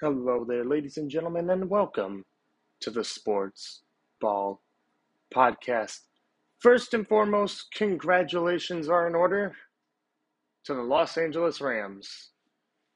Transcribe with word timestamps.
Hello 0.00 0.46
there, 0.48 0.64
ladies 0.64 0.96
and 0.96 1.10
gentlemen, 1.10 1.50
and 1.50 1.68
welcome 1.68 2.24
to 2.80 2.90
the 2.90 3.04
Sports 3.04 3.82
Ball 4.18 4.62
Podcast. 5.30 5.98
First 6.58 6.94
and 6.94 7.06
foremost, 7.06 7.66
congratulations 7.74 8.88
are 8.88 9.06
in 9.06 9.14
order 9.14 9.54
to 10.64 10.72
the 10.72 10.80
Los 10.80 11.18
Angeles 11.18 11.60
Rams, 11.60 12.30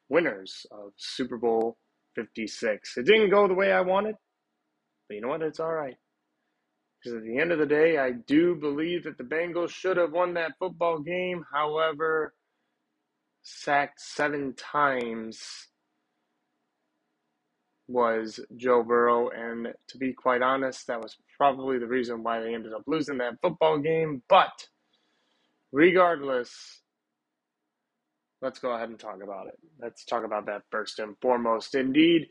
winners 0.09 0.65
of 0.71 0.93
Super 0.97 1.37
Bowl 1.37 1.77
56. 2.15 2.97
It 2.97 3.05
didn't 3.05 3.29
go 3.29 3.47
the 3.49 3.53
way 3.53 3.71
I 3.71 3.83
wanted, 3.83 4.15
but 5.07 5.17
you 5.17 5.21
know 5.21 5.29
what? 5.29 5.43
It's 5.43 5.61
all 5.61 5.75
right. 5.75 5.97
Because 7.03 7.19
at 7.19 7.25
the 7.25 7.39
end 7.39 7.53
of 7.53 7.59
the 7.59 7.67
day, 7.67 7.99
I 7.99 8.13
do 8.13 8.55
believe 8.55 9.05
that 9.05 9.19
the 9.19 9.25
Bengals 9.25 9.69
should 9.69 9.99
have 9.99 10.13
won 10.13 10.33
that 10.35 10.53
football 10.59 11.01
game. 11.01 11.45
However, 11.53 12.33
sacked 13.43 14.01
seven 14.01 14.55
times 14.55 15.69
was 17.89 18.41
Joe 18.57 18.83
Burrow. 18.83 19.31
And 19.31 19.69
to 19.89 19.99
be 19.99 20.13
quite 20.13 20.43
honest, 20.43 20.87
that 20.87 21.01
was 21.01 21.17
probably 21.37 21.79
the 21.79 21.87
reason 21.87 22.23
why 22.23 22.41
they 22.41 22.55
ended 22.55 22.73
up 22.73 22.83
losing 22.87 23.19
that 23.19 23.41
football 23.43 23.79
game. 23.79 24.23
But 24.29 24.69
regardless, 25.73 26.81
let's 28.41 28.59
go 28.59 28.73
ahead 28.73 28.89
and 28.89 28.99
talk 28.99 29.23
about 29.23 29.49
it. 29.49 29.59
Let's 29.81 30.05
talk 30.05 30.25
about 30.25 30.47
that 30.47 30.63
first 30.71 30.99
and 30.99 31.17
foremost. 31.21 31.75
Indeed, 31.75 32.29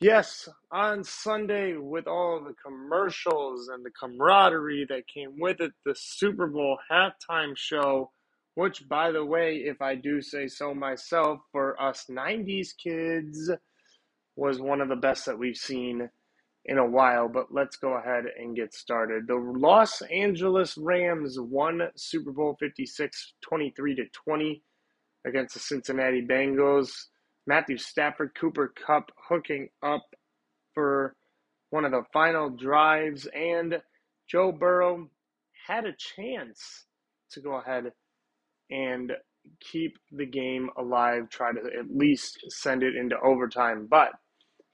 yes, 0.00 0.48
on 0.72 1.04
Sunday, 1.04 1.76
with 1.76 2.06
all 2.06 2.42
the 2.42 2.54
commercials 2.54 3.68
and 3.68 3.84
the 3.84 3.90
camaraderie 3.90 4.86
that 4.88 5.06
came 5.06 5.38
with 5.38 5.60
it, 5.60 5.72
the 5.84 5.94
Super 5.96 6.46
Bowl 6.46 6.78
halftime 6.90 7.56
show. 7.56 8.10
Which, 8.54 8.88
by 8.88 9.12
the 9.12 9.22
way, 9.22 9.56
if 9.56 9.82
I 9.82 9.96
do 9.96 10.22
say 10.22 10.48
so 10.48 10.74
myself, 10.74 11.40
for 11.52 11.78
us 11.78 12.06
90s 12.08 12.68
kids, 12.82 13.50
was 14.36 14.60
one 14.60 14.80
of 14.80 14.88
the 14.88 14.96
best 14.96 15.26
that 15.26 15.38
we've 15.38 15.56
seen 15.56 16.08
in 16.66 16.78
a 16.78 16.86
while, 16.86 17.28
but 17.28 17.52
let's 17.52 17.76
go 17.76 17.94
ahead 17.94 18.24
and 18.38 18.56
get 18.56 18.74
started. 18.74 19.26
The 19.26 19.36
Los 19.36 20.02
Angeles 20.02 20.76
Rams 20.76 21.38
won 21.40 21.80
Super 21.96 22.32
Bowl 22.32 22.56
56 22.58 23.34
23 23.40 23.94
to 23.96 24.04
20 24.12 24.62
against 25.26 25.54
the 25.54 25.60
Cincinnati 25.60 26.22
Bengals. 26.22 26.90
Matthew 27.46 27.78
Stafford, 27.78 28.32
Cooper 28.38 28.74
Kupp 28.86 29.10
hooking 29.28 29.68
up 29.82 30.02
for 30.74 31.14
one 31.70 31.84
of 31.84 31.92
the 31.92 32.02
final 32.12 32.50
drives, 32.50 33.26
and 33.26 33.80
Joe 34.28 34.50
Burrow 34.50 35.08
had 35.66 35.84
a 35.84 35.92
chance 35.92 36.84
to 37.30 37.40
go 37.40 37.54
ahead 37.54 37.92
and 38.70 39.12
keep 39.60 39.96
the 40.10 40.26
game 40.26 40.70
alive, 40.76 41.28
try 41.30 41.52
to 41.52 41.60
at 41.78 41.94
least 41.94 42.38
send 42.48 42.82
it 42.82 42.96
into 42.96 43.18
overtime. 43.20 43.86
But 43.88 44.10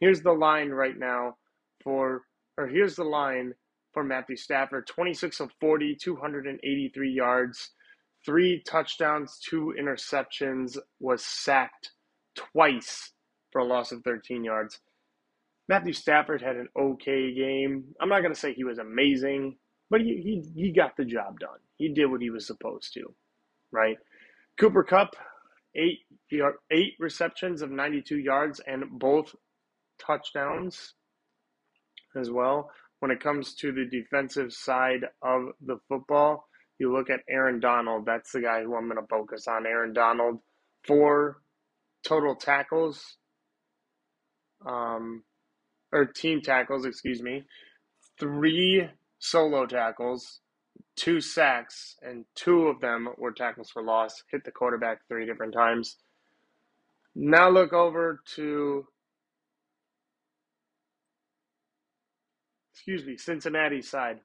Here's 0.02 0.20
the 0.20 0.32
line 0.32 0.70
right 0.70 0.98
now 0.98 1.36
for, 1.84 2.22
or 2.58 2.66
here's 2.66 2.96
the 2.96 3.04
line 3.04 3.54
for 3.94 4.02
Matthew 4.02 4.34
Stafford 4.36 4.88
26 4.88 5.38
of 5.38 5.52
40, 5.60 5.94
283 5.94 7.12
yards, 7.12 7.70
three 8.26 8.64
touchdowns, 8.66 9.38
two 9.38 9.72
interceptions, 9.80 10.76
was 10.98 11.24
sacked 11.24 11.92
twice 12.34 13.12
for 13.52 13.60
a 13.60 13.64
loss 13.64 13.92
of 13.92 14.02
13 14.02 14.42
yards. 14.42 14.80
Matthew 15.68 15.92
Stafford 15.92 16.42
had 16.42 16.56
an 16.56 16.68
okay 16.76 17.32
game. 17.32 17.84
I'm 18.00 18.08
not 18.08 18.22
going 18.22 18.34
to 18.34 18.40
say 18.40 18.54
he 18.54 18.64
was 18.64 18.78
amazing, 18.78 19.56
but 19.88 20.00
he, 20.00 20.42
he, 20.56 20.62
he 20.62 20.72
got 20.72 20.96
the 20.96 21.04
job 21.04 21.38
done. 21.38 21.60
He 21.76 21.90
did 21.90 22.06
what 22.06 22.22
he 22.22 22.30
was 22.30 22.44
supposed 22.44 22.92
to, 22.94 23.14
right? 23.70 23.98
Cooper 24.58 24.82
Kupp, 24.82 25.14
eight, 25.76 26.00
eight 26.72 26.94
receptions 26.98 27.62
of 27.62 27.70
92 27.70 28.18
yards, 28.18 28.60
and 28.66 28.84
both 28.90 29.32
touchdowns 30.04 30.94
as 32.16 32.30
well. 32.30 32.70
When 33.00 33.10
it 33.10 33.20
comes 33.20 33.54
to 33.56 33.72
the 33.72 33.84
defensive 33.84 34.52
side 34.52 35.06
of 35.22 35.48
the 35.60 35.78
football, 35.88 36.46
you 36.78 36.92
look 36.92 37.10
at 37.10 37.20
Aaron 37.28 37.60
Donald. 37.60 38.06
That's 38.06 38.32
the 38.32 38.40
guy 38.40 38.62
who 38.62 38.76
I'm 38.76 38.88
going 38.88 39.00
to 39.00 39.06
focus 39.08 39.46
on. 39.48 39.66
Aaron 39.66 39.92
Donald, 39.92 40.38
four 40.84 41.42
total 42.04 42.34
tackles, 42.36 43.16
um, 44.66 45.22
or 45.92 46.06
team 46.06 46.40
tackles, 46.40 46.84
excuse 46.84 47.22
me, 47.22 47.44
three 48.18 48.88
solo 49.18 49.66
tackles, 49.66 50.40
two 50.96 51.20
sacks, 51.20 51.96
and 52.02 52.24
two 52.34 52.68
of 52.68 52.80
them 52.80 53.08
were 53.18 53.32
tackles 53.32 53.70
for 53.70 53.82
loss. 53.82 54.22
Hit 54.30 54.44
the 54.44 54.50
quarterback 54.50 55.00
three 55.08 55.26
different 55.26 55.54
times. 55.54 55.96
Now 57.14 57.50
look 57.50 57.72
over 57.72 58.22
to 58.36 58.86
excuse 62.82 63.06
me, 63.06 63.16
Cincinnati 63.16 63.80
side. 63.80 64.18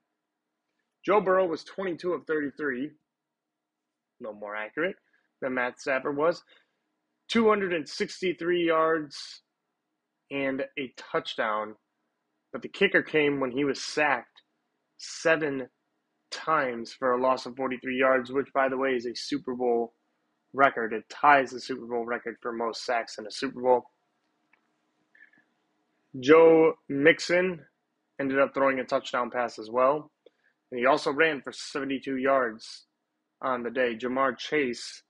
Joe 1.06 1.20
Burrow 1.20 1.46
was 1.46 1.62
22 1.62 2.12
of 2.12 2.26
33, 2.26 2.90
no 4.18 4.32
more 4.32 4.56
accurate 4.56 4.96
than 5.40 5.54
Matt 5.54 5.80
Stafford 5.80 6.16
was. 6.16 6.42
263 7.28 8.66
yards 8.66 9.42
and 10.32 10.64
a 10.76 10.92
touchdown. 10.96 11.76
But 12.52 12.62
the 12.62 12.68
kicker 12.68 13.00
came 13.00 13.38
when 13.38 13.52
he 13.52 13.64
was 13.64 13.80
sacked 13.80 14.42
seven 14.96 15.68
times 16.32 16.92
for 16.92 17.12
a 17.12 17.22
loss 17.22 17.46
of 17.46 17.54
43 17.54 17.96
yards, 17.96 18.32
which, 18.32 18.52
by 18.52 18.68
the 18.68 18.76
way, 18.76 18.90
is 18.90 19.06
a 19.06 19.14
Super 19.14 19.54
Bowl 19.54 19.94
record. 20.52 20.92
It 20.92 21.08
ties 21.08 21.52
the 21.52 21.60
Super 21.60 21.86
Bowl 21.86 22.04
record 22.04 22.38
for 22.42 22.52
most 22.52 22.84
sacks 22.84 23.18
in 23.18 23.26
a 23.28 23.30
Super 23.30 23.60
Bowl. 23.60 23.84
Joe 26.18 26.72
Mixon 26.88 27.60
ended 28.20 28.38
up 28.38 28.54
throwing 28.54 28.80
a 28.80 28.84
touchdown 28.84 29.30
pass 29.30 29.58
as 29.58 29.70
well. 29.70 30.10
And 30.70 30.78
he 30.80 30.86
also 30.86 31.12
ran 31.12 31.40
for 31.42 31.52
72 31.52 32.16
yards 32.16 32.86
on 33.42 33.62
the 33.62 33.70
day. 33.70 33.96
Ja'Marr 33.96 34.36
Chase, 34.36 35.02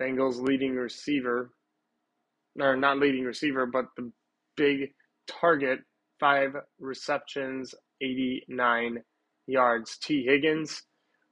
Bengals 0.00 0.40
leading 0.40 0.74
receiver, 0.74 1.50
or 2.60 2.76
not 2.76 2.98
leading 2.98 3.24
receiver, 3.24 3.66
but 3.66 3.86
the 3.96 4.10
big 4.56 4.90
target, 5.28 5.80
five 6.20 6.50
receptions, 6.78 7.74
89 8.02 9.02
yards. 9.46 9.98
Tee 9.98 10.24
Higgins, 10.24 10.82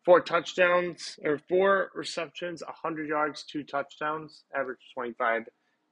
four 0.05 0.21
touchdowns, 0.21 1.19
or 1.25 1.41
four 1.49 1.91
receptions, 1.95 2.63
100 2.63 3.09
yards, 3.09 3.45
two 3.45 3.65
touchdowns, 3.65 4.45
average 4.55 4.79
25 4.95 5.43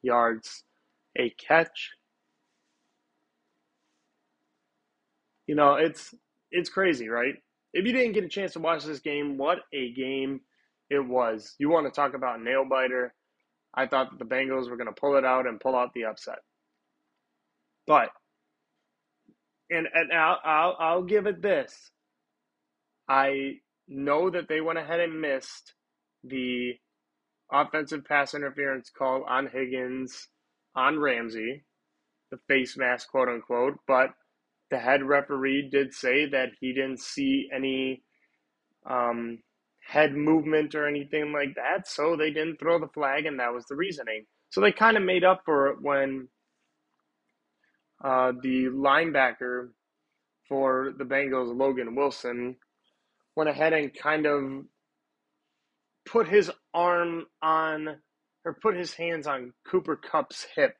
yards 0.02 0.64
a 1.18 1.30
catch. 1.30 1.90
You 5.46 5.54
know, 5.54 5.74
it's 5.74 6.14
it's 6.50 6.70
crazy, 6.70 7.08
right? 7.08 7.34
If 7.72 7.84
you 7.86 7.92
didn't 7.92 8.12
get 8.12 8.24
a 8.24 8.28
chance 8.28 8.52
to 8.52 8.60
watch 8.60 8.84
this 8.84 9.00
game, 9.00 9.36
what 9.36 9.58
a 9.72 9.92
game 9.92 10.40
it 10.90 11.04
was. 11.04 11.54
You 11.58 11.68
want 11.68 11.86
to 11.86 11.92
talk 11.92 12.14
about 12.14 12.42
nail 12.42 12.64
biter? 12.68 13.14
I 13.74 13.86
thought 13.86 14.10
that 14.10 14.18
the 14.18 14.34
Bengals 14.34 14.70
were 14.70 14.76
going 14.76 14.92
to 14.92 15.00
pull 15.00 15.16
it 15.16 15.24
out 15.24 15.46
and 15.46 15.60
pull 15.60 15.74
out 15.74 15.92
the 15.94 16.04
upset. 16.04 16.38
But 17.86 18.10
and 19.70 19.88
and 19.92 20.12
I'll, 20.12 20.38
I'll 20.44 20.76
I'll 20.78 21.02
give 21.02 21.26
it 21.26 21.42
this. 21.42 21.90
I 23.08 23.56
know 23.88 24.30
that 24.30 24.48
they 24.48 24.60
went 24.60 24.78
ahead 24.78 25.00
and 25.00 25.20
missed 25.20 25.74
the 26.22 26.74
offensive 27.52 28.04
pass 28.04 28.34
interference 28.34 28.90
call 28.90 29.24
on 29.24 29.48
Higgins 29.48 30.28
on 30.74 30.98
Ramsey, 30.98 31.64
the 32.30 32.38
face 32.48 32.76
mask, 32.76 33.10
quote 33.10 33.28
unquote, 33.28 33.74
but 33.86 34.10
the 34.74 34.80
head 34.80 35.04
referee 35.04 35.68
did 35.70 35.94
say 35.94 36.28
that 36.30 36.48
he 36.60 36.72
didn't 36.72 36.98
see 36.98 37.48
any 37.54 38.02
um, 38.84 39.38
head 39.86 40.12
movement 40.12 40.74
or 40.74 40.88
anything 40.88 41.32
like 41.32 41.54
that, 41.54 41.86
so 41.86 42.16
they 42.16 42.30
didn't 42.32 42.58
throw 42.58 42.80
the 42.80 42.88
flag, 42.88 43.24
and 43.24 43.38
that 43.38 43.54
was 43.54 43.64
the 43.66 43.76
reasoning. 43.76 44.24
So 44.50 44.60
they 44.60 44.72
kind 44.72 44.96
of 44.96 45.04
made 45.04 45.22
up 45.22 45.42
for 45.44 45.68
it 45.68 45.76
when 45.80 46.26
uh, 48.02 48.32
the 48.42 48.64
linebacker 48.64 49.68
for 50.48 50.92
the 50.98 51.04
Bengals, 51.04 51.56
Logan 51.56 51.94
Wilson, 51.94 52.56
went 53.36 53.48
ahead 53.48 53.72
and 53.72 53.94
kind 53.94 54.26
of 54.26 54.64
put 56.04 56.26
his 56.28 56.50
arm 56.74 57.26
on 57.40 58.00
or 58.44 58.58
put 58.60 58.76
his 58.76 58.92
hands 58.92 59.28
on 59.28 59.52
Cooper 59.70 59.94
Kupp's 59.94 60.48
hip 60.56 60.76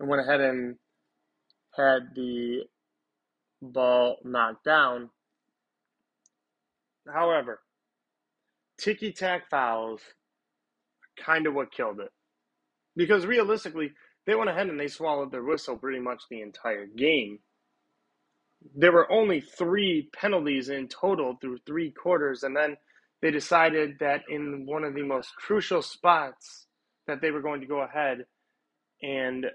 and 0.00 0.08
went 0.08 0.22
ahead 0.26 0.40
and 0.40 0.74
had 1.76 2.00
the 2.16 2.64
ball 3.62 4.18
knocked 4.24 4.64
down. 4.64 5.10
However, 7.12 7.60
ticky 8.78 9.12
tack 9.12 9.48
fouls 9.50 10.00
kind 11.16 11.46
of 11.46 11.54
what 11.54 11.72
killed 11.72 12.00
it. 12.00 12.10
Because 12.96 13.26
realistically, 13.26 13.92
they 14.26 14.34
went 14.34 14.50
ahead 14.50 14.68
and 14.68 14.78
they 14.78 14.88
swallowed 14.88 15.30
their 15.30 15.44
whistle 15.44 15.76
pretty 15.76 16.00
much 16.00 16.22
the 16.30 16.40
entire 16.40 16.86
game. 16.86 17.38
There 18.74 18.92
were 18.92 19.10
only 19.12 19.40
three 19.40 20.08
penalties 20.12 20.68
in 20.68 20.88
total 20.88 21.36
through 21.40 21.58
three 21.66 21.92
quarters, 21.92 22.42
and 22.42 22.56
then 22.56 22.76
they 23.22 23.30
decided 23.30 23.98
that 24.00 24.22
in 24.28 24.66
one 24.66 24.82
of 24.82 24.94
the 24.94 25.02
most 25.02 25.34
crucial 25.36 25.82
spots 25.82 26.66
that 27.06 27.20
they 27.20 27.30
were 27.30 27.42
going 27.42 27.60
to 27.60 27.66
go 27.66 27.82
ahead 27.82 28.24
and 29.02 29.46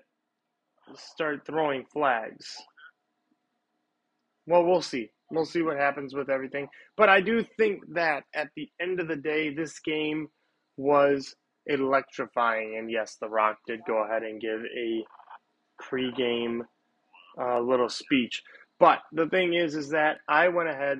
start 0.95 1.45
throwing 1.45 1.85
flags. 1.91 2.55
Well, 4.47 4.65
we'll 4.65 4.81
see. 4.81 5.09
We'll 5.31 5.45
see 5.45 5.61
what 5.61 5.77
happens 5.77 6.13
with 6.13 6.29
everything. 6.29 6.67
But 6.97 7.09
I 7.09 7.21
do 7.21 7.45
think 7.57 7.81
that 7.93 8.23
at 8.35 8.49
the 8.55 8.69
end 8.81 8.99
of 8.99 9.07
the 9.07 9.15
day, 9.15 9.53
this 9.53 9.79
game 9.79 10.27
was 10.77 11.35
electrifying. 11.67 12.75
And 12.77 12.91
yes, 12.91 13.17
The 13.21 13.29
Rock 13.29 13.57
did 13.67 13.81
go 13.87 14.03
ahead 14.03 14.23
and 14.23 14.41
give 14.41 14.59
a 14.77 15.05
pregame 15.81 16.61
uh, 17.39 17.59
little 17.61 17.89
speech. 17.89 18.41
But 18.79 18.99
the 19.13 19.27
thing 19.27 19.53
is, 19.53 19.75
is 19.75 19.89
that 19.89 20.17
I 20.27 20.49
went 20.49 20.69
ahead 20.69 20.99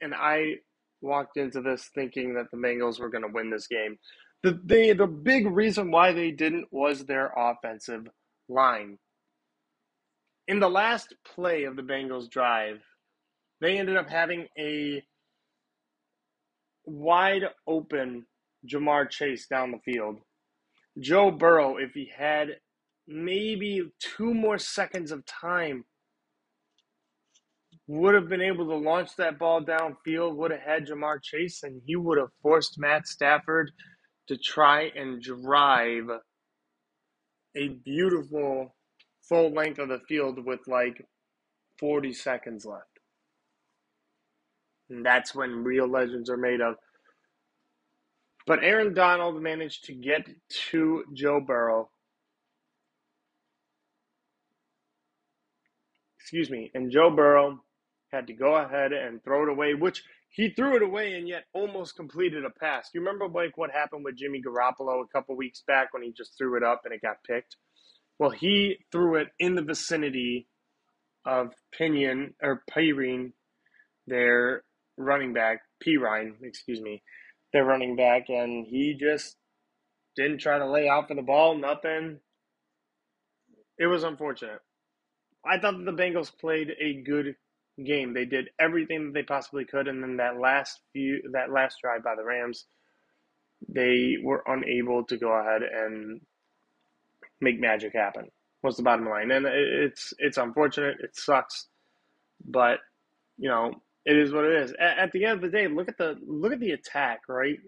and 0.00 0.14
I 0.14 0.54
walked 1.02 1.36
into 1.36 1.60
this 1.60 1.90
thinking 1.94 2.34
that 2.34 2.46
the 2.50 2.58
Bengals 2.58 3.00
were 3.00 3.10
going 3.10 3.24
to 3.24 3.32
win 3.32 3.50
this 3.50 3.66
game. 3.66 3.98
The 4.42 4.58
they, 4.64 4.92
the 4.92 5.06
big 5.06 5.46
reason 5.46 5.90
why 5.90 6.12
they 6.12 6.30
didn't 6.30 6.66
was 6.70 7.04
their 7.04 7.32
offensive 7.36 8.06
line. 8.48 8.98
In 10.50 10.58
the 10.58 10.68
last 10.68 11.14
play 11.24 11.62
of 11.62 11.76
the 11.76 11.82
Bengals 11.82 12.28
drive, 12.28 12.80
they 13.60 13.78
ended 13.78 13.96
up 13.96 14.10
having 14.10 14.48
a 14.58 15.00
wide 16.84 17.44
open 17.68 18.26
Ja'Marr 18.66 19.08
Chase 19.08 19.46
down 19.46 19.70
the 19.70 19.78
field. 19.78 20.16
Joe 20.98 21.30
Burrow, 21.30 21.76
if 21.76 21.92
he 21.92 22.10
had 22.12 22.56
maybe 23.06 23.92
two 24.00 24.34
more 24.34 24.58
seconds 24.58 25.12
of 25.12 25.24
time, 25.24 25.84
would 27.86 28.16
have 28.16 28.28
been 28.28 28.42
able 28.42 28.66
to 28.70 28.74
launch 28.74 29.14
that 29.18 29.38
ball 29.38 29.62
downfield, 29.62 30.34
would 30.34 30.50
have 30.50 30.62
had 30.62 30.88
Ja'Marr 30.88 31.22
Chase, 31.22 31.62
and 31.62 31.80
he 31.86 31.94
would 31.94 32.18
have 32.18 32.32
forced 32.42 32.74
Matt 32.76 33.06
Stafford 33.06 33.70
to 34.26 34.36
try 34.36 34.90
and 34.96 35.22
drive 35.22 36.08
a 37.56 37.68
beautiful 37.68 38.74
full 39.30 39.54
length 39.54 39.78
of 39.78 39.88
the 39.88 40.00
field 40.00 40.44
with 40.44 40.60
like 40.66 41.06
40 41.78 42.12
seconds 42.12 42.66
left. 42.66 42.84
And 44.90 45.06
that's 45.06 45.34
when 45.34 45.64
real 45.64 45.88
legends 45.88 46.28
are 46.28 46.36
made 46.36 46.60
of. 46.60 46.74
But 48.46 48.64
Aaron 48.64 48.92
Donald 48.92 49.40
managed 49.40 49.84
to 49.84 49.94
get 49.94 50.28
to 50.70 51.04
Joe 51.14 51.40
Burrow. 51.40 51.88
Excuse 56.18 56.50
me. 56.50 56.72
And 56.74 56.90
Joe 56.90 57.10
Burrow 57.10 57.62
had 58.12 58.26
to 58.26 58.32
go 58.32 58.56
ahead 58.56 58.92
and 58.92 59.22
throw 59.22 59.44
it 59.44 59.48
away, 59.48 59.74
which 59.74 60.02
he 60.30 60.50
threw 60.50 60.74
it 60.74 60.82
away 60.82 61.14
and 61.14 61.28
yet 61.28 61.44
almost 61.52 61.94
completed 61.94 62.44
a 62.44 62.50
pass. 62.50 62.90
You 62.92 63.00
remember 63.00 63.28
like 63.28 63.56
what 63.56 63.70
happened 63.70 64.04
with 64.04 64.16
Jimmy 64.16 64.42
Garoppolo 64.42 65.04
a 65.04 65.08
couple 65.12 65.36
weeks 65.36 65.62
back 65.68 65.92
when 65.92 66.02
he 66.02 66.12
just 66.12 66.36
threw 66.36 66.56
it 66.56 66.64
up 66.64 66.82
and 66.84 66.92
it 66.92 67.02
got 67.02 67.22
picked? 67.24 67.56
Well, 68.20 68.30
he 68.30 68.76
threw 68.92 69.14
it 69.16 69.28
in 69.38 69.54
the 69.54 69.62
vicinity 69.62 70.46
of 71.24 71.54
Pinion 71.72 72.34
or 72.42 72.62
Pirine, 72.70 73.32
their 74.06 74.62
running 74.98 75.32
back, 75.32 75.62
Perine, 75.82 76.34
excuse 76.42 76.82
me, 76.82 77.02
their 77.54 77.64
running 77.64 77.96
back, 77.96 78.28
and 78.28 78.66
he 78.66 78.94
just 79.00 79.36
didn't 80.16 80.40
try 80.40 80.58
to 80.58 80.70
lay 80.70 80.86
out 80.86 81.08
for 81.08 81.14
the 81.14 81.22
ball, 81.22 81.56
nothing. 81.56 82.20
It 83.78 83.86
was 83.86 84.04
unfortunate. 84.04 84.60
I 85.42 85.58
thought 85.58 85.78
that 85.78 85.86
the 85.86 86.02
Bengals 86.02 86.30
played 86.38 86.72
a 86.78 87.02
good 87.02 87.36
game. 87.82 88.12
They 88.12 88.26
did 88.26 88.50
everything 88.58 89.06
that 89.06 89.14
they 89.14 89.22
possibly 89.22 89.64
could, 89.64 89.88
and 89.88 90.02
then 90.02 90.18
that 90.18 90.38
last 90.38 90.80
few, 90.92 91.22
that 91.32 91.50
last 91.50 91.78
drive 91.82 92.04
by 92.04 92.16
the 92.16 92.24
Rams, 92.24 92.66
they 93.66 94.18
were 94.22 94.44
unable 94.46 95.04
to 95.04 95.16
go 95.16 95.32
ahead 95.32 95.62
and 95.62 96.20
make 97.40 97.60
magic 97.60 97.94
happen. 97.94 98.26
What's 98.62 98.76
the 98.76 98.82
bottom 98.82 99.08
line? 99.08 99.30
And 99.30 99.46
it's 99.46 100.12
it's 100.18 100.36
unfortunate. 100.38 100.96
It 101.00 101.16
sucks, 101.16 101.68
but 102.44 102.78
you 103.38 103.48
know 103.48 103.72
it 104.04 104.16
is 104.16 104.32
what 104.32 104.44
it 104.44 104.62
is. 104.62 104.72
At, 104.78 104.98
at 104.98 105.12
the 105.12 105.24
end 105.24 105.36
of 105.36 105.50
the 105.50 105.56
day, 105.56 105.68
look 105.68 105.88
at 105.88 105.98
the 105.98 106.16
look 106.26 106.52
at 106.52 106.60
the 106.60 106.72
attack, 106.72 107.20
right? 107.28 107.58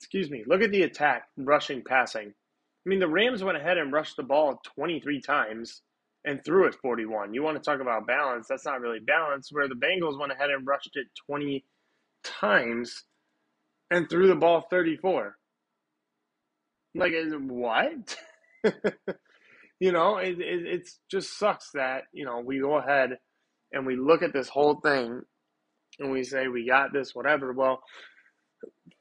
Excuse 0.00 0.30
me. 0.30 0.42
Look 0.46 0.62
at 0.62 0.70
the 0.72 0.82
attack, 0.82 1.24
rushing, 1.36 1.82
passing. 1.84 2.28
I 2.28 2.88
mean, 2.88 2.98
the 2.98 3.08
Rams 3.08 3.44
went 3.44 3.58
ahead 3.58 3.78
and 3.78 3.92
rushed 3.92 4.16
the 4.16 4.22
ball 4.22 4.60
23 4.74 5.20
times 5.20 5.82
and 6.24 6.44
threw 6.44 6.66
it 6.66 6.74
41. 6.82 7.34
You 7.34 7.42
want 7.42 7.56
to 7.56 7.62
talk 7.62 7.80
about 7.80 8.06
balance? 8.06 8.46
That's 8.48 8.64
not 8.64 8.80
really 8.80 8.98
balance. 9.00 9.50
Where 9.52 9.68
the 9.68 9.74
Bengals 9.74 10.18
went 10.18 10.32
ahead 10.32 10.50
and 10.50 10.66
rushed 10.66 10.96
it 10.96 11.06
20 11.26 11.64
times 12.24 13.04
and 13.90 14.08
threw 14.08 14.28
the 14.28 14.36
ball 14.36 14.66
34. 14.70 15.36
Like, 16.94 17.12
what? 17.30 18.16
you 19.80 19.92
know, 19.92 20.18
it, 20.18 20.40
it 20.40 20.66
it's 20.66 20.98
just 21.10 21.38
sucks 21.38 21.70
that, 21.74 22.04
you 22.12 22.24
know, 22.24 22.40
we 22.44 22.60
go 22.60 22.76
ahead 22.78 23.18
and 23.72 23.86
we 23.86 23.96
look 23.96 24.22
at 24.22 24.32
this 24.32 24.48
whole 24.48 24.80
thing 24.80 25.22
and 25.98 26.10
we 26.10 26.24
say, 26.24 26.48
we 26.48 26.66
got 26.66 26.92
this, 26.92 27.14
whatever. 27.14 27.52
Well, 27.52 27.80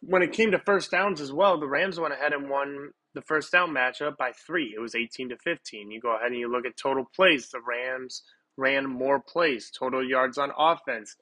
when 0.02 0.22
it 0.22 0.34
came 0.34 0.52
to 0.52 0.60
first 0.60 0.92
downs 0.92 1.22
as 1.22 1.34
well, 1.34 1.60
the 1.60 1.68
Rams 1.68 2.00
went 2.00 2.14
ahead 2.14 2.34
and 2.34 2.50
won 2.50 2.92
the 3.16 3.22
first 3.22 3.52
down 3.52 3.72
matchup 3.72 4.18
by 4.18 4.32
three. 4.46 4.74
It 4.76 4.80
was 4.80 4.96
18 4.96 5.30
to 5.30 5.38
15. 5.44 5.92
You 5.92 6.00
go 6.00 6.16
ahead 6.16 6.32
and 6.32 6.40
you 6.40 6.52
look 6.52 6.66
at 6.66 6.78
total 6.78 7.06
plays. 7.16 7.50
The 7.50 7.62
Rams 7.68 8.24
ran 8.58 8.88
more 8.88 9.20
plays. 9.20 9.72
Total 9.78 10.08
yards 10.08 10.38
on 10.38 10.52
offense, 10.58 11.16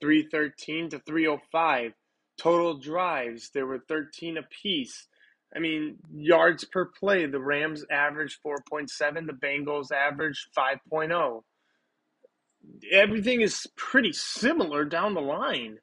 313 0.00 0.90
to 0.90 0.98
305. 1.00 1.92
Total 2.38 2.78
drives, 2.78 3.50
there 3.50 3.66
were 3.66 3.80
13 3.88 4.38
apiece. 4.38 5.08
I 5.54 5.58
mean, 5.58 5.96
yards 6.14 6.64
per 6.64 6.86
play, 6.86 7.26
the 7.26 7.40
Rams 7.40 7.84
averaged 7.90 8.38
4.7, 8.46 8.88
the 9.26 9.32
Bengals 9.32 9.90
averaged 9.90 10.48
5.0. 10.56 11.42
Everything 12.92 13.40
is 13.40 13.66
pretty 13.76 14.12
similar 14.12 14.84
down 14.84 15.14
the 15.14 15.20
line, 15.20 15.78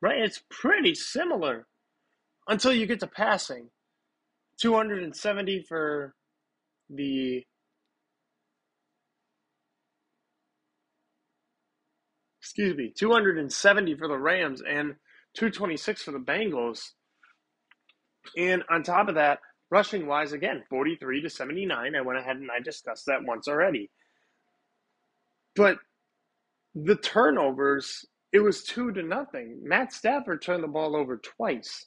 right? 0.00 0.18
It's 0.18 0.42
pretty 0.50 0.94
similar 0.94 1.66
until 2.48 2.72
you 2.72 2.86
get 2.86 3.00
to 3.00 3.06
passing. 3.06 3.68
270 4.58 5.62
for 5.68 6.14
the 6.88 7.44
excuse 12.40 12.74
me, 12.76 12.92
270 12.96 13.96
for 13.96 14.08
the 14.08 14.16
Rams 14.16 14.62
and 14.66 14.94
226 15.36 16.02
for 16.02 16.12
the 16.12 16.18
Bengals. 16.18 16.92
And 18.36 18.62
on 18.70 18.82
top 18.82 19.08
of 19.08 19.14
that, 19.14 19.40
rushing 19.70 20.06
wise, 20.06 20.32
again, 20.32 20.64
43 20.68 21.22
to 21.22 21.30
79. 21.30 21.94
I 21.94 22.00
went 22.00 22.18
ahead 22.18 22.36
and 22.36 22.50
I 22.50 22.60
discussed 22.60 23.06
that 23.06 23.24
once 23.24 23.48
already. 23.48 23.90
But 25.54 25.78
the 26.74 26.96
turnovers, 26.96 28.04
it 28.32 28.40
was 28.40 28.64
two 28.64 28.92
to 28.92 29.02
nothing. 29.02 29.60
Matt 29.62 29.92
Stafford 29.92 30.42
turned 30.42 30.62
the 30.62 30.68
ball 30.68 30.96
over 30.96 31.16
twice. 31.16 31.86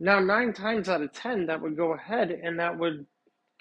Now, 0.00 0.20
nine 0.20 0.52
times 0.52 0.88
out 0.88 1.02
of 1.02 1.12
10, 1.12 1.46
that 1.46 1.62
would 1.62 1.76
go 1.76 1.94
ahead 1.94 2.30
and 2.30 2.58
that 2.58 2.78
would 2.78 3.06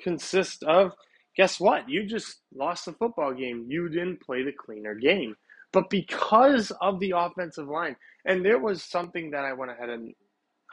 consist 0.01 0.63
of 0.63 0.91
guess 1.35 1.59
what? 1.59 1.89
You 1.89 2.05
just 2.05 2.39
lost 2.53 2.85
the 2.85 2.93
football 2.93 3.33
game. 3.33 3.65
You 3.69 3.89
didn't 3.89 4.21
play 4.21 4.43
the 4.43 4.51
cleaner 4.51 4.95
game. 4.95 5.35
But 5.75 5.89
because 5.89 6.71
of 6.79 7.01
the 7.01 7.15
offensive 7.17 7.67
line, 7.67 7.97
and 8.23 8.45
there 8.45 8.59
was 8.59 8.81
something 8.81 9.31
that 9.31 9.43
I 9.43 9.51
went 9.51 9.71
ahead 9.71 9.89
and 9.89 10.13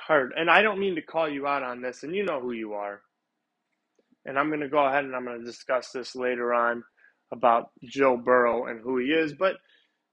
heard, 0.07 0.33
and 0.37 0.49
I 0.49 0.63
don't 0.63 0.79
mean 0.79 0.95
to 0.95 1.03
call 1.03 1.29
you 1.29 1.45
out 1.45 1.65
on 1.65 1.83
this, 1.83 2.05
and 2.05 2.15
you 2.15 2.25
know 2.25 2.41
who 2.41 2.53
you 2.53 2.75
are. 2.75 3.03
And 4.27 4.39
I'm 4.39 4.47
going 4.47 4.61
to 4.61 4.69
go 4.69 4.87
ahead 4.87 5.05
and 5.05 5.17
I'm 5.17 5.25
going 5.25 5.41
to 5.41 5.45
discuss 5.45 5.91
this 5.91 6.15
later 6.15 6.55
on 6.55 6.85
about 7.33 7.71
Joe 7.83 8.17
Burrow 8.17 8.67
and 8.67 8.81
who 8.81 8.99
he 8.99 9.07
is. 9.07 9.33
But 9.33 9.57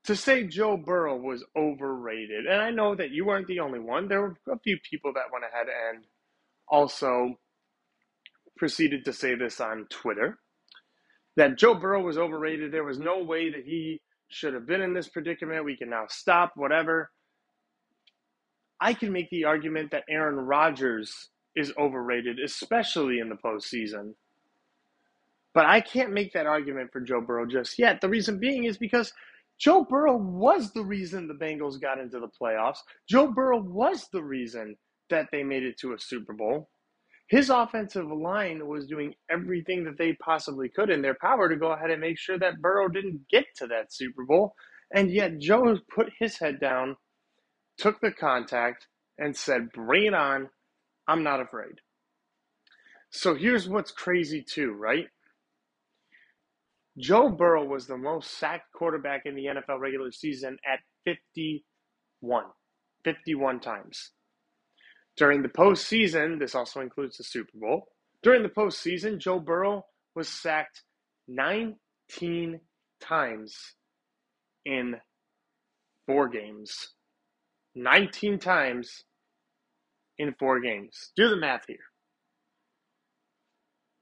to 0.06 0.16
say 0.16 0.48
Joe 0.48 0.76
Burrow 0.76 1.18
was 1.18 1.46
overrated, 1.56 2.48
and 2.48 2.60
I 2.60 2.72
know 2.72 2.96
that 2.96 3.12
you 3.12 3.26
weren't 3.26 3.46
the 3.46 3.60
only 3.60 3.80
one. 3.80 4.08
There 4.08 4.22
were 4.22 4.38
a 4.52 4.58
few 4.58 4.80
people 4.90 5.14
that 5.14 5.32
went 5.32 5.46
ahead 5.46 5.68
and 5.68 6.04
also 6.68 7.36
proceeded 8.58 9.06
to 9.06 9.14
say 9.14 9.36
this 9.36 9.62
on 9.62 9.86
Twitter 9.92 10.40
that 11.36 11.60
Joe 11.60 11.76
Burrow 11.76 12.02
was 12.02 12.18
overrated. 12.18 12.72
There 12.72 12.84
was 12.84 12.98
no 12.98 13.24
way 13.24 13.52
that 13.52 13.64
he 13.64 14.02
should 14.30 14.54
have 14.54 14.68
been 14.68 14.82
in 14.82 14.94
this 14.94 15.10
predicament. 15.10 15.66
We 15.66 15.78
can 15.78 15.90
now 15.90 16.06
stop, 16.10 16.54
whatever. 16.56 17.12
I 18.80 18.94
can 18.94 19.12
make 19.12 19.30
the 19.30 19.46
argument 19.46 19.92
that 19.92 20.04
Aaron 20.10 20.36
Rodgers 20.36 21.30
is 21.56 21.74
overrated, 21.78 22.40
especially 22.40 23.20
in 23.20 23.30
the 23.30 23.36
postseason. 23.36 24.14
But 25.54 25.66
I 25.66 25.82
can't 25.82 26.14
make 26.14 26.34
that 26.34 26.46
argument 26.46 26.92
for 26.94 27.02
Joe 27.02 27.22
Burrow 27.22 27.46
just 27.46 27.78
yet. 27.80 28.02
The 28.02 28.10
reason 28.10 28.40
being 28.40 28.66
is 28.66 28.78
because 28.78 29.12
Joe 29.58 29.84
Burrow 29.84 30.16
was 30.16 30.72
the 30.72 30.84
reason 30.84 31.28
the 31.28 31.34
Bengals 31.34 31.82
got 31.82 32.00
into 32.00 32.20
the 32.20 32.30
playoffs. 32.42 32.78
Joe 33.10 33.28
Burrow 33.28 33.60
was 33.62 34.08
the 34.14 34.24
reason 34.24 34.78
that 35.10 35.28
they 35.32 35.44
made 35.44 35.64
it 35.64 35.78
to 35.80 35.94
a 35.94 36.00
Super 36.00 36.34
Bowl. 36.34 36.70
His 37.30 37.50
offensive 37.52 38.08
line 38.12 38.68
was 38.68 38.88
doing 38.88 39.14
everything 39.30 39.84
that 39.86 39.98
they 39.98 40.14
possibly 40.14 40.70
could 40.70 40.90
in 40.90 41.02
their 41.02 41.18
power 41.22 41.48
to 41.48 41.56
go 41.56 41.72
ahead 41.72 41.92
and 41.92 42.02
make 42.02 42.18
sure 42.18 42.40
that 42.40 42.62
Burrow 42.62 42.88
didn't 42.90 43.28
get 43.30 43.46
to 43.58 43.68
that 43.68 43.94
Super 43.94 44.26
Bowl. 44.26 44.56
And 44.94 45.12
yet 45.12 45.40
Joe 45.40 45.78
put 45.94 46.12
his 46.20 46.40
head 46.40 46.60
down, 46.60 46.98
took 47.78 48.02
the 48.02 48.12
contact, 48.12 48.88
and 49.20 49.36
said, 49.38 49.72
Bring 49.72 50.06
it 50.08 50.14
on. 50.16 50.50
I'm 51.08 51.24
not 51.24 51.40
afraid. 51.42 51.76
So 53.12 53.36
here's 53.36 53.70
what's 53.70 53.92
crazy 53.92 54.44
too, 54.44 54.72
right? 54.72 55.08
Joe 56.98 57.30
Burrow 57.30 57.66
was 57.66 57.88
the 57.88 57.98
most 57.98 58.38
sacked 58.38 58.74
quarterback 58.74 59.24
in 59.26 59.36
the 59.36 59.46
NFL 59.46 59.80
regular 59.80 60.12
season 60.12 60.58
at 60.66 60.80
51. 61.06 62.46
51 63.04 63.60
times. 63.60 64.12
During 65.20 65.42
the 65.42 65.50
postseason, 65.50 66.40
this 66.40 66.56
also 66.56 66.80
includes 66.80 67.18
the 67.18 67.26
Super 67.26 67.52
Bowl. 67.56 67.88
During 68.24 68.42
the 68.42 68.48
postseason, 68.48 69.18
Joe 69.18 69.38
Burrow 69.38 69.86
was 70.16 70.30
sacked 70.30 70.84
19 71.28 72.62
times 73.02 73.58
in 74.66 74.96
four 76.08 76.30
games. 76.30 76.94
19 77.76 78.40
times 78.40 79.04
in 80.18 80.34
four 80.40 80.62
games. 80.62 81.12
Do 81.18 81.28
the 81.30 81.36
math 81.36 81.66
here. 81.68 81.78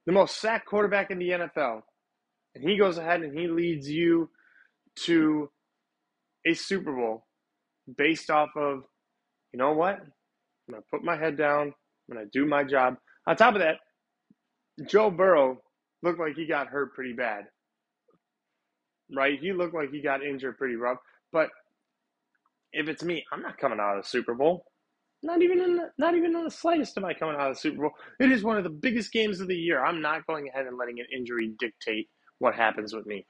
The 0.05 0.11
most 0.11 0.39
sacked 0.39 0.67
quarterback 0.67 1.09
in 1.09 1.17
the 1.17 1.29
NFL. 1.29 1.81
And 2.53 2.63
he 2.63 2.77
goes 2.77 2.99
ahead 2.99 3.21
and 3.21 3.37
he 3.37 3.47
leads 3.47 3.89
you 3.89 4.29
to 5.05 5.49
a 6.45 6.53
Super 6.53 6.93
Bowl 6.93 7.25
based 7.97 8.29
off 8.29 8.49
of, 8.55 8.83
you 9.51 9.57
know 9.57 9.73
what? 9.73 9.99
I'm 10.67 10.73
going 10.73 10.83
to 10.83 10.89
put 10.89 11.03
my 11.03 11.17
head 11.17 11.37
down. 11.37 11.73
I'm 12.09 12.15
going 12.15 12.25
to 12.25 12.31
do 12.31 12.45
my 12.45 12.63
job. 12.63 12.95
On 13.25 13.35
top 13.35 13.55
of 13.55 13.61
that, 13.61 13.77
Joe 14.87 15.09
Burrow 15.09 15.61
looked 16.03 16.19
like 16.19 16.35
he 16.35 16.45
got 16.45 16.67
hurt 16.67 16.93
pretty 16.93 17.13
bad. 17.13 17.45
Right? 19.15 19.39
He 19.39 19.53
looked 19.53 19.73
like 19.73 19.91
he 19.91 20.01
got 20.01 20.23
injured 20.23 20.57
pretty 20.57 20.75
rough. 20.75 20.99
But 21.31 21.49
if 22.73 22.87
it's 22.87 23.03
me, 23.03 23.23
I'm 23.31 23.41
not 23.41 23.57
coming 23.57 23.79
out 23.79 23.97
of 23.97 24.03
the 24.03 24.09
Super 24.09 24.33
Bowl. 24.33 24.65
Not 25.23 25.41
even 25.41 25.61
in 25.61 25.77
the, 25.77 25.89
not 25.97 26.15
even 26.15 26.35
in 26.35 26.43
the 26.43 26.51
slightest 26.51 26.97
am 26.97 27.05
I 27.05 27.13
coming 27.13 27.35
out 27.35 27.49
of 27.49 27.55
the 27.55 27.59
Super 27.59 27.81
Bowl. 27.81 27.91
It 28.19 28.31
is 28.31 28.43
one 28.43 28.57
of 28.57 28.63
the 28.63 28.69
biggest 28.69 29.11
games 29.11 29.41
of 29.41 29.47
the 29.47 29.55
year. 29.55 29.83
I'm 29.83 30.01
not 30.01 30.27
going 30.27 30.47
ahead 30.47 30.67
and 30.67 30.77
letting 30.77 30.99
an 30.99 31.07
injury 31.15 31.53
dictate 31.57 32.09
what 32.39 32.53
happens 32.53 32.93
with 32.93 33.05
me. 33.05 33.25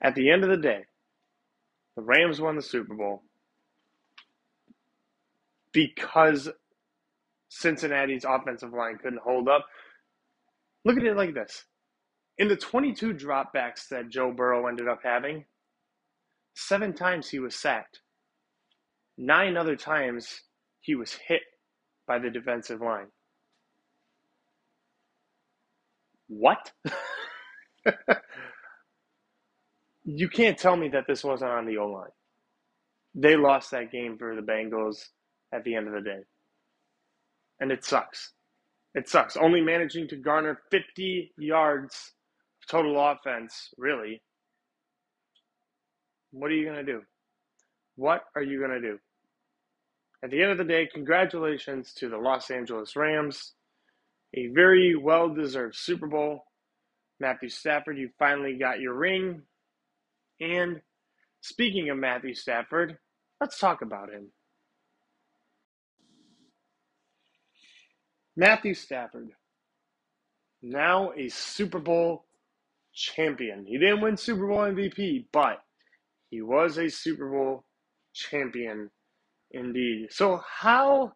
At 0.00 0.14
the 0.14 0.30
end 0.30 0.44
of 0.44 0.50
the 0.50 0.56
day, 0.56 0.84
the 1.96 2.02
Rams 2.02 2.40
won 2.40 2.56
the 2.56 2.62
Super 2.62 2.94
Bowl 2.94 3.22
because 5.72 6.48
Cincinnati's 7.48 8.24
offensive 8.24 8.72
line 8.72 8.98
couldn't 9.02 9.22
hold 9.22 9.48
up. 9.48 9.66
Look 10.84 10.96
at 10.96 11.04
it 11.04 11.16
like 11.16 11.34
this. 11.34 11.64
In 12.38 12.48
the 12.48 12.56
22 12.56 13.14
dropbacks 13.14 13.88
that 13.90 14.08
Joe 14.08 14.32
Burrow 14.32 14.66
ended 14.66 14.88
up 14.88 15.00
having, 15.04 15.44
seven 16.54 16.94
times 16.94 17.28
he 17.28 17.38
was 17.38 17.54
sacked. 17.54 18.00
Nine 19.18 19.56
other 19.56 19.76
times 19.76 20.42
he 20.80 20.94
was 20.94 21.12
hit 21.28 21.42
by 22.06 22.18
the 22.18 22.30
defensive 22.30 22.80
line. 22.80 23.08
What? 26.28 26.72
you 30.04 30.28
can't 30.28 30.58
tell 30.58 30.76
me 30.76 30.88
that 30.88 31.04
this 31.06 31.22
wasn't 31.22 31.50
on 31.50 31.66
the 31.66 31.76
O 31.76 31.88
line. 31.88 32.08
They 33.14 33.36
lost 33.36 33.70
that 33.72 33.92
game 33.92 34.16
for 34.16 34.34
the 34.34 34.40
Bengals 34.40 35.08
at 35.52 35.64
the 35.64 35.74
end 35.74 35.88
of 35.88 35.94
the 35.94 36.00
day. 36.00 36.20
And 37.60 37.70
it 37.70 37.84
sucks. 37.84 38.32
It 38.94 39.08
sucks. 39.08 39.36
Only 39.36 39.60
managing 39.60 40.08
to 40.08 40.16
garner 40.16 40.58
50 40.70 41.32
yards 41.38 42.12
of 42.62 42.68
total 42.70 42.98
offense, 42.98 43.70
really. 43.78 44.22
What 46.32 46.50
are 46.50 46.54
you 46.54 46.64
going 46.64 46.84
to 46.84 46.92
do? 46.92 47.02
What 47.96 48.22
are 48.34 48.42
you 48.42 48.58
going 48.58 48.70
to 48.70 48.80
do? 48.80 48.98
At 50.24 50.30
the 50.30 50.42
end 50.42 50.52
of 50.52 50.58
the 50.58 50.64
day, 50.64 50.88
congratulations 50.92 51.92
to 51.94 52.08
the 52.08 52.16
Los 52.16 52.50
Angeles 52.50 52.96
Rams. 52.96 53.54
A 54.34 54.48
very 54.48 54.94
well 54.96 55.28
deserved 55.34 55.76
Super 55.76 56.06
Bowl. 56.06 56.44
Matthew 57.20 57.48
Stafford, 57.48 57.98
you 57.98 58.10
finally 58.18 58.56
got 58.58 58.80
your 58.80 58.94
ring. 58.94 59.42
And 60.40 60.80
speaking 61.40 61.90
of 61.90 61.98
Matthew 61.98 62.34
Stafford, 62.34 62.98
let's 63.40 63.58
talk 63.58 63.82
about 63.82 64.10
him. 64.10 64.30
Matthew 68.36 68.74
Stafford, 68.74 69.30
now 70.62 71.12
a 71.12 71.28
Super 71.28 71.78
Bowl 71.78 72.24
champion. 72.94 73.64
He 73.66 73.78
didn't 73.78 74.00
win 74.00 74.16
Super 74.16 74.46
Bowl 74.46 74.58
MVP, 74.58 75.26
but 75.32 75.62
he 76.30 76.40
was 76.40 76.78
a 76.78 76.88
Super 76.88 77.28
Bowl 77.28 77.64
champion 78.14 78.90
indeed. 79.50 80.08
So, 80.10 80.42
how 80.46 81.12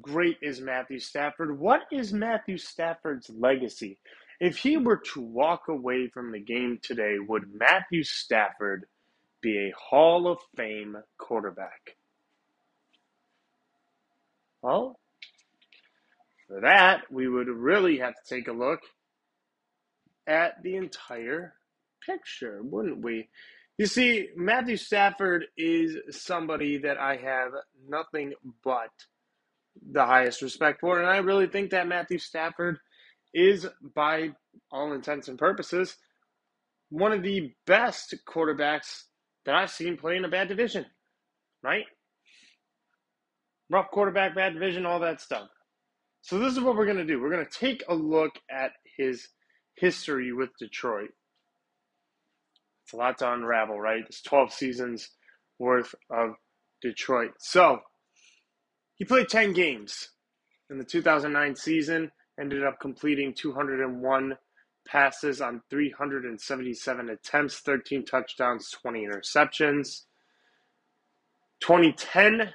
great 0.00 0.38
is 0.42 0.60
Matthew 0.60 1.00
Stafford? 1.00 1.58
What 1.58 1.82
is 1.92 2.12
Matthew 2.12 2.56
Stafford's 2.56 3.28
legacy? 3.30 3.98
If 4.40 4.56
he 4.56 4.76
were 4.76 5.02
to 5.14 5.20
walk 5.20 5.68
away 5.68 6.08
from 6.08 6.32
the 6.32 6.40
game 6.40 6.78
today, 6.82 7.16
would 7.18 7.52
Matthew 7.52 8.04
Stafford 8.04 8.86
be 9.40 9.58
a 9.58 9.74
Hall 9.76 10.28
of 10.28 10.38
Fame 10.56 10.96
quarterback? 11.18 11.96
Well, 14.62 14.98
for 16.48 16.62
that, 16.62 17.02
we 17.10 17.28
would 17.28 17.48
really 17.48 17.98
have 17.98 18.14
to 18.14 18.34
take 18.36 18.48
a 18.48 18.52
look 18.52 18.80
at 20.28 20.62
the 20.62 20.76
entire 20.76 21.54
picture, 22.06 22.60
wouldn't 22.62 23.02
we? 23.02 23.28
You 23.78 23.86
see, 23.86 24.28
Matthew 24.36 24.76
Stafford 24.76 25.46
is 25.56 25.96
somebody 26.10 26.78
that 26.78 26.98
I 26.98 27.16
have 27.16 27.52
nothing 27.88 28.34
but 28.64 28.90
the 29.90 30.04
highest 30.04 30.42
respect 30.42 30.80
for. 30.80 30.98
And 30.98 31.08
I 31.08 31.18
really 31.18 31.46
think 31.46 31.70
that 31.70 31.88
Matthew 31.88 32.18
Stafford 32.18 32.78
is, 33.34 33.66
by 33.94 34.30
all 34.72 34.92
intents 34.92 35.28
and 35.28 35.38
purposes, 35.38 35.96
one 36.90 37.12
of 37.12 37.22
the 37.22 37.52
best 37.66 38.14
quarterbacks 38.28 39.04
that 39.46 39.54
I've 39.54 39.70
seen 39.70 39.96
play 39.96 40.16
in 40.16 40.24
a 40.24 40.28
bad 40.28 40.48
division, 40.48 40.86
right? 41.62 41.84
Rough 43.70 43.90
quarterback, 43.90 44.34
bad 44.34 44.54
division, 44.54 44.86
all 44.86 45.00
that 45.00 45.20
stuff. 45.20 45.48
So, 46.22 46.38
this 46.38 46.52
is 46.52 46.60
what 46.60 46.76
we're 46.76 46.86
going 46.86 46.98
to 46.98 47.04
do. 47.04 47.20
We're 47.20 47.30
going 47.30 47.46
to 47.46 47.58
take 47.58 47.84
a 47.88 47.94
look 47.94 48.32
at 48.50 48.72
his 48.96 49.28
history 49.76 50.32
with 50.32 50.50
Detroit. 50.58 51.10
It's 52.84 52.92
a 52.92 52.96
lot 52.96 53.18
to 53.18 53.32
unravel, 53.32 53.80
right? 53.80 54.04
It's 54.06 54.22
12 54.22 54.52
seasons 54.52 55.10
worth 55.58 55.94
of 56.10 56.34
Detroit. 56.82 57.32
So, 57.38 57.80
he 58.96 59.04
played 59.04 59.28
10 59.28 59.52
games 59.52 60.08
in 60.70 60.78
the 60.78 60.84
2009 60.84 61.56
season, 61.56 62.10
ended 62.38 62.64
up 62.64 62.80
completing 62.80 63.34
201 63.34 64.36
passes 64.86 65.40
on 65.40 65.60
377 65.70 67.10
attempts, 67.10 67.60
13 67.60 68.04
touchdowns, 68.04 68.70
20 68.70 69.06
interceptions. 69.06 70.02
2010 71.60 72.52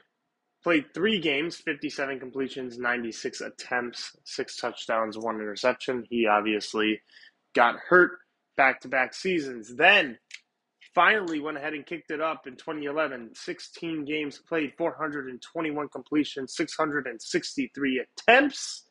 played 0.64 0.86
three 0.94 1.20
games, 1.20 1.58
57 1.58 2.20
completions, 2.20 2.78
96 2.78 3.42
attempts, 3.42 4.16
six 4.24 4.58
touchdowns, 4.58 5.18
one 5.18 5.36
interception. 5.36 6.06
He 6.10 6.26
obviously 6.28 7.02
got 7.54 7.76
hurt 7.78 8.12
back 8.56 8.82
to 8.82 8.88
back 8.88 9.14
seasons. 9.14 9.76
Then 9.76 10.18
finally 10.96 11.40
went 11.40 11.58
ahead 11.58 11.74
and 11.74 11.86
kicked 11.86 12.12
it 12.12 12.22
up 12.22 12.48
in 12.48 12.56
2011. 12.56 13.32
16 13.34 14.06
games 14.06 14.40
played, 14.48 14.74
421 14.78 15.90
completions, 15.90 16.56
663 16.56 18.06
attempts. 18.28 18.84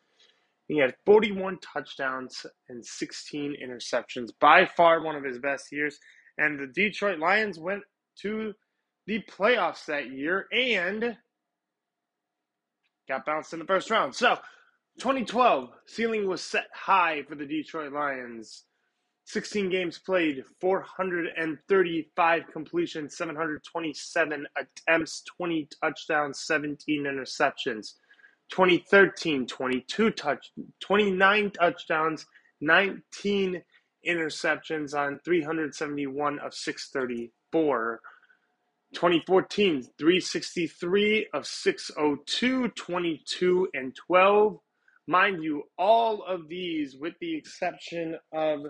He 0.68 0.78
had 0.78 0.94
41 1.04 1.58
touchdowns 1.60 2.46
and 2.68 2.84
16 2.84 3.56
interceptions. 3.62 4.30
By 4.40 4.66
far 4.66 5.02
one 5.02 5.16
of 5.16 5.24
his 5.24 5.38
best 5.38 5.72
years. 5.72 5.98
And 6.38 6.58
the 6.58 6.66
Detroit 6.66 7.18
Lions 7.18 7.58
went 7.58 7.82
to 8.22 8.52
the 9.06 9.22
playoffs 9.30 9.84
that 9.86 10.10
year 10.10 10.46
and 10.52 11.16
got 13.08 13.24
bounced 13.24 13.52
in 13.52 13.58
the 13.58 13.64
first 13.64 13.90
round. 13.90 14.14
So, 14.14 14.38
2012, 14.98 15.70
ceiling 15.86 16.28
was 16.28 16.42
set 16.42 16.66
high 16.74 17.22
for 17.28 17.34
the 17.34 17.46
Detroit 17.46 17.92
Lions. 17.92 18.64
16 19.24 19.70
games 19.70 19.98
played, 19.98 20.44
435 20.60 22.42
completions, 22.52 23.16
727 23.16 24.46
attempts, 24.56 25.22
20 25.36 25.68
touchdowns, 25.80 26.40
17 26.40 27.04
interceptions. 27.04 27.94
2013, 28.50 29.46
22 29.46 30.10
touch, 30.10 30.52
29 30.80 31.50
touchdowns, 31.52 32.26
19 32.60 33.62
interceptions 34.06 34.94
on 34.94 35.18
371 35.24 36.38
of 36.40 36.52
634. 36.52 38.00
2014, 38.94 39.82
363 39.98 41.28
of 41.32 41.46
602, 41.46 42.68
22 42.68 43.68
and 43.74 43.96
12. 44.06 44.58
Mind 45.06 45.42
you, 45.42 45.62
all 45.78 46.22
of 46.24 46.48
these, 46.48 46.96
with 46.96 47.14
the 47.20 47.36
exception 47.36 48.16
of 48.32 48.60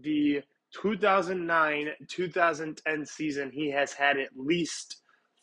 the 0.00 0.42
2009 0.74 1.88
2010 2.08 3.06
season, 3.06 3.50
he 3.50 3.70
has 3.70 3.92
had 3.92 4.18
at 4.18 4.28
least 4.36 4.96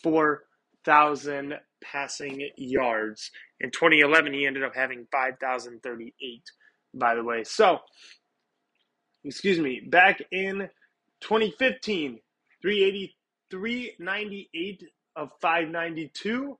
4,000 0.03 1.55
passing 1.83 2.49
yards. 2.57 3.31
In 3.59 3.71
2011, 3.71 4.33
he 4.33 4.45
ended 4.45 4.63
up 4.63 4.75
having 4.75 5.07
5,038, 5.11 6.43
by 6.93 7.15
the 7.15 7.23
way. 7.23 7.43
So, 7.43 7.79
excuse 9.23 9.59
me, 9.59 9.81
back 9.87 10.21
in 10.31 10.69
2015, 11.21 12.19
380, 12.61 13.15
398 13.53 14.83
of 15.15 15.29
592, 15.39 16.57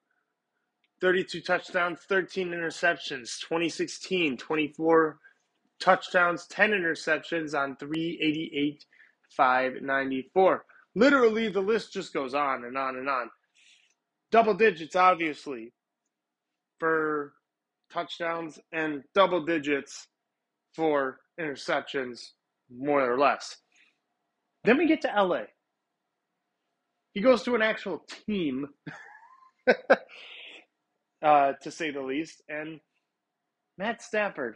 32 1.01 1.41
touchdowns, 1.41 1.99
13 2.07 2.49
interceptions. 2.49 3.39
2016, 3.39 4.37
24 4.37 5.17
touchdowns, 5.81 6.45
10 6.45 6.69
interceptions 6.69 7.59
on 7.59 7.75
388, 7.77 8.85
594. 9.35 10.65
Literally, 10.93 11.49
the 11.49 11.59
list 11.61 11.93
just 11.93 12.13
goes 12.13 12.35
on 12.35 12.63
and 12.63 12.77
on 12.77 12.97
and 12.97 13.09
on. 13.09 13.27
Double 14.31 14.53
digits, 14.53 14.95
obviously, 14.95 15.73
for 16.79 17.33
touchdowns 17.91 18.59
and 18.71 19.01
double 19.15 19.43
digits 19.43 20.09
for 20.75 21.21
interceptions, 21.39 22.19
more 22.71 23.11
or 23.11 23.17
less. 23.17 23.57
Then 24.63 24.77
we 24.77 24.85
get 24.85 25.01
to 25.01 25.07
LA. 25.07 25.45
He 27.13 27.21
goes 27.21 27.43
to 27.43 27.53
an 27.53 27.61
actual 27.61 28.03
team, 28.25 28.69
uh, 31.23 31.53
to 31.61 31.71
say 31.71 31.91
the 31.91 32.01
least, 32.01 32.41
and 32.49 32.79
Matt 33.77 34.01
Stafford, 34.01 34.55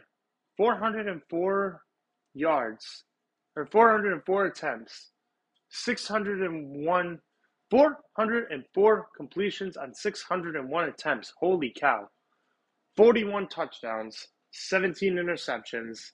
404 0.56 1.80
yards, 2.34 3.04
or 3.54 3.66
404 3.66 4.46
attempts, 4.46 5.12
601, 5.70 7.20
404 7.70 9.08
completions 9.16 9.76
on 9.76 9.94
601 9.94 10.88
attempts. 10.88 11.32
Holy 11.38 11.72
cow. 11.78 12.08
41 12.96 13.46
touchdowns, 13.48 14.26
17 14.50 15.14
interceptions, 15.14 16.10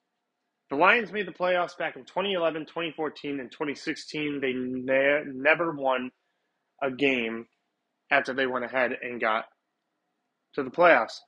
The 0.71 0.77
Lions 0.77 1.13
made 1.13 1.27
the 1.27 1.33
playoffs 1.33 1.77
back 1.79 1.97
in 1.97 2.05
2011, 2.05 2.67
2014, 2.67 3.41
and 3.41 3.51
2016. 3.51 4.41
They 4.41 4.53
ne- 4.53 5.23
never 5.27 5.73
won 5.73 6.11
a 6.83 6.91
game 6.91 7.47
after 8.11 8.35
they 8.35 8.47
went 8.47 8.65
ahead 8.65 8.93
and 9.03 9.21
got 9.21 9.47
to 10.55 10.63
the 10.63 10.71
playoffs. 10.71 11.19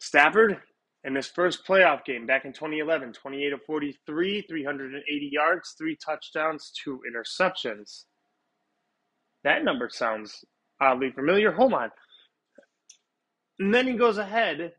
Stafford, 0.00 0.58
in 1.04 1.14
his 1.14 1.26
first 1.26 1.66
playoff 1.66 2.04
game 2.04 2.26
back 2.26 2.44
in 2.44 2.52
2011, 2.52 3.12
28 3.12 3.52
of 3.52 3.62
43, 3.64 4.42
380 4.42 5.28
yards, 5.30 5.74
three 5.76 5.96
touchdowns, 5.96 6.72
two 6.82 7.00
interceptions. 7.08 8.04
That 9.44 9.64
number 9.64 9.90
sounds 9.90 10.44
oddly 10.80 11.10
familiar. 11.12 11.52
Hold 11.52 11.74
on. 11.74 11.90
And 13.58 13.72
then 13.72 13.86
he 13.86 13.92
goes 13.92 14.18
ahead 14.18 14.72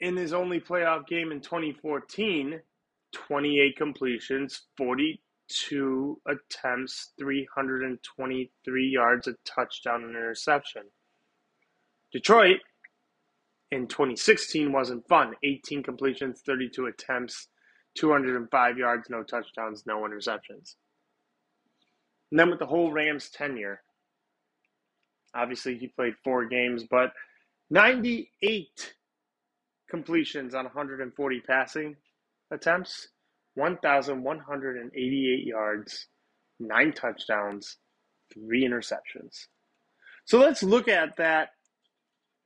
in 0.00 0.16
his 0.16 0.32
only 0.32 0.60
playoff 0.60 1.06
game 1.06 1.32
in 1.32 1.40
2014, 1.40 2.60
28 3.12 3.76
completions, 3.76 4.62
42 4.76 6.20
attempts, 6.28 7.12
323 7.18 8.88
yards, 8.88 9.26
a 9.26 9.34
touchdown, 9.44 10.04
and 10.04 10.10
interception. 10.10 10.82
Detroit 12.12 12.60
in 13.70 13.86
2016 13.86 14.72
wasn't 14.72 15.06
fun. 15.08 15.34
18 15.42 15.82
completions, 15.82 16.42
32 16.46 16.86
attempts, 16.86 17.48
205 17.96 18.78
yards, 18.78 19.10
no 19.10 19.22
touchdowns, 19.22 19.84
no 19.86 20.00
interceptions. 20.02 20.74
And 22.30 22.40
then 22.40 22.50
with 22.50 22.58
the 22.58 22.66
whole 22.66 22.92
Rams 22.92 23.30
tenure, 23.30 23.80
obviously 25.34 25.78
he 25.78 25.88
played 25.88 26.14
four 26.24 26.46
games, 26.46 26.84
but 26.90 27.12
98 27.70 28.94
completions 29.90 30.54
on 30.54 30.64
140 30.64 31.40
passing 31.40 31.96
attempts, 32.50 33.08
1,188 33.54 35.46
yards, 35.46 36.06
nine 36.60 36.92
touchdowns, 36.92 37.78
three 38.32 38.64
interceptions. 38.66 39.46
So 40.24 40.38
let's 40.38 40.62
look 40.62 40.88
at 40.88 41.16
that 41.16 41.50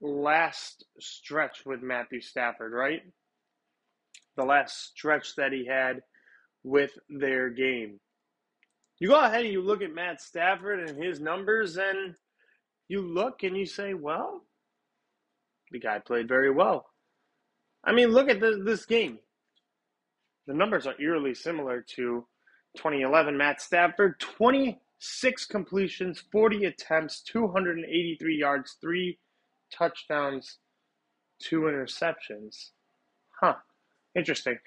last 0.01 0.85
stretch 0.99 1.65
with 1.67 1.83
Matthew 1.83 2.21
Stafford, 2.21 2.73
right? 2.73 3.03
The 4.37 4.45
last 4.45 4.91
stretch 4.91 5.37
that 5.37 5.53
he 5.53 5.67
had 5.67 6.03
with 6.63 6.93
their 7.09 7.51
game. 7.51 8.01
You 8.99 9.09
go 9.09 9.21
ahead 9.21 9.45
and 9.45 9.53
you 9.53 9.63
look 9.63 9.83
at 9.83 9.95
Matt 9.95 10.21
Stafford 10.21 10.89
and 10.89 11.03
his 11.03 11.21
numbers, 11.21 11.77
and 11.79 12.15
you 12.89 13.01
look 13.01 13.43
and 13.43 13.57
you 13.57 13.67
say, 13.67 13.95
well, 13.95 14.43
the 15.71 15.79
guy 15.79 15.99
played 15.99 16.29
very 16.29 16.51
well. 16.51 16.87
I 17.83 17.93
mean, 17.93 18.11
look 18.11 18.29
at 18.29 18.41
this, 18.41 18.57
this 18.63 18.85
game. 18.85 19.19
The 20.47 20.55
numbers 20.55 20.87
are 20.87 21.01
eerily 21.01 21.35
similar 21.35 21.85
to 21.97 22.27
2011 22.77 23.37
Matt 23.37 23.61
Stafford 23.61 24.21
26 24.21 25.47
completions, 25.47 26.23
40 26.33 26.67
attempts, 26.67 27.23
283 27.23 28.37
yards, 28.37 28.77
three 28.81 29.19
touchdowns, 29.77 30.59
two 31.41 31.63
interceptions. 31.63 32.71
Huh. 33.41 33.55
Interesting. 34.17 34.59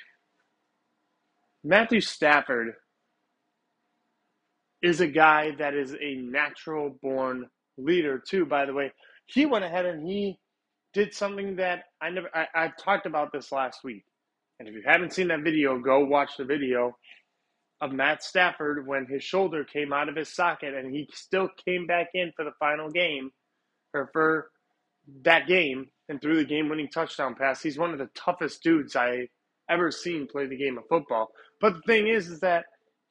Matthew 1.63 2.01
Stafford 2.01 2.73
is 4.81 4.99
a 4.99 5.07
guy 5.07 5.51
that 5.57 5.73
is 5.73 5.95
a 6.01 6.15
natural 6.15 6.97
born 7.01 7.49
leader, 7.77 8.21
too, 8.25 8.45
by 8.45 8.65
the 8.65 8.73
way. 8.73 8.91
He 9.27 9.45
went 9.45 9.63
ahead 9.63 9.85
and 9.85 10.07
he 10.07 10.37
did 10.93 11.13
something 11.13 11.55
that 11.57 11.85
I 12.01 12.09
never 12.09 12.29
I, 12.33 12.47
I 12.53 12.71
talked 12.83 13.05
about 13.05 13.31
this 13.31 13.51
last 13.51 13.83
week. 13.83 14.03
And 14.59 14.67
if 14.67 14.75
you 14.75 14.83
haven't 14.85 15.13
seen 15.13 15.29
that 15.29 15.41
video, 15.43 15.79
go 15.79 16.05
watch 16.05 16.37
the 16.37 16.45
video 16.45 16.97
of 17.81 17.91
Matt 17.91 18.23
Stafford 18.23 18.87
when 18.87 19.05
his 19.07 19.23
shoulder 19.23 19.63
came 19.63 19.91
out 19.91 20.09
of 20.09 20.15
his 20.15 20.33
socket 20.33 20.73
and 20.73 20.93
he 20.93 21.07
still 21.13 21.49
came 21.65 21.85
back 21.85 22.07
in 22.13 22.31
for 22.35 22.45
the 22.45 22.53
final 22.59 22.89
game 22.89 23.31
or 23.93 24.09
for 24.13 24.49
that 25.23 25.47
game 25.47 25.87
and 26.09 26.21
threw 26.21 26.37
the 26.37 26.45
game 26.45 26.69
winning 26.69 26.89
touchdown 26.89 27.35
pass. 27.35 27.61
He's 27.61 27.77
one 27.77 27.91
of 27.91 27.99
the 27.99 28.09
toughest 28.15 28.63
dudes 28.63 28.95
I 28.95 29.27
ever 29.69 29.91
seen 29.91 30.27
play 30.27 30.47
the 30.47 30.57
game 30.57 30.77
of 30.77 30.83
football. 30.89 31.29
But 31.61 31.75
the 31.75 31.81
thing 31.87 32.07
is 32.07 32.27
is 32.27 32.39
that 32.41 32.65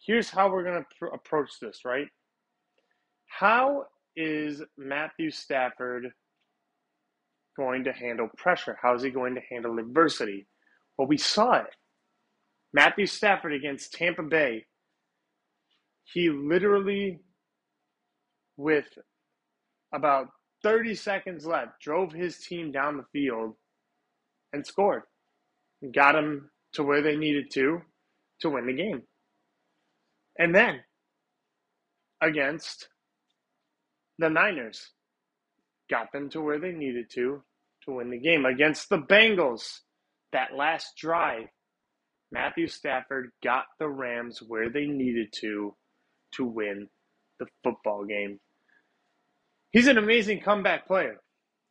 here's 0.06 0.30
how 0.30 0.50
we're 0.50 0.64
going 0.64 0.80
to 0.80 0.86
pr- 0.98 1.14
approach 1.14 1.50
this, 1.60 1.80
right? 1.84 2.06
How 3.26 3.84
is 4.16 4.62
Matthew 4.76 5.30
Stafford 5.30 6.08
going 7.56 7.84
to 7.84 7.92
handle 7.92 8.28
pressure? 8.36 8.76
How 8.80 8.94
is 8.94 9.02
he 9.02 9.10
going 9.10 9.34
to 9.34 9.40
handle 9.50 9.78
adversity? 9.78 10.46
Well, 10.98 11.08
we 11.08 11.16
saw 11.18 11.54
it. 11.54 11.74
Matthew 12.74 13.06
Stafford 13.06 13.52
against 13.52 13.92
Tampa 13.92 14.22
Bay, 14.22 14.64
he 16.04 16.30
literally, 16.30 17.20
with 18.56 18.86
about 19.94 20.28
30 20.62 20.94
seconds 20.94 21.46
left, 21.46 21.80
drove 21.80 22.12
his 22.12 22.38
team 22.38 22.72
down 22.72 22.96
the 22.96 23.04
field 23.12 23.54
and 24.52 24.66
scored. 24.66 25.02
Got 25.94 26.12
them 26.12 26.50
to 26.74 26.82
where 26.82 27.02
they 27.02 27.16
needed 27.16 27.50
to 27.52 27.82
to 28.40 28.50
win 28.50 28.66
the 28.66 28.72
game. 28.74 29.02
And 30.38 30.54
then 30.54 30.80
against 32.20 32.88
the 34.18 34.30
Niners, 34.30 34.90
got 35.90 36.12
them 36.12 36.30
to 36.30 36.40
where 36.40 36.58
they 36.58 36.72
needed 36.72 37.10
to 37.14 37.42
to 37.84 37.92
win 37.92 38.10
the 38.10 38.18
game. 38.18 38.44
Against 38.46 38.88
the 38.88 38.98
Bengals, 38.98 39.80
that 40.32 40.54
last 40.56 40.96
drive, 40.96 41.46
Matthew 42.30 42.68
Stafford 42.68 43.30
got 43.42 43.64
the 43.78 43.88
Rams 43.88 44.40
where 44.46 44.70
they 44.70 44.86
needed 44.86 45.32
to 45.40 45.74
to 46.36 46.44
win 46.44 46.88
the 47.38 47.46
football 47.62 48.04
game. 48.04 48.40
He's 49.72 49.88
an 49.88 49.98
amazing 49.98 50.40
comeback 50.40 50.86
player. 50.86 51.16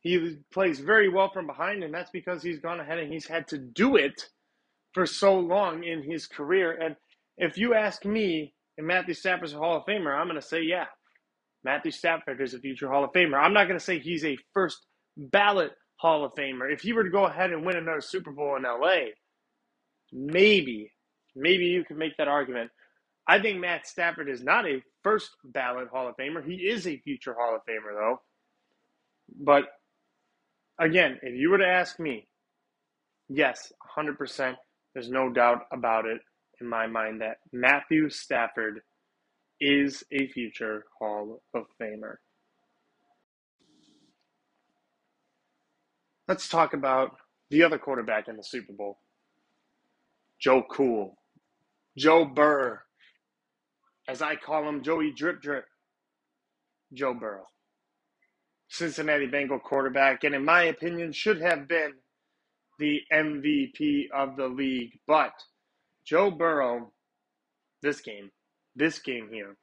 He 0.00 0.38
plays 0.52 0.80
very 0.80 1.08
well 1.08 1.30
from 1.32 1.46
behind, 1.46 1.84
and 1.84 1.94
that's 1.94 2.10
because 2.10 2.42
he's 2.42 2.58
gone 2.58 2.80
ahead 2.80 2.98
and 2.98 3.12
he's 3.12 3.26
had 3.26 3.48
to 3.48 3.58
do 3.58 3.96
it 3.96 4.28
for 4.94 5.06
so 5.06 5.38
long 5.38 5.84
in 5.84 6.02
his 6.02 6.26
career. 6.26 6.72
And 6.72 6.96
if 7.38 7.56
you 7.56 7.74
ask 7.74 8.04
me, 8.04 8.54
and 8.76 8.86
Matthew 8.86 9.14
Stafford's 9.14 9.52
a 9.54 9.58
Hall 9.58 9.76
of 9.76 9.84
Famer, 9.84 10.14
I'm 10.14 10.26
going 10.28 10.40
to 10.40 10.46
say, 10.46 10.62
yeah, 10.62 10.86
Matthew 11.64 11.92
Stafford 11.92 12.40
is 12.40 12.54
a 12.54 12.58
future 12.58 12.90
Hall 12.90 13.04
of 13.04 13.12
Famer. 13.12 13.40
I'm 13.40 13.52
not 13.52 13.68
going 13.68 13.78
to 13.78 13.84
say 13.84 13.98
he's 14.00 14.24
a 14.24 14.38
first 14.52 14.78
ballot 15.16 15.72
Hall 15.96 16.24
of 16.24 16.32
Famer. 16.34 16.72
If 16.72 16.80
he 16.80 16.92
were 16.92 17.04
to 17.04 17.10
go 17.10 17.26
ahead 17.26 17.52
and 17.52 17.64
win 17.64 17.76
another 17.76 18.00
Super 18.00 18.32
Bowl 18.32 18.56
in 18.56 18.64
LA, 18.64 19.12
maybe, 20.12 20.90
maybe 21.36 21.66
you 21.66 21.84
could 21.84 21.98
make 21.98 22.16
that 22.18 22.28
argument. 22.28 22.70
I 23.28 23.40
think 23.40 23.60
Matt 23.60 23.86
Stafford 23.86 24.28
is 24.28 24.42
not 24.42 24.66
a 24.66 24.82
first 25.02 25.30
ballot 25.44 25.88
Hall 25.88 26.08
of 26.08 26.16
Famer. 26.16 26.44
He 26.44 26.54
is 26.54 26.86
a 26.86 26.98
future 26.98 27.34
Hall 27.38 27.54
of 27.54 27.62
Famer, 27.62 27.94
though. 27.94 28.20
But 29.40 29.64
again, 30.78 31.18
if 31.22 31.34
you 31.34 31.50
were 31.50 31.58
to 31.58 31.66
ask 31.66 31.98
me, 31.98 32.26
yes, 33.28 33.72
100%, 33.96 34.56
there's 34.94 35.10
no 35.10 35.30
doubt 35.30 35.66
about 35.72 36.06
it 36.06 36.20
in 36.60 36.68
my 36.68 36.86
mind 36.86 37.20
that 37.20 37.38
Matthew 37.52 38.10
Stafford 38.10 38.82
is 39.60 40.04
a 40.12 40.26
future 40.28 40.84
Hall 40.98 41.42
of 41.54 41.64
Famer. 41.80 42.16
Let's 46.28 46.48
talk 46.48 46.72
about 46.72 47.16
the 47.50 47.62
other 47.62 47.78
quarterback 47.78 48.28
in 48.28 48.36
the 48.36 48.44
Super 48.44 48.72
Bowl, 48.72 48.98
Joe 50.40 50.64
Cool, 50.70 51.16
Joe 51.96 52.24
Burr, 52.24 52.82
as 54.08 54.22
I 54.22 54.36
call 54.36 54.68
him, 54.68 54.82
Joey 54.82 55.12
Drip 55.12 55.40
Drip, 55.40 55.64
Joe 56.92 57.14
Burrow. 57.14 57.46
Cincinnati 58.72 59.26
Bengal 59.26 59.58
quarterback, 59.58 60.24
and 60.24 60.34
in 60.34 60.46
my 60.46 60.62
opinion, 60.62 61.12
should 61.12 61.42
have 61.42 61.68
been 61.68 61.92
the 62.78 63.02
MVP 63.12 64.06
of 64.14 64.36
the 64.36 64.48
league. 64.48 64.98
But 65.06 65.34
Joe 66.06 66.30
Burrow, 66.30 66.90
this 67.82 68.00
game, 68.00 68.30
this 68.74 68.98
game 68.98 69.28
here, 69.30 69.58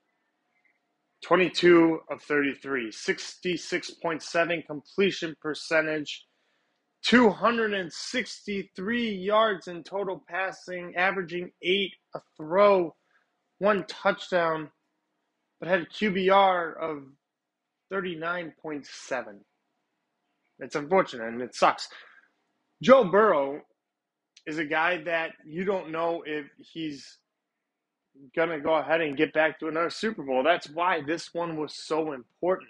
22 1.24 2.02
of 2.12 2.22
33, 2.22 2.92
66.7 2.92 4.68
completion 4.68 5.36
percentage, 5.42 6.28
263 7.04 9.12
yards 9.12 9.68
in 9.68 9.84
total 9.84 10.24
passing, 10.30 10.94
averaging 10.96 11.50
eight 11.64 11.96
a 12.14 12.20
throw, 12.38 12.96
one 13.60 13.86
touchdown, 13.88 14.70
but 15.60 15.70
had 15.70 15.82
a 15.82 15.86
QBR 15.86 16.78
of 16.78 17.04
39.7. 17.94 18.84
It's 20.60 20.76
unfortunate 20.76 21.28
and 21.28 21.42
it 21.42 21.56
sucks. 21.56 21.88
Joe 22.82 23.06
Burrow 23.06 23.62
is 24.46 24.58
a 24.58 24.66
guy 24.66 25.04
that 25.04 25.32
you 25.46 25.64
don't 25.64 25.92
know 25.92 26.24
if 26.26 26.46
he's 26.58 27.18
going 28.36 28.50
to 28.50 28.60
go 28.60 28.76
ahead 28.76 29.02
and 29.02 29.18
get 29.18 29.34
back 29.34 29.60
to 29.60 29.68
another 29.68 29.90
Super 29.90 30.24
Bowl. 30.24 30.44
That's 30.44 30.70
why 30.70 31.02
this 31.06 31.34
one 31.34 31.58
was 31.58 31.74
so 31.76 32.14
important. 32.14 32.70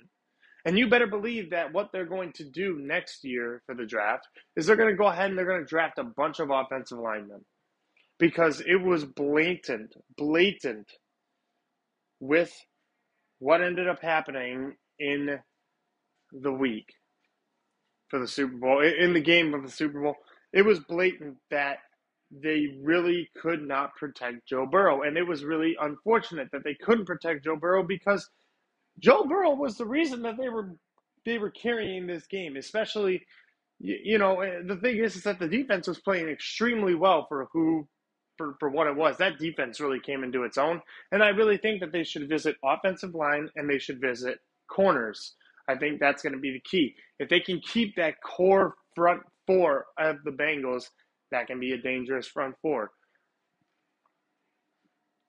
And 0.65 0.77
you 0.77 0.89
better 0.89 1.07
believe 1.07 1.51
that 1.51 1.71
what 1.71 1.89
they're 1.91 2.05
going 2.05 2.33
to 2.33 2.43
do 2.43 2.79
next 2.79 3.23
year 3.23 3.61
for 3.65 3.73
the 3.73 3.85
draft 3.85 4.27
is 4.55 4.65
they're 4.65 4.75
going 4.75 4.89
to 4.89 4.97
go 4.97 5.07
ahead 5.07 5.29
and 5.29 5.37
they're 5.37 5.45
going 5.45 5.61
to 5.61 5.65
draft 5.65 5.97
a 5.99 6.03
bunch 6.03 6.39
of 6.39 6.49
offensive 6.51 6.99
linemen 6.99 7.43
because 8.19 8.61
it 8.61 8.81
was 8.81 9.05
blatant, 9.05 9.95
blatant 10.17 10.91
with 12.19 12.53
what 13.39 13.61
ended 13.61 13.87
up 13.87 14.01
happening 14.01 14.75
in 14.99 15.39
the 16.33 16.51
week 16.51 16.85
for 18.09 18.19
the 18.19 18.27
Super 18.27 18.57
Bowl, 18.57 18.81
in 18.81 19.13
the 19.13 19.21
game 19.21 19.53
of 19.53 19.63
the 19.63 19.71
Super 19.71 20.01
Bowl. 20.01 20.15
It 20.51 20.63
was 20.63 20.79
blatant 20.79 21.37
that 21.49 21.77
they 22.31 22.77
really 22.81 23.29
could 23.41 23.61
not 23.61 23.95
protect 23.95 24.47
Joe 24.47 24.65
Burrow. 24.65 25.03
And 25.03 25.17
it 25.17 25.27
was 25.27 25.43
really 25.43 25.75
unfortunate 25.79 26.49
that 26.51 26.63
they 26.63 26.75
couldn't 26.75 27.05
protect 27.05 27.45
Joe 27.45 27.55
Burrow 27.55 27.83
because 27.83 28.29
Joe 28.99 29.25
Burrow 29.25 29.55
was 29.55 29.77
the 29.77 29.85
reason 29.85 30.21
that 30.23 30.37
they 30.37 30.49
were 30.49 30.75
they 31.25 31.37
were 31.37 31.51
carrying 31.51 32.07
this 32.07 32.27
game, 32.27 32.55
especially 32.55 33.25
you, 33.79 34.17
know 34.17 34.41
eh, 34.41 34.59
the 34.65 34.75
thing 34.75 34.97
is 34.97 35.15
is 35.15 35.23
that 35.23 35.39
the 35.39 35.47
defense 35.47 35.87
was 35.87 35.99
playing 35.99 36.27
extremely 36.27 36.95
well 36.95 37.25
for 37.27 37.47
who 37.53 37.87
for, 38.39 38.55
for 38.57 38.69
what 38.69 38.87
it 38.87 38.95
was. 38.95 39.17
That 39.17 39.37
defense 39.37 39.81
really 39.81 39.99
came 39.99 40.23
into 40.23 40.43
its 40.43 40.57
own. 40.57 40.81
And 41.11 41.21
I 41.21 41.27
really 41.27 41.57
think 41.57 41.81
that 41.81 41.91
they 41.91 42.05
should 42.05 42.29
visit 42.29 42.55
offensive 42.63 43.13
line 43.13 43.49
and 43.57 43.69
they 43.69 43.77
should 43.77 43.99
visit 43.99 44.39
corners. 44.71 45.35
I 45.67 45.75
think 45.75 45.99
that's 45.99 46.23
going 46.23 46.33
to 46.33 46.39
be 46.39 46.53
the 46.53 46.61
key. 46.61 46.95
If 47.19 47.27
they 47.27 47.41
can 47.41 47.59
keep 47.59 47.97
that 47.97 48.15
core 48.23 48.75
front 48.95 49.21
four 49.45 49.87
of 49.99 50.23
the 50.23 50.31
Bengals, 50.31 50.85
that 51.31 51.47
can 51.47 51.59
be 51.59 51.73
a 51.73 51.77
dangerous 51.77 52.27
front 52.27 52.55
four. 52.61 52.91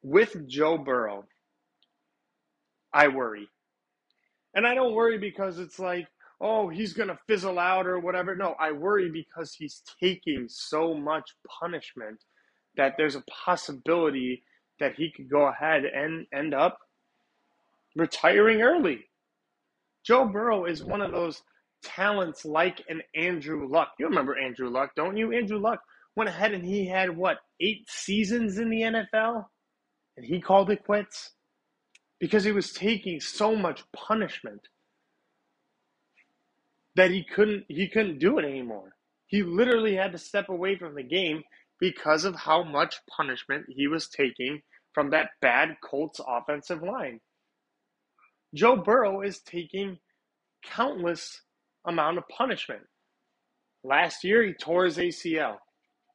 With 0.02 0.48
Joe 0.48 0.78
Burrow, 0.78 1.24
I 2.94 3.08
worry. 3.08 3.48
And 4.54 4.66
I 4.66 4.74
don't 4.74 4.94
worry 4.94 5.18
because 5.18 5.58
it's 5.58 5.80
like, 5.80 6.06
oh, 6.40 6.68
he's 6.68 6.92
going 6.92 7.08
to 7.08 7.18
fizzle 7.26 7.58
out 7.58 7.88
or 7.88 7.98
whatever. 7.98 8.36
No, 8.36 8.54
I 8.58 8.70
worry 8.70 9.10
because 9.10 9.52
he's 9.52 9.82
taking 10.00 10.46
so 10.48 10.94
much 10.94 11.28
punishment 11.60 12.20
that 12.80 12.94
there's 12.96 13.14
a 13.14 13.24
possibility 13.44 14.42
that 14.80 14.94
he 14.96 15.12
could 15.12 15.30
go 15.30 15.46
ahead 15.46 15.84
and 15.84 16.26
end 16.34 16.54
up 16.54 16.78
retiring 17.94 18.62
early. 18.62 19.04
Joe 20.04 20.24
Burrow 20.24 20.64
is 20.64 20.82
one 20.82 21.02
of 21.02 21.12
those 21.12 21.42
talents 21.84 22.44
like 22.44 22.82
an 22.88 23.02
Andrew 23.14 23.68
Luck. 23.68 23.92
You 23.98 24.06
remember 24.06 24.38
Andrew 24.38 24.70
Luck, 24.70 24.92
don't 24.96 25.16
you? 25.16 25.32
Andrew 25.32 25.58
Luck 25.58 25.80
went 26.16 26.30
ahead 26.30 26.52
and 26.52 26.64
he 26.64 26.86
had 26.86 27.16
what, 27.16 27.38
eight 27.60 27.88
seasons 27.88 28.58
in 28.58 28.70
the 28.70 28.80
NFL? 28.80 29.44
And 30.16 30.24
he 30.24 30.40
called 30.40 30.70
it 30.70 30.84
quits? 30.84 31.32
because 32.20 32.44
he 32.44 32.52
was 32.52 32.72
taking 32.72 33.18
so 33.18 33.56
much 33.56 33.82
punishment 33.92 34.68
that 36.94 37.10
he 37.10 37.24
couldn't 37.24 37.64
he 37.68 37.88
couldn't 37.88 38.18
do 38.18 38.38
it 38.38 38.44
anymore. 38.44 38.94
He 39.26 39.42
literally 39.42 39.96
had 39.96 40.12
to 40.12 40.18
step 40.18 40.48
away 40.48 40.76
from 40.76 40.94
the 40.94 41.02
game 41.02 41.42
because 41.80 42.24
of 42.24 42.34
how 42.36 42.62
much 42.62 42.96
punishment 43.16 43.66
he 43.68 43.88
was 43.88 44.08
taking 44.08 44.62
from 44.94 45.10
that 45.10 45.30
bad 45.40 45.76
Colts 45.82 46.20
offensive 46.26 46.82
line. 46.82 47.20
Joe 48.54 48.76
Burrow 48.76 49.22
is 49.22 49.40
taking 49.40 49.98
countless 50.64 51.42
amount 51.86 52.18
of 52.18 52.24
punishment. 52.28 52.82
Last 53.84 54.24
year 54.24 54.42
he 54.44 54.52
tore 54.52 54.84
his 54.84 54.98
ACL 54.98 55.56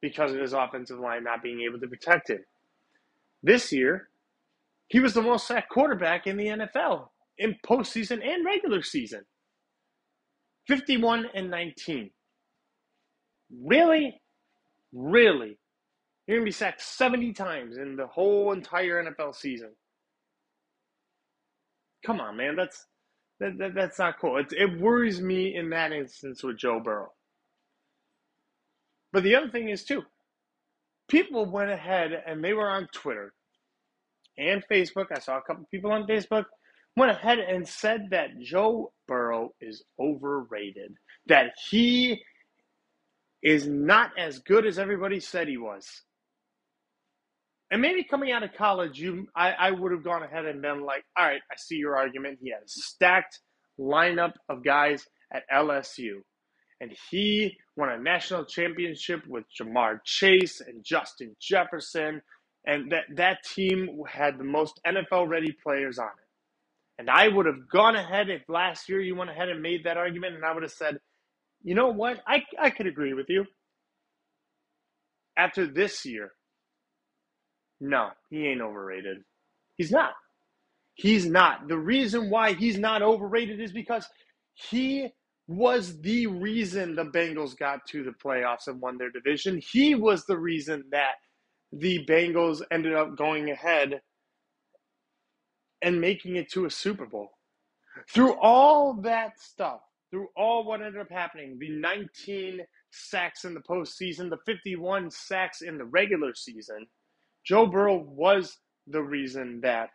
because 0.01 0.33
of 0.33 0.39
his 0.39 0.53
offensive 0.53 0.99
line 0.99 1.23
not 1.23 1.41
being 1.41 1.61
able 1.61 1.79
to 1.79 1.87
protect 1.87 2.29
him. 2.29 2.43
This 3.43 3.71
year, 3.71 4.09
he 4.87 4.99
was 4.99 5.13
the 5.13 5.21
most 5.21 5.47
sacked 5.47 5.69
quarterback 5.69 6.27
in 6.27 6.37
the 6.37 6.45
NFL 6.47 7.07
in 7.37 7.55
postseason 7.65 8.25
and 8.25 8.45
regular 8.45 8.81
season. 8.83 9.23
51 10.67 11.27
and 11.33 11.49
19. 11.49 12.11
Really? 13.63 14.21
Really? 14.95 15.59
You're 16.27 16.39
going 16.39 16.45
to 16.45 16.49
be 16.49 16.53
sacked 16.53 16.81
70 16.81 17.33
times 17.33 17.77
in 17.77 17.97
the 17.97 18.07
whole 18.07 18.53
entire 18.53 19.03
NFL 19.03 19.35
season. 19.35 19.71
Come 22.05 22.21
on, 22.21 22.37
man. 22.37 22.55
That's 22.55 22.85
that, 23.41 23.57
that 23.59 23.75
that's 23.75 23.99
not 23.99 24.19
cool. 24.19 24.37
It, 24.37 24.53
it 24.53 24.79
worries 24.81 25.21
me 25.21 25.55
in 25.55 25.69
that 25.71 25.91
instance 25.91 26.43
with 26.43 26.57
Joe 26.57 26.79
Burrow. 26.79 27.11
But 29.13 29.23
the 29.23 29.35
other 29.35 29.49
thing 29.49 29.69
is, 29.69 29.85
too, 29.85 30.03
people 31.09 31.45
went 31.45 31.71
ahead 31.71 32.11
and 32.25 32.43
they 32.43 32.53
were 32.53 32.69
on 32.69 32.87
Twitter 32.93 33.33
and 34.37 34.63
Facebook, 34.71 35.07
I 35.15 35.19
saw 35.19 35.37
a 35.37 35.41
couple 35.41 35.67
people 35.71 35.91
on 35.91 36.07
Facebook 36.07 36.45
went 36.97 37.11
ahead 37.11 37.39
and 37.39 37.67
said 37.67 38.07
that 38.11 38.39
Joe 38.39 38.93
Burrow 39.07 39.51
is 39.61 39.83
overrated, 39.99 40.93
that 41.27 41.53
he 41.69 42.21
is 43.45 43.67
not 43.67 44.11
as 44.19 44.39
good 44.39 44.67
as 44.67 44.79
everybody 44.79 45.21
said 45.21 45.47
he 45.47 45.57
was. 45.57 45.87
And 47.71 47.81
maybe 47.81 48.03
coming 48.03 48.31
out 48.31 48.43
of 48.43 48.53
college, 48.57 48.99
you 48.99 49.27
I, 49.35 49.51
I 49.53 49.71
would 49.71 49.93
have 49.93 50.03
gone 50.03 50.23
ahead 50.23 50.45
and 50.45 50.61
been 50.61 50.85
like, 50.85 51.05
all 51.17 51.25
right, 51.25 51.41
I 51.51 51.55
see 51.57 51.77
your 51.77 51.97
argument. 51.97 52.39
He 52.41 52.51
had 52.51 52.61
a 52.63 52.67
stacked 52.69 53.39
lineup 53.79 54.33
of 54.49 54.65
guys 54.65 55.05
at 55.33 55.43
LSU. 55.53 56.21
And 56.81 56.93
he 57.11 57.57
won 57.77 57.89
a 57.89 57.99
national 57.99 58.45
championship 58.45 59.21
with 59.27 59.45
Ja'Marr 59.59 59.99
Chase 60.05 60.61
and 60.61 60.83
Justin 60.85 61.35
Jefferson 61.41 62.21
and 62.67 62.91
that 62.91 63.05
that 63.15 63.43
team 63.43 64.01
had 64.09 64.39
the 64.39 64.45
most 64.45 64.79
NFL 64.87 65.29
ready 65.29 65.55
players 65.63 65.99
on 65.99 66.07
it. 66.07 66.27
And 66.99 67.09
I 67.09 67.27
would 67.27 67.45
have 67.45 67.69
gone 67.71 67.95
ahead 67.95 68.29
if 68.29 68.43
last 68.49 68.89
year 68.89 69.01
you 69.01 69.15
went 69.15 69.31
ahead 69.31 69.49
and 69.49 69.61
made 69.61 69.83
that 69.85 69.97
argument, 69.97 70.35
and 70.35 70.45
I 70.45 70.53
would 70.53 70.63
have 70.63 70.71
said, 70.71 70.97
you 71.65 71.75
know 71.75 71.89
what, 71.89 72.21
I 72.27 72.45
I 72.61 72.71
could 72.71 72.87
agree 72.87 73.15
with 73.15 73.27
you. 73.29 73.45
After 75.37 75.67
this 75.67 76.05
year, 76.05 76.31
no, 77.81 78.09
he 78.29 78.47
ain't 78.47 78.61
overrated. 78.61 79.19
He's 79.77 79.91
not. 79.91 80.13
He's 80.95 81.25
not. 81.25 81.67
The 81.67 81.77
reason 81.77 82.29
why 82.29 82.53
he's 82.53 82.79
not 82.79 83.01
overrated 83.01 83.59
is 83.61 83.73
because 83.73 84.07
he 84.53 85.09
was 85.47 86.01
the 86.01 86.27
reason 86.27 86.95
the 86.95 87.05
Bengals 87.05 87.57
got 87.57 87.81
to 87.89 88.03
the 88.03 88.11
playoffs 88.11 88.67
and 88.67 88.81
won 88.81 88.97
their 88.97 89.11
division. 89.11 89.59
He 89.71 89.95
was 89.95 90.25
the 90.25 90.37
reason 90.37 90.85
that 90.91 91.15
the 91.73 92.05
Bengals 92.07 92.61
ended 92.71 92.95
up 92.95 93.17
going 93.17 93.51
ahead 93.51 94.01
and 95.81 96.01
making 96.01 96.37
it 96.37 96.51
to 96.53 96.65
a 96.65 96.71
Super 96.71 97.05
Bowl. 97.07 97.31
Through 98.13 98.35
all 98.41 98.95
that 99.03 99.39
stuff, 99.39 99.81
through 100.11 100.27
all 100.37 100.63
what 100.65 100.81
ended 100.81 101.01
up 101.01 101.11
happening, 101.11 101.57
the 101.59 101.69
19 101.69 102.61
sacks 102.91 103.45
in 103.45 103.53
the 103.53 103.61
postseason, 103.61 104.29
the 104.29 104.37
51 104.45 105.11
sacks 105.11 105.61
in 105.61 105.77
the 105.77 105.85
regular 105.85 106.33
season, 106.35 106.85
Joe 107.45 107.65
Burrow 107.65 107.97
was 107.97 108.57
the 108.87 109.01
reason 109.01 109.61
that 109.61 109.89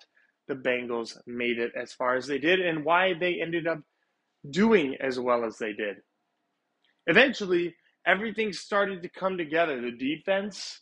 the 0.49 0.55
Bengals 0.55 1.17
made 1.27 1.59
it 1.59 1.73
as 1.77 1.93
far 1.93 2.17
as 2.17 2.27
they 2.27 2.39
did 2.39 2.61
and 2.61 2.85
why 2.85 3.15
they 3.15 3.41
ended 3.41 3.67
up 3.67 3.81
doing 4.51 4.97
as 5.01 5.19
well 5.19 5.45
as 5.45 5.59
they 5.59 5.73
did. 5.73 5.97
Eventually, 7.07 7.75
everything 8.07 8.53
started 8.53 9.03
to 9.03 9.09
come 9.09 9.39
together. 9.39 9.81
The 9.81 9.93
defense 9.93 10.81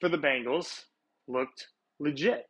for 0.00 0.08
the 0.08 0.18
Bengals 0.18 0.84
looked 1.28 1.68
legit. 1.98 2.44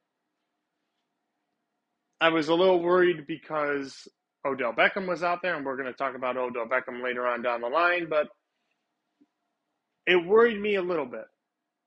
I 2.20 2.30
was 2.30 2.48
a 2.48 2.54
little 2.54 2.82
worried 2.82 3.26
because 3.26 4.08
Odell 4.46 4.72
Beckham 4.72 5.06
was 5.06 5.22
out 5.22 5.42
there, 5.42 5.56
and 5.56 5.64
we're 5.64 5.76
going 5.76 5.92
to 5.92 5.96
talk 5.96 6.14
about 6.14 6.36
Odell 6.36 6.66
Beckham 6.66 7.02
later 7.02 7.26
on 7.26 7.42
down 7.42 7.60
the 7.60 7.68
line, 7.68 8.08
but 8.08 8.28
it 10.06 10.16
worried 10.24 10.60
me 10.60 10.76
a 10.76 10.82
little 10.82 11.06
bit 11.06 11.26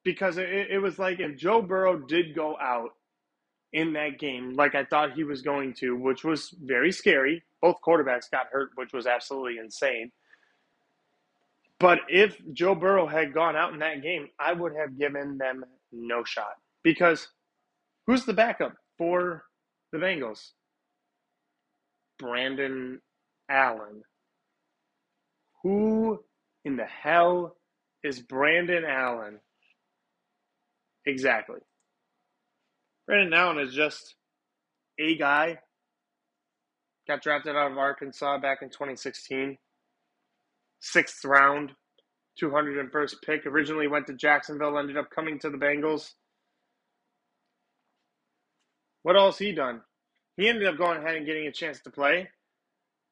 because 0.04 0.38
it, 0.38 0.50
it 0.50 0.80
was 0.82 1.00
like 1.00 1.20
if 1.20 1.38
Joe 1.38 1.62
Burrow 1.62 1.98
did 1.98 2.36
go 2.36 2.58
out 2.60 2.90
in 3.72 3.94
that 3.94 4.20
game 4.20 4.56
like 4.56 4.76
I 4.76 4.84
thought 4.84 5.14
he 5.14 5.24
was 5.24 5.42
going 5.42 5.74
to, 5.76 5.96
which 5.96 6.24
was 6.24 6.54
very 6.62 6.92
scary. 6.92 7.44
Both 7.62 7.78
quarterbacks 7.86 8.30
got 8.32 8.48
hurt, 8.52 8.72
which 8.76 8.94
was 8.94 9.06
absolutely 9.06 9.58
insane. 9.58 10.12
But 11.80 12.00
if 12.10 12.38
Joe 12.52 12.76
Burrow 12.76 13.08
had 13.08 13.34
gone 13.34 13.56
out 13.56 13.74
in 13.74 13.80
that 13.80 14.02
game, 14.02 14.28
I 14.40 14.54
would 14.54 14.74
have 14.76 14.98
given 14.98 15.38
them 15.38 15.64
no 15.92 16.24
shot. 16.24 16.58
Because 16.84 17.30
who's 18.06 18.26
the 18.26 18.34
backup 18.34 18.74
for 18.98 19.46
the 19.92 19.98
Bengals? 19.98 20.52
Brandon 22.20 23.00
Allen. 23.50 24.04
Who 25.64 26.20
in 26.66 26.78
the 26.78 26.86
hell 26.86 27.56
is 28.04 28.20
Brandon 28.20 28.84
Allen? 28.86 29.40
Exactly. 31.06 31.60
Brandon 33.08 33.34
Allen 33.34 33.60
is 33.60 33.74
just 33.74 34.16
a 35.00 35.16
guy. 35.18 35.58
Got 37.08 37.24
drafted 37.24 37.56
out 37.56 37.72
of 37.72 37.78
Arkansas 37.78 38.38
back 38.40 38.60
in 38.62 38.70
2016. 38.70 39.58
Sixth 40.82 41.26
round, 41.26 41.72
201st 42.42 43.16
pick. 43.26 43.46
Originally 43.46 43.88
went 43.88 44.08
to 44.08 44.14
Jacksonville, 44.14 44.78
ended 44.78 44.98
up 44.98 45.10
coming 45.10 45.40
to 45.40 45.50
the 45.50 45.58
Bengals. 45.58 46.12
What 49.02 49.16
else 49.16 49.40
he 49.40 49.54
done? 49.54 49.82
He 50.40 50.48
ended 50.48 50.70
up 50.70 50.78
going 50.78 51.00
ahead 51.00 51.18
and 51.18 51.26
getting 51.26 51.48
a 51.48 51.52
chance 51.52 51.82
to 51.82 51.90
play. 51.90 52.30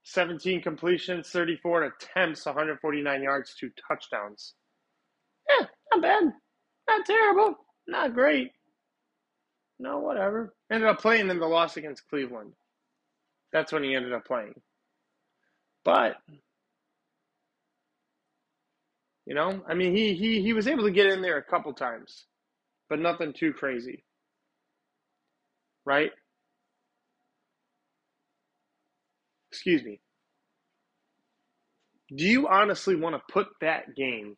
17 0.03 0.61
completions, 0.61 1.27
34 1.27 1.83
attempts, 1.83 2.45
149 2.45 3.21
yards, 3.21 3.53
two 3.59 3.69
touchdowns. 3.85 4.53
Yeah, 5.49 5.65
not 5.91 6.01
bad. 6.01 6.23
Not 6.87 7.05
terrible. 7.05 7.55
Not 7.85 8.13
great. 8.13 8.51
No, 9.77 9.99
whatever. 9.99 10.55
Ended 10.71 10.87
up 10.87 11.01
playing 11.01 11.29
in 11.29 11.37
the 11.37 11.47
loss 11.47 11.75
against 11.75 12.07
Cleveland. 12.09 12.53
That's 13.51 13.73
when 13.73 13.83
he 13.83 13.93
ended 13.93 14.13
up 14.13 14.25
playing. 14.25 14.61
But 15.83 16.15
you 19.25 19.35
know, 19.35 19.61
I 19.67 19.73
mean, 19.73 19.93
he 19.93 20.13
he 20.13 20.41
he 20.41 20.53
was 20.53 20.69
able 20.69 20.83
to 20.83 20.91
get 20.91 21.07
in 21.07 21.21
there 21.21 21.37
a 21.37 21.43
couple 21.43 21.73
times, 21.73 22.25
but 22.89 22.99
nothing 22.99 23.33
too 23.33 23.51
crazy. 23.51 24.05
Right? 25.85 26.11
Excuse 29.67 29.83
me. 29.83 29.99
Do 32.15 32.23
you 32.23 32.47
honestly 32.47 32.95
want 32.95 33.17
to 33.17 33.33
put 33.33 33.47
that 33.59 33.97
game 33.97 34.37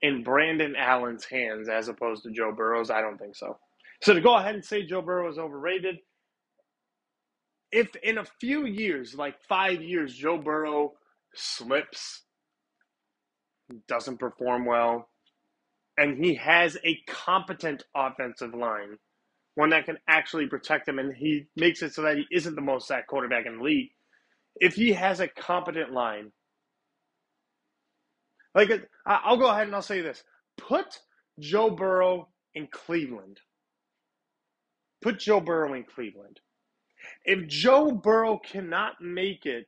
in 0.00 0.24
Brandon 0.24 0.74
Allen's 0.74 1.24
hands 1.24 1.68
as 1.68 1.86
opposed 1.86 2.24
to 2.24 2.32
Joe 2.32 2.50
Burrow's? 2.50 2.90
I 2.90 3.02
don't 3.02 3.18
think 3.18 3.36
so. 3.36 3.58
So 4.02 4.14
to 4.14 4.20
go 4.20 4.34
ahead 4.34 4.56
and 4.56 4.64
say 4.64 4.84
Joe 4.84 5.00
Burrow 5.00 5.30
is 5.30 5.38
overrated, 5.38 5.98
if 7.70 7.94
in 8.02 8.18
a 8.18 8.24
few 8.40 8.66
years, 8.66 9.14
like 9.14 9.36
five 9.48 9.80
years, 9.80 10.12
Joe 10.12 10.38
Burrow 10.38 10.94
slips, 11.36 12.22
doesn't 13.86 14.18
perform 14.18 14.64
well, 14.64 15.08
and 15.96 16.18
he 16.18 16.34
has 16.34 16.76
a 16.84 16.98
competent 17.06 17.84
offensive 17.94 18.54
line, 18.54 18.98
one 19.54 19.70
that 19.70 19.86
can 19.86 19.98
actually 20.08 20.48
protect 20.48 20.88
him, 20.88 20.98
and 20.98 21.14
he 21.14 21.46
makes 21.54 21.80
it 21.80 21.94
so 21.94 22.02
that 22.02 22.16
he 22.16 22.26
isn't 22.32 22.56
the 22.56 22.60
most 22.60 22.88
sacked 22.88 23.06
quarterback 23.06 23.46
in 23.46 23.58
the 23.58 23.62
league. 23.62 23.90
If 24.56 24.74
he 24.74 24.92
has 24.92 25.20
a 25.20 25.28
competent 25.28 25.92
line, 25.92 26.32
like 28.54 28.70
I'll 29.06 29.36
go 29.36 29.50
ahead 29.50 29.66
and 29.66 29.74
I'll 29.74 29.82
say 29.82 30.00
this: 30.00 30.22
put 30.56 31.00
Joe 31.38 31.70
Burrow 31.70 32.28
in 32.54 32.68
Cleveland. 32.68 33.40
Put 35.00 35.18
Joe 35.18 35.40
Burrow 35.40 35.74
in 35.74 35.84
Cleveland. 35.84 36.40
If 37.24 37.48
Joe 37.48 37.90
Burrow 37.90 38.38
cannot 38.38 39.00
make 39.00 39.46
it 39.46 39.66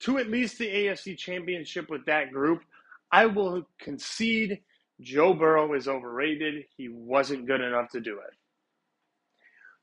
to 0.00 0.18
at 0.18 0.30
least 0.30 0.58
the 0.58 0.68
AFC 0.68 1.18
Championship 1.18 1.90
with 1.90 2.06
that 2.06 2.32
group, 2.32 2.62
I 3.10 3.26
will 3.26 3.68
concede 3.78 4.60
Joe 5.00 5.34
Burrow 5.34 5.74
is 5.74 5.88
overrated. 5.88 6.64
He 6.76 6.88
wasn't 6.88 7.46
good 7.46 7.60
enough 7.60 7.90
to 7.90 8.00
do 8.00 8.18
it. 8.18 8.34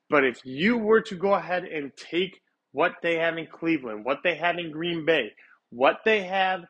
But 0.09 0.23
if 0.23 0.43
you 0.43 0.77
were 0.77 1.01
to 1.01 1.15
go 1.15 1.35
ahead 1.35 1.65
and 1.65 1.95
take 1.95 2.41
what 2.71 2.93
they 3.01 3.15
have 3.15 3.37
in 3.37 3.47
Cleveland, 3.47 4.05
what 4.05 4.19
they 4.23 4.35
have 4.35 4.57
in 4.57 4.71
Green 4.71 5.05
Bay, 5.05 5.31
what 5.69 5.99
they 6.05 6.23
have 6.23 6.61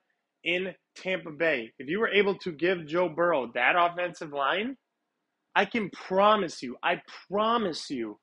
in 0.44 0.74
Tampa 0.96 1.32
Bay, 1.32 1.72
if 1.80 1.88
you 1.88 2.00
were 2.00 2.10
able 2.10 2.36
to 2.40 2.52
give 2.52 2.88
Joe 2.88 3.10
Burrow 3.10 3.52
that 3.54 3.76
offensive 3.78 4.32
line, 4.32 4.78
I 5.56 5.66
can 5.66 5.90
promise 5.90 6.62
you, 6.62 6.78
I 6.84 7.02
promise 7.30 7.90
you 7.90 8.20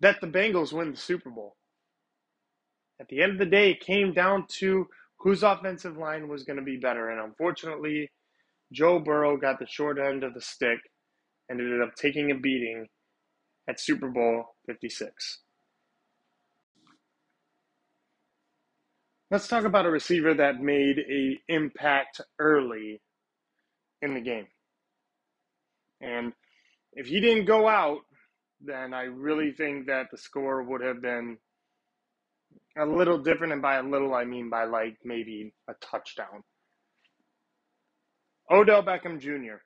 that 0.00 0.20
the 0.20 0.26
Bengals 0.26 0.72
win 0.72 0.92
the 0.92 0.96
Super 0.96 1.30
Bowl. 1.30 1.56
At 3.00 3.08
the 3.08 3.22
end 3.22 3.32
of 3.32 3.38
the 3.38 3.46
day, 3.46 3.70
it 3.70 3.80
came 3.80 4.12
down 4.12 4.46
to 4.58 4.86
whose 5.20 5.42
offensive 5.42 5.96
line 5.96 6.28
was 6.28 6.44
going 6.44 6.58
to 6.58 6.64
be 6.64 6.76
better. 6.76 7.10
And 7.10 7.20
unfortunately, 7.20 8.10
Joe 8.72 8.98
Burrow 8.98 9.36
got 9.36 9.58
the 9.58 9.66
short 9.66 9.98
end 9.98 10.24
of 10.24 10.34
the 10.34 10.40
stick 10.40 10.78
and 11.48 11.60
ended 11.60 11.82
up 11.82 11.94
taking 11.94 12.30
a 12.30 12.34
beating 12.34 12.86
at 13.68 13.80
Super 13.80 14.08
Bowl 14.08 14.44
56. 14.66 15.40
Let's 19.30 19.46
talk 19.46 19.64
about 19.64 19.86
a 19.86 19.90
receiver 19.90 20.34
that 20.34 20.60
made 20.60 20.98
a 20.98 21.38
impact 21.46 22.20
early 22.40 23.00
in 24.02 24.14
the 24.14 24.20
game. 24.20 24.48
And 26.00 26.32
if 26.94 27.06
he 27.06 27.20
didn't 27.20 27.44
go 27.44 27.68
out, 27.68 28.00
then 28.60 28.92
I 28.92 29.02
really 29.02 29.52
think 29.52 29.86
that 29.86 30.06
the 30.10 30.18
score 30.18 30.64
would 30.64 30.80
have 30.80 31.00
been 31.00 31.38
a 32.76 32.84
little 32.84 33.18
different. 33.18 33.52
And 33.52 33.62
by 33.62 33.76
a 33.76 33.84
little, 33.84 34.14
I 34.14 34.24
mean 34.24 34.50
by 34.50 34.64
like 34.64 34.96
maybe 35.04 35.54
a 35.68 35.74
touchdown. 35.80 36.42
Odell 38.50 38.82
Beckham 38.82 39.20
Jr. 39.20 39.62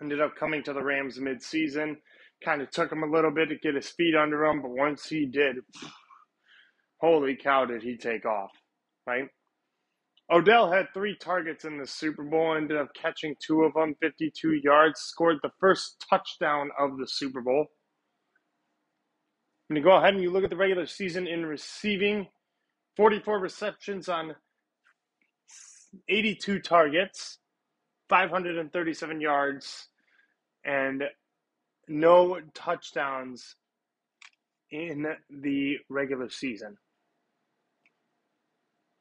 ended 0.00 0.20
up 0.20 0.34
coming 0.34 0.64
to 0.64 0.72
the 0.72 0.82
Rams 0.82 1.20
midseason. 1.20 1.98
Kind 2.44 2.60
of 2.60 2.72
took 2.72 2.90
him 2.90 3.04
a 3.04 3.10
little 3.10 3.30
bit 3.30 3.50
to 3.50 3.56
get 3.56 3.76
his 3.76 3.88
feet 3.88 4.16
under 4.16 4.44
him, 4.44 4.62
but 4.62 4.70
once 4.72 5.06
he 5.08 5.26
did, 5.26 5.58
holy 7.00 7.36
cow, 7.36 7.64
did 7.64 7.82
he 7.82 7.96
take 7.96 8.24
off, 8.24 8.50
right? 9.06 9.28
Odell 10.30 10.70
had 10.70 10.92
three 10.92 11.16
targets 11.16 11.64
in 11.64 11.78
the 11.78 11.86
Super 11.86 12.22
Bowl, 12.22 12.54
ended 12.54 12.76
up 12.76 12.90
catching 12.94 13.34
two 13.44 13.62
of 13.62 13.72
them, 13.74 13.94
52 14.00 14.60
yards, 14.62 15.00
scored 15.00 15.38
the 15.42 15.50
first 15.58 16.04
touchdown 16.10 16.70
of 16.78 16.98
the 16.98 17.06
Super 17.06 17.40
Bowl. 17.40 17.66
When 19.68 19.78
you 19.78 19.82
go 19.82 19.96
ahead 19.96 20.14
and 20.14 20.22
you 20.22 20.30
look 20.30 20.44
at 20.44 20.50
the 20.50 20.56
regular 20.56 20.86
season 20.86 21.26
in 21.26 21.46
receiving, 21.46 22.28
44 22.96 23.38
receptions 23.38 24.08
on 24.08 24.34
82 26.08 26.60
targets, 26.60 27.38
537 28.10 29.20
yards, 29.20 29.88
and 30.64 31.04
no 31.86 32.40
touchdowns 32.54 33.54
in 34.70 35.06
the 35.30 35.76
regular 35.88 36.28
season 36.28 36.76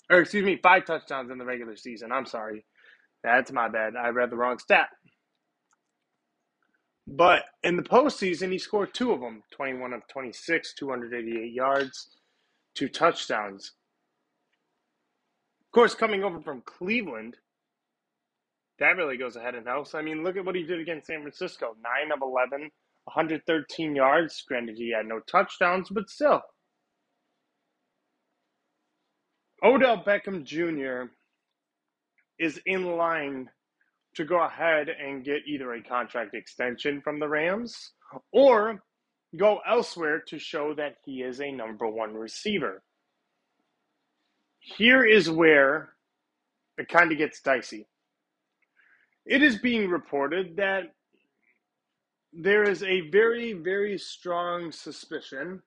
or 0.09 0.19
excuse 0.19 0.45
me, 0.45 0.59
five 0.61 0.85
touchdowns 0.85 1.31
in 1.31 1.37
the 1.37 1.45
regular 1.45 1.75
season. 1.75 2.11
I'm 2.11 2.25
sorry. 2.25 2.65
That's 3.23 3.51
my 3.51 3.67
bad. 3.69 3.95
I 3.95 4.09
read 4.09 4.29
the 4.29 4.37
wrong 4.37 4.59
stat. 4.59 4.89
But 7.07 7.43
in 7.63 7.77
the 7.77 7.83
postseason, 7.83 8.51
he 8.51 8.57
scored 8.57 8.93
two 8.93 9.11
of 9.11 9.21
them 9.21 9.43
21 9.51 9.93
of 9.93 10.07
26, 10.07 10.73
288 10.73 11.53
yards, 11.53 12.17
two 12.75 12.89
touchdowns. 12.89 13.73
Of 15.61 15.71
course, 15.71 15.95
coming 15.95 16.23
over 16.23 16.41
from 16.41 16.61
Cleveland, 16.65 17.37
that 18.79 18.97
really 18.97 19.17
goes 19.17 19.35
ahead 19.35 19.55
and 19.55 19.67
helps. 19.67 19.95
I 19.95 20.01
mean, 20.01 20.23
look 20.23 20.37
at 20.37 20.45
what 20.45 20.55
he 20.55 20.63
did 20.63 20.79
against 20.79 21.07
San 21.07 21.21
Francisco 21.21 21.75
9 22.07 22.11
of 22.11 22.19
11, 22.21 22.69
113 23.05 23.95
yards. 23.95 24.43
Granted, 24.47 24.77
he 24.77 24.91
had 24.91 25.05
no 25.05 25.19
touchdowns, 25.31 25.89
but 25.89 26.09
still, 26.09 26.41
Odell 29.63 30.03
Beckham 30.03 30.43
Jr. 30.43 31.11
is 32.39 32.59
in 32.65 32.95
line 32.95 33.49
to 34.15 34.25
go 34.25 34.41
ahead 34.41 34.89
and 34.89 35.23
get 35.23 35.47
either 35.47 35.73
a 35.73 35.83
contract 35.83 36.33
extension 36.33 37.01
from 37.01 37.19
the 37.19 37.27
Rams 37.27 37.93
or 38.31 38.83
go 39.35 39.59
elsewhere 39.67 40.21
to 40.27 40.39
show 40.39 40.73
that 40.75 40.95
he 41.05 41.21
is 41.21 41.41
a 41.41 41.51
number 41.51 41.87
one 41.87 42.13
receiver. 42.13 42.83
Here 44.59 45.03
is 45.03 45.29
where 45.29 45.89
it 46.77 46.87
kind 46.89 47.11
of 47.11 47.17
gets 47.17 47.41
dicey. 47.41 47.87
It 49.25 49.43
is 49.43 49.57
being 49.57 49.89
reported 49.89 50.57
that 50.57 50.83
there 52.33 52.63
is 52.63 52.83
a 52.83 53.09
very, 53.09 53.53
very 53.53 53.97
strong 53.97 54.71
suspicion 54.71 55.61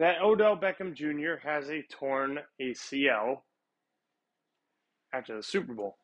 that 0.00 0.22
Odell 0.22 0.56
Beckham 0.56 0.94
Jr. 0.94 1.46
has 1.46 1.68
a 1.68 1.82
torn 1.90 2.38
ACL 2.60 3.42
after 5.12 5.36
the 5.36 5.42
Super 5.42 5.74
Bowl. 5.74 5.98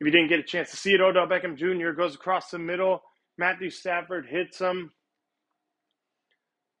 If 0.00 0.06
you 0.06 0.10
didn't 0.10 0.30
get 0.30 0.40
a 0.40 0.44
chance 0.44 0.70
to 0.70 0.76
see 0.78 0.94
it, 0.94 1.00
Odell 1.02 1.26
Beckham 1.26 1.58
Jr. 1.58 1.90
goes 1.90 2.14
across 2.14 2.50
the 2.50 2.58
middle. 2.58 3.02
Matthew 3.36 3.68
Stafford 3.68 4.26
hits 4.26 4.58
him. 4.58 4.92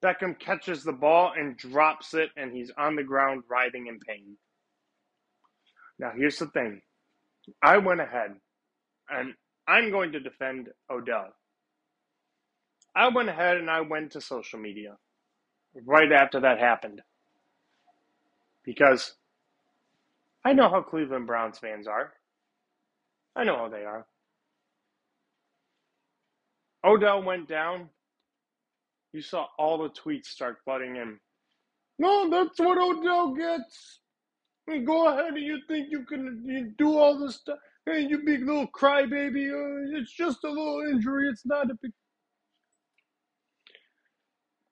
Beckham 0.02 0.38
catches 0.38 0.84
the 0.84 0.92
ball 0.92 1.32
and 1.36 1.58
drops 1.58 2.14
it, 2.14 2.30
and 2.34 2.50
he's 2.50 2.70
on 2.78 2.96
the 2.96 3.02
ground 3.02 3.42
writhing 3.50 3.88
in 3.88 3.98
pain. 3.98 4.38
Now, 5.98 6.12
here's 6.16 6.38
the 6.38 6.46
thing 6.46 6.80
I 7.62 7.76
went 7.76 8.00
ahead, 8.00 8.36
and 9.10 9.34
I'm 9.66 9.90
going 9.90 10.12
to 10.12 10.20
defend 10.20 10.68
Odell. 10.90 11.28
I 12.96 13.08
went 13.08 13.28
ahead 13.28 13.58
and 13.58 13.68
I 13.68 13.82
went 13.82 14.12
to 14.12 14.22
social 14.22 14.58
media 14.58 14.96
right 15.84 16.12
after 16.12 16.40
that 16.40 16.58
happened 16.58 17.02
because 18.64 19.14
I 20.44 20.52
know 20.52 20.68
how 20.68 20.82
Cleveland 20.82 21.26
Browns 21.26 21.58
fans 21.58 21.86
are. 21.86 22.12
I 23.36 23.44
know 23.44 23.56
how 23.56 23.68
they 23.68 23.84
are. 23.84 24.06
Odell 26.84 27.22
went 27.22 27.48
down. 27.48 27.88
You 29.12 29.22
saw 29.22 29.46
all 29.58 29.78
the 29.78 29.90
tweets 29.90 30.26
start 30.26 30.58
flooding 30.64 30.96
in. 30.96 31.18
No, 31.98 32.30
that's 32.30 32.58
what 32.58 32.78
Odell 32.78 33.34
gets. 33.34 34.00
Hey, 34.66 34.80
go 34.80 35.08
ahead 35.08 35.34
and 35.34 35.42
you 35.44 35.60
think 35.66 35.88
you 35.90 36.04
can 36.04 36.42
you 36.46 36.72
do 36.76 36.98
all 36.98 37.18
this 37.18 37.36
stuff. 37.36 37.58
Hey, 37.86 38.00
you 38.02 38.18
big 38.24 38.44
little 38.46 38.68
crybaby. 38.68 39.50
Uh, 39.50 39.98
it's 39.98 40.12
just 40.12 40.44
a 40.44 40.48
little 40.48 40.82
injury. 40.90 41.28
It's 41.28 41.46
not 41.46 41.70
a 41.70 41.74
big. 41.82 41.92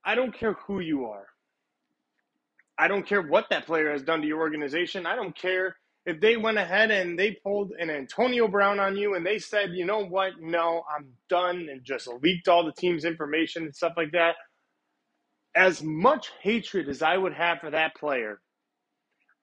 I 0.06 0.14
don't 0.14 0.32
care 0.32 0.54
who 0.66 0.80
you 0.80 1.06
are. 1.06 1.26
I 2.78 2.88
don't 2.88 3.06
care 3.06 3.22
what 3.22 3.46
that 3.50 3.66
player 3.66 3.90
has 3.90 4.02
done 4.02 4.20
to 4.20 4.26
your 4.26 4.38
organization. 4.40 5.04
I 5.04 5.16
don't 5.16 5.36
care 5.36 5.76
if 6.06 6.20
they 6.20 6.36
went 6.36 6.58
ahead 6.58 6.92
and 6.92 7.18
they 7.18 7.32
pulled 7.42 7.72
an 7.80 7.90
Antonio 7.90 8.46
Brown 8.46 8.78
on 8.78 8.96
you 8.96 9.16
and 9.16 9.26
they 9.26 9.40
said, 9.40 9.72
you 9.72 9.84
know 9.84 10.04
what, 10.04 10.34
no, 10.40 10.84
I'm 10.94 11.08
done, 11.28 11.68
and 11.70 11.84
just 11.84 12.06
leaked 12.22 12.46
all 12.46 12.64
the 12.64 12.72
team's 12.72 13.04
information 13.04 13.64
and 13.64 13.74
stuff 13.74 13.94
like 13.96 14.12
that. 14.12 14.36
As 15.56 15.82
much 15.82 16.30
hatred 16.40 16.88
as 16.88 17.02
I 17.02 17.16
would 17.16 17.34
have 17.34 17.58
for 17.58 17.70
that 17.70 17.96
player, 17.96 18.40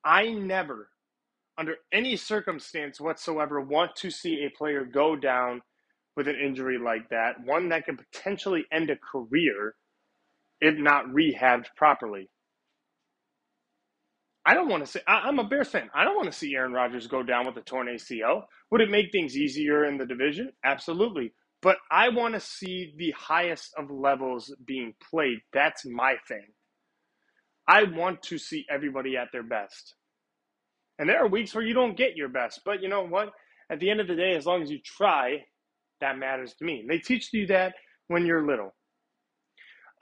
I 0.06 0.30
never, 0.30 0.90
under 1.58 1.76
any 1.92 2.16
circumstance 2.16 3.02
whatsoever, 3.02 3.60
want 3.60 3.96
to 3.98 4.12
see 4.12 4.46
a 4.46 4.58
player 4.58 4.86
go 4.86 5.16
down 5.18 5.62
with 6.16 6.28
an 6.28 6.36
injury 6.36 6.78
like 6.78 7.10
that, 7.10 7.44
one 7.44 7.70
that 7.70 7.86
could 7.86 7.98
potentially 7.98 8.66
end 8.72 8.90
a 8.92 8.96
career 8.96 9.76
if 10.64 10.78
not 10.80 11.06
rehabbed 11.08 11.66
properly. 11.76 12.30
I 14.46 14.54
don't 14.54 14.70
want 14.70 14.86
to 14.86 14.92
see. 14.92 15.00
I, 15.08 15.28
am 15.28 15.40
a 15.40 15.44
Bears 15.44 15.70
fan. 15.70 15.90
I 15.94 16.06
don't 16.06 16.16
want 16.16 16.32
to 16.32 16.38
see 16.38 16.56
Aaron 16.56 16.72
Rodgers 16.72 17.08
go 17.08 17.22
down 17.22 17.46
with 17.46 17.58
a 17.58 17.62
torn 17.62 17.88
ACL. 17.88 18.44
Would 18.72 18.82
it 18.82 18.90
make 18.90 19.12
things 19.12 19.38
easier 19.38 19.86
in 19.86 19.98
the 19.98 20.06
division? 20.06 20.52
Absolutely. 20.64 21.34
But 21.62 21.78
I 21.92 22.10
want 22.10 22.34
to 22.34 22.40
see 22.40 22.94
the 22.98 23.14
highest 23.18 23.72
of 23.78 23.92
levels 23.92 24.54
being 24.66 24.94
played. 25.10 25.40
That's 25.54 25.86
my 25.86 26.16
thing. 26.28 26.46
I 27.68 27.84
want 27.84 28.22
to 28.24 28.38
see 28.38 28.66
everybody 28.70 29.16
at 29.18 29.30
their 29.32 29.44
best. 29.44 29.96
And 31.00 31.10
there 31.10 31.24
are 31.24 31.28
weeks 31.28 31.54
where 31.56 31.64
you 31.64 31.74
don't 31.74 31.98
get 31.98 32.16
your 32.16 32.30
best. 32.30 32.62
But 32.66 32.82
you 32.82 32.90
know 32.90 33.06
what? 33.06 33.30
At 33.70 33.80
the 33.80 33.90
end 33.90 34.02
of 34.02 34.08
the 34.08 34.16
day, 34.16 34.36
as 34.36 34.46
long 34.46 34.62
as 34.62 34.72
you 34.72 34.80
try, 34.84 35.44
that 36.02 36.18
matters 36.18 36.54
to 36.56 36.66
me. 36.66 36.82
And 36.82 36.90
they 36.90 37.00
teach 37.00 37.30
you 37.34 37.48
that 37.48 37.74
when 38.08 38.26
you're 38.26 38.46
little. 38.46 38.74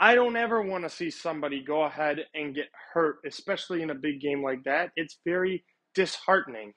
I 0.01 0.15
don't 0.15 0.35
ever 0.35 0.63
want 0.63 0.83
to 0.83 0.89
see 0.89 1.11
somebody 1.11 1.63
go 1.63 1.83
ahead 1.83 2.25
and 2.33 2.55
get 2.55 2.69
hurt, 2.91 3.17
especially 3.23 3.83
in 3.83 3.91
a 3.91 3.95
big 3.95 4.19
game 4.19 4.43
like 4.43 4.63
that. 4.63 4.89
It's 4.95 5.19
very 5.23 5.63
disheartening. 5.93 6.73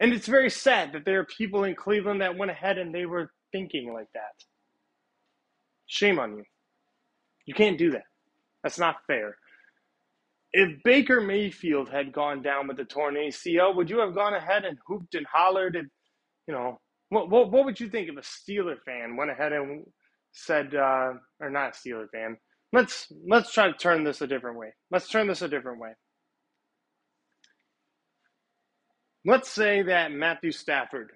And 0.00 0.12
it's 0.12 0.26
very 0.26 0.50
sad 0.50 0.92
that 0.92 1.04
there 1.04 1.20
are 1.20 1.26
people 1.26 1.62
in 1.62 1.76
Cleveland 1.76 2.22
that 2.22 2.36
went 2.36 2.50
ahead 2.50 2.76
and 2.76 2.92
they 2.92 3.06
were 3.06 3.30
thinking 3.52 3.94
like 3.94 4.08
that. 4.14 4.32
Shame 5.86 6.18
on 6.18 6.38
you. 6.38 6.44
You 7.46 7.54
can't 7.54 7.78
do 7.78 7.92
that. 7.92 8.02
That's 8.64 8.80
not 8.80 8.96
fair. 9.06 9.36
If 10.52 10.82
Baker 10.82 11.20
Mayfield 11.20 11.88
had 11.88 12.12
gone 12.12 12.42
down 12.42 12.66
with 12.66 12.78
the 12.78 12.84
torn 12.84 13.14
ACL, 13.14 13.76
would 13.76 13.88
you 13.88 14.00
have 14.00 14.16
gone 14.16 14.34
ahead 14.34 14.64
and 14.64 14.76
hooped 14.88 15.14
and 15.14 15.26
hollered 15.32 15.76
and, 15.76 15.88
you 16.48 16.54
know, 16.54 16.80
what, 17.10 17.30
what, 17.30 17.52
what 17.52 17.64
would 17.64 17.78
you 17.78 17.88
think 17.88 18.08
if 18.08 18.16
a 18.16 18.20
Steeler 18.22 18.74
fan 18.84 19.16
went 19.16 19.30
ahead 19.30 19.52
and 19.52 19.84
said, 20.32 20.74
uh, 20.74 21.12
or 21.38 21.50
not 21.50 21.76
a 21.76 21.88
Steeler 21.88 22.10
fan, 22.12 22.36
let's 22.72 23.12
let's 23.28 23.52
try 23.52 23.68
to 23.68 23.74
turn 23.78 24.04
this 24.04 24.20
a 24.22 24.26
different 24.26 24.58
way. 24.58 24.74
Let's 24.90 25.08
turn 25.08 25.28
this 25.28 25.42
a 25.42 25.48
different 25.48 25.80
way. 25.80 25.92
Let's 29.26 29.50
say 29.50 29.82
that 29.82 30.12
Matthew 30.12 30.52
Stafford, 30.52 31.12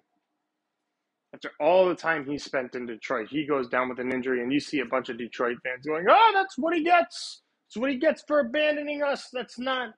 after 1.34 1.52
all 1.60 1.88
the 1.88 1.94
time 1.96 2.26
he 2.26 2.38
spent 2.38 2.74
in 2.74 2.86
Detroit, 2.86 3.28
he 3.30 3.46
goes 3.46 3.68
down 3.68 3.88
with 3.88 4.00
an 4.00 4.12
injury, 4.12 4.42
and 4.42 4.52
you 4.52 4.60
see 4.60 4.80
a 4.80 4.86
bunch 4.86 5.08
of 5.10 5.18
Detroit 5.18 5.58
fans 5.64 5.86
going, 5.86 6.06
"Oh, 6.10 6.32
that's 6.34 6.58
what 6.58 6.74
he 6.74 6.84
gets. 6.84 7.42
That's 7.68 7.80
what 7.80 7.90
he 7.90 7.98
gets 7.98 8.22
for 8.28 8.40
abandoning 8.40 9.02
us. 9.02 9.28
That's 9.32 9.58
not, 9.58 9.94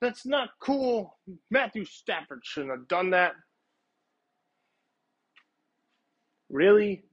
that's 0.00 0.26
not 0.26 0.50
cool. 0.60 1.18
Matthew 1.50 1.84
Stafford 1.86 2.40
shouldn't 2.44 2.72
have 2.72 2.88
done 2.88 3.10
that." 3.10 3.32
Really? 6.50 7.04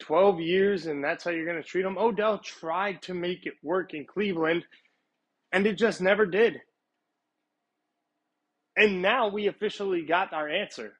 12 0.00 0.40
years 0.40 0.86
and 0.86 1.02
that's 1.02 1.24
how 1.24 1.30
you're 1.30 1.44
going 1.46 1.62
to 1.62 1.68
treat 1.68 1.84
him. 1.84 1.98
Odell 1.98 2.38
tried 2.38 3.02
to 3.02 3.14
make 3.14 3.46
it 3.46 3.54
work 3.62 3.94
in 3.94 4.06
Cleveland 4.06 4.64
and 5.52 5.66
it 5.66 5.78
just 5.78 6.00
never 6.00 6.26
did. 6.26 6.60
And 8.76 9.02
now 9.02 9.28
we 9.28 9.48
officially 9.48 10.02
got 10.02 10.32
our 10.32 10.48
answer 10.48 10.94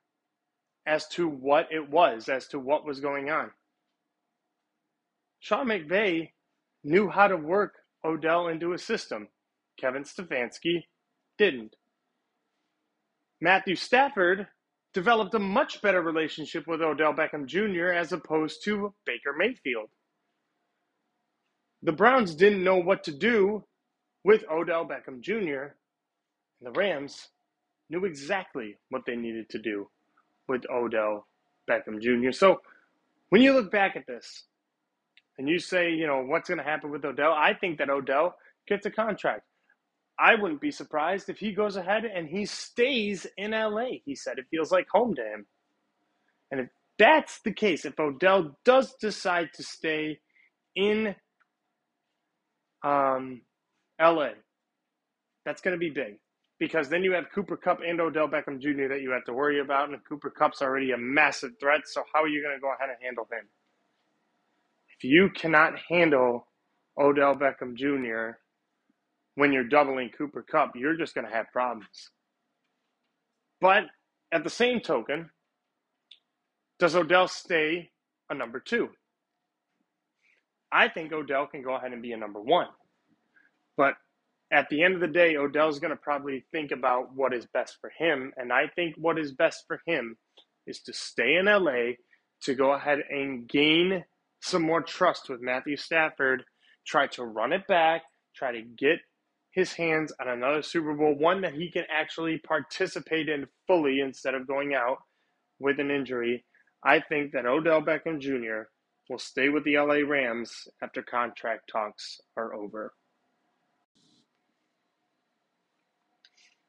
as 0.86 1.06
to 1.08 1.28
what 1.28 1.68
it 1.70 1.88
was, 1.90 2.28
as 2.28 2.48
to 2.48 2.58
what 2.58 2.84
was 2.84 2.98
going 2.98 3.30
on. 3.30 3.50
Sean 5.40 5.66
McVay 5.66 6.30
knew 6.82 7.08
how 7.08 7.28
to 7.28 7.36
work 7.36 7.74
Odell 8.04 8.48
into 8.48 8.72
a 8.72 8.78
system. 8.78 9.28
Kevin 9.78 10.02
Stefanski 10.02 10.84
didn't. 11.36 11.76
Matthew 13.40 13.76
Stafford 13.76 14.48
developed 14.94 15.34
a 15.34 15.38
much 15.38 15.82
better 15.82 16.02
relationship 16.02 16.66
with 16.66 16.80
Odell 16.82 17.14
Beckham 17.14 17.46
Jr. 17.46 17.88
as 17.92 18.12
opposed 18.12 18.64
to 18.64 18.94
Baker 19.04 19.34
Mayfield. 19.36 19.88
The 21.82 21.92
Browns 21.92 22.34
didn't 22.34 22.64
know 22.64 22.78
what 22.78 23.04
to 23.04 23.12
do 23.12 23.64
with 24.24 24.44
Odell 24.50 24.86
Beckham 24.86 25.20
Jr., 25.20 25.74
and 26.60 26.66
the 26.66 26.72
Rams 26.72 27.28
knew 27.88 28.04
exactly 28.04 28.76
what 28.90 29.02
they 29.06 29.16
needed 29.16 29.48
to 29.50 29.58
do 29.58 29.88
with 30.48 30.64
Odell 30.70 31.26
Beckham 31.70 32.00
Jr. 32.00 32.32
So 32.32 32.60
when 33.28 33.42
you 33.42 33.52
look 33.52 33.70
back 33.70 33.94
at 33.96 34.06
this 34.06 34.44
and 35.38 35.48
you 35.48 35.58
say, 35.58 35.92
you 35.92 36.06
know, 36.06 36.22
what's 36.24 36.48
going 36.48 36.58
to 36.58 36.64
happen 36.64 36.90
with 36.90 37.04
Odell, 37.04 37.32
I 37.32 37.54
think 37.54 37.78
that 37.78 37.90
Odell 37.90 38.34
gets 38.66 38.86
a 38.86 38.90
contract. 38.90 39.42
I 40.18 40.34
wouldn't 40.34 40.60
be 40.60 40.70
surprised 40.70 41.28
if 41.28 41.38
he 41.38 41.52
goes 41.52 41.76
ahead 41.76 42.04
and 42.04 42.28
he 42.28 42.46
stays 42.46 43.26
in 43.36 43.52
LA. 43.52 44.00
He 44.04 44.14
said 44.14 44.38
it 44.38 44.46
feels 44.50 44.72
like 44.72 44.88
home 44.88 45.14
to 45.14 45.22
him. 45.22 45.46
And 46.50 46.60
if 46.62 46.68
that's 46.98 47.40
the 47.42 47.52
case, 47.52 47.84
if 47.84 47.98
Odell 48.00 48.56
does 48.64 48.94
decide 48.94 49.50
to 49.54 49.62
stay 49.62 50.20
in 50.74 51.14
um, 52.84 53.42
LA, 54.00 54.30
that's 55.44 55.60
going 55.62 55.74
to 55.74 55.78
be 55.78 55.90
big 55.90 56.18
because 56.58 56.88
then 56.88 57.04
you 57.04 57.12
have 57.12 57.26
Cooper 57.34 57.56
Kupp 57.56 57.80
and 57.86 58.00
Odell 58.00 58.28
Beckham 58.28 58.60
Jr. 58.60 58.88
that 58.88 59.00
you 59.02 59.12
have 59.12 59.24
to 59.26 59.32
worry 59.32 59.60
about, 59.60 59.90
and 59.90 59.98
Cooper 60.08 60.30
Kupp's 60.30 60.62
already 60.62 60.90
a 60.92 60.98
massive 60.98 61.52
threat. 61.60 61.82
So 61.86 62.02
how 62.12 62.22
are 62.22 62.28
you 62.28 62.42
going 62.42 62.56
to 62.56 62.60
go 62.60 62.72
ahead 62.74 62.90
and 62.90 62.98
handle 63.02 63.28
him? 63.30 63.46
If 64.96 65.04
you 65.04 65.30
cannot 65.30 65.74
handle 65.88 66.48
Odell 66.98 67.36
Beckham 67.36 67.74
Jr., 67.76 68.38
when 69.38 69.52
you're 69.52 69.62
doubling 69.62 70.10
Cooper 70.10 70.42
Kupp, 70.42 70.72
you're 70.74 70.96
just 70.96 71.14
going 71.14 71.26
to 71.26 71.32
have 71.32 71.46
problems. 71.52 72.10
But 73.60 73.84
at 74.32 74.42
the 74.42 74.50
same 74.50 74.80
token, 74.80 75.30
does 76.80 76.96
Odell 76.96 77.28
stay 77.28 77.90
a 78.28 78.34
number 78.34 78.58
two? 78.58 78.88
I 80.72 80.88
think 80.88 81.12
Odell 81.12 81.46
can 81.46 81.62
go 81.62 81.76
ahead 81.76 81.92
and 81.92 82.02
be 82.02 82.10
a 82.10 82.16
number 82.16 82.40
one. 82.40 82.66
But 83.76 83.94
at 84.52 84.68
the 84.70 84.82
end 84.82 84.94
of 84.96 85.00
the 85.00 85.06
day, 85.06 85.36
Odell's 85.36 85.78
going 85.78 85.92
to 85.92 85.96
probably 85.96 86.44
think 86.50 86.72
about 86.72 87.14
what 87.14 87.32
is 87.32 87.46
best 87.54 87.76
for 87.80 87.92
him. 87.96 88.32
And 88.36 88.52
I 88.52 88.64
think 88.74 88.96
what 88.98 89.20
is 89.20 89.30
best 89.30 89.66
for 89.68 89.80
him 89.86 90.16
is 90.66 90.80
to 90.80 90.92
stay 90.92 91.36
in 91.36 91.46
LA, 91.46 91.92
to 92.42 92.56
go 92.56 92.72
ahead 92.72 92.98
and 93.08 93.48
gain 93.48 94.04
some 94.40 94.62
more 94.62 94.82
trust 94.82 95.28
with 95.28 95.40
Matthew 95.40 95.76
Stafford, 95.76 96.42
try 96.84 97.06
to 97.06 97.24
run 97.24 97.52
it 97.52 97.68
back, 97.68 98.02
try 98.34 98.50
to 98.50 98.62
get 98.62 98.98
his 99.50 99.72
hands 99.72 100.12
on 100.20 100.28
another 100.28 100.62
Super 100.62 100.94
Bowl, 100.94 101.14
one 101.14 101.40
that 101.42 101.54
he 101.54 101.70
can 101.70 101.84
actually 101.90 102.38
participate 102.38 103.28
in 103.28 103.46
fully 103.66 104.00
instead 104.00 104.34
of 104.34 104.46
going 104.46 104.74
out 104.74 104.98
with 105.58 105.80
an 105.80 105.90
injury. 105.90 106.44
I 106.84 107.00
think 107.00 107.32
that 107.32 107.46
Odell 107.46 107.82
Beckham 107.82 108.20
Jr. 108.20 108.68
will 109.08 109.18
stay 109.18 109.48
with 109.48 109.64
the 109.64 109.78
LA 109.78 110.06
Rams 110.06 110.68
after 110.82 111.02
contract 111.02 111.70
talks 111.70 112.20
are 112.36 112.54
over. 112.54 112.92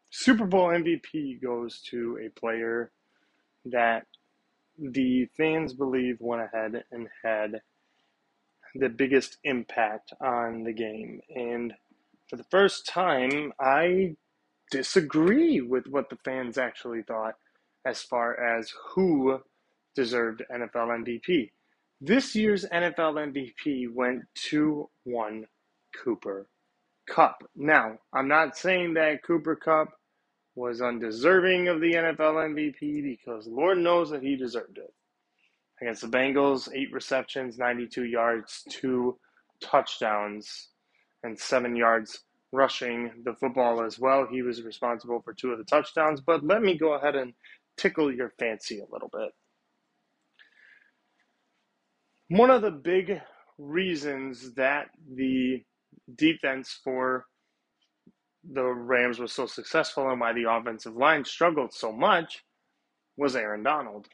Super 0.10 0.46
Bowl 0.46 0.70
MVP 0.70 1.42
goes 1.42 1.82
to 1.92 2.18
a 2.26 2.40
player 2.40 2.92
that 3.66 4.06
the 4.78 5.28
fans 5.38 5.74
believe 5.74 6.18
went 6.20 6.42
ahead 6.42 6.84
and 6.92 7.08
had 7.24 7.62
the 8.76 8.90
biggest 8.90 9.38
impact 9.44 10.14
on 10.22 10.64
the 10.64 10.74
game. 10.74 11.22
And 11.36 11.74
for 12.30 12.36
the 12.36 12.46
first 12.46 12.86
time, 12.86 13.52
I 13.60 14.16
disagree 14.72 15.62
with 15.62 15.88
what 15.88 16.10
the 16.10 16.18
fans 16.24 16.58
actually 16.58 17.02
thought 17.02 17.36
as 17.86 18.02
far 18.02 18.40
as 18.40 18.72
who 18.94 19.40
deserved 19.96 20.44
NFL 20.54 21.04
MVP. 21.04 21.52
This 22.02 22.36
year's 22.36 22.66
NFL 22.66 23.34
MVP 23.34 23.92
went 23.94 24.24
to 24.50 24.90
one 25.04 25.46
Cooper 26.04 26.48
Kupp. 27.10 27.44
Now, 27.56 27.98
I'm 28.14 28.28
not 28.28 28.56
saying 28.56 28.94
that 28.94 29.24
Cooper 29.24 29.56
Kupp 29.56 29.90
was 30.56 30.82
undeserving 30.82 31.68
of 31.68 31.82
the 31.82 31.94
NFL 31.94 32.54
MVP 32.54 33.02
because 33.04 33.48
Lord 33.48 33.80
knows 33.80 34.12
that 34.12 34.22
he 34.22 34.36
deserved 34.36 34.78
it. 34.78 34.94
Against 35.82 36.02
the 36.02 36.08
Bengals, 36.08 36.70
eight 36.74 36.92
receptions, 36.92 37.58
92 37.58 38.06
yards, 38.06 38.64
two 38.70 39.18
touchdowns, 39.62 40.70
and 41.24 41.40
seven 41.40 41.76
yards 41.76 42.20
rushing 42.52 43.12
the 43.26 43.34
football 43.36 43.84
as 43.84 44.00
well. 44.00 44.28
He 44.30 44.42
was 44.42 44.64
responsible 44.64 45.22
for 45.24 45.34
two 45.34 45.52
of 45.52 45.58
the 45.58 45.64
touchdowns. 45.66 46.22
But 46.22 46.44
let 46.46 46.62
me 46.62 46.78
go 46.78 46.94
ahead 46.94 47.16
and 47.16 47.34
tickle 47.78 48.14
your 48.14 48.34
fancy 48.40 48.80
a 48.80 48.92
little 48.92 49.10
bit. 49.12 49.32
One 52.30 52.50
of 52.52 52.62
the 52.62 52.72
big 52.72 53.22
reasons 53.58 54.54
that 54.56 54.88
the 55.16 55.64
defense 56.16 56.80
for 56.84 57.26
the 58.50 58.64
Rams 58.66 59.20
was 59.20 59.34
so 59.34 59.46
successful 59.48 60.10
and 60.10 60.20
why 60.20 60.34
the 60.34 60.50
offensive 60.50 60.96
line 60.96 61.26
struggled 61.26 61.74
so 61.74 61.92
much 61.92 62.44
was 63.18 63.36
Aaron 63.36 63.64
Donald. 63.64 64.08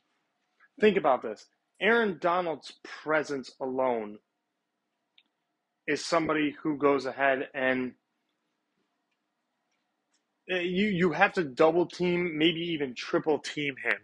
Think 0.81 0.97
about 0.97 1.21
this 1.21 1.47
Aaron 1.81 2.17
Donald's 2.21 2.73
presence 2.83 3.51
alone 3.61 4.19
is 5.87 6.05
somebody 6.05 6.55
who 6.63 6.77
goes 6.77 7.05
ahead 7.05 7.49
and 7.53 7.93
uh, 10.51 10.57
you 10.57 10.87
you 10.87 11.11
have 11.11 11.33
to 11.33 11.43
double 11.43 11.87
team, 11.87 12.37
maybe 12.37 12.59
even 12.59 12.93
triple 12.95 13.39
team 13.39 13.75
him 13.83 13.97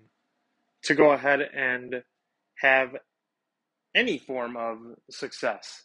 to 0.83 0.95
go 0.95 1.11
ahead 1.11 1.41
and 1.41 2.03
have 2.57 2.95
any 3.95 4.17
form 4.17 4.57
of 4.57 4.77
success 5.11 5.83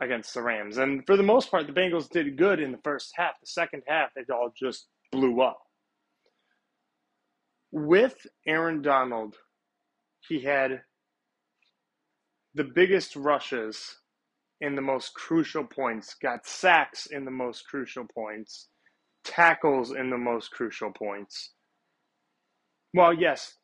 against 0.00 0.34
the 0.34 0.42
Rams. 0.42 0.78
And 0.78 1.06
for 1.06 1.16
the 1.16 1.22
most 1.22 1.50
part, 1.50 1.66
the 1.66 1.72
Bengals 1.72 2.10
did 2.10 2.36
good 2.36 2.60
in 2.60 2.72
the 2.72 2.80
first 2.84 3.12
half. 3.16 3.34
The 3.40 3.46
second 3.46 3.82
half, 3.86 4.10
it 4.16 4.30
all 4.30 4.52
just 4.56 4.88
blew 5.12 5.42
up. 5.42 5.58
With 7.70 8.26
Aaron 8.46 8.82
Donald, 8.82 9.36
he 10.28 10.40
had 10.40 10.82
the 12.54 12.64
biggest 12.64 13.14
rushes 13.16 13.97
in 14.60 14.74
the 14.74 14.82
most 14.82 15.14
crucial 15.14 15.64
points, 15.64 16.14
got 16.14 16.46
sacks 16.46 17.06
in 17.06 17.24
the 17.24 17.30
most 17.30 17.66
crucial 17.66 18.04
points, 18.12 18.68
tackles 19.24 19.92
in 19.92 20.10
the 20.10 20.18
most 20.18 20.50
crucial 20.50 20.90
points. 20.90 21.52
Well, 22.94 23.12
yes, 23.12 23.54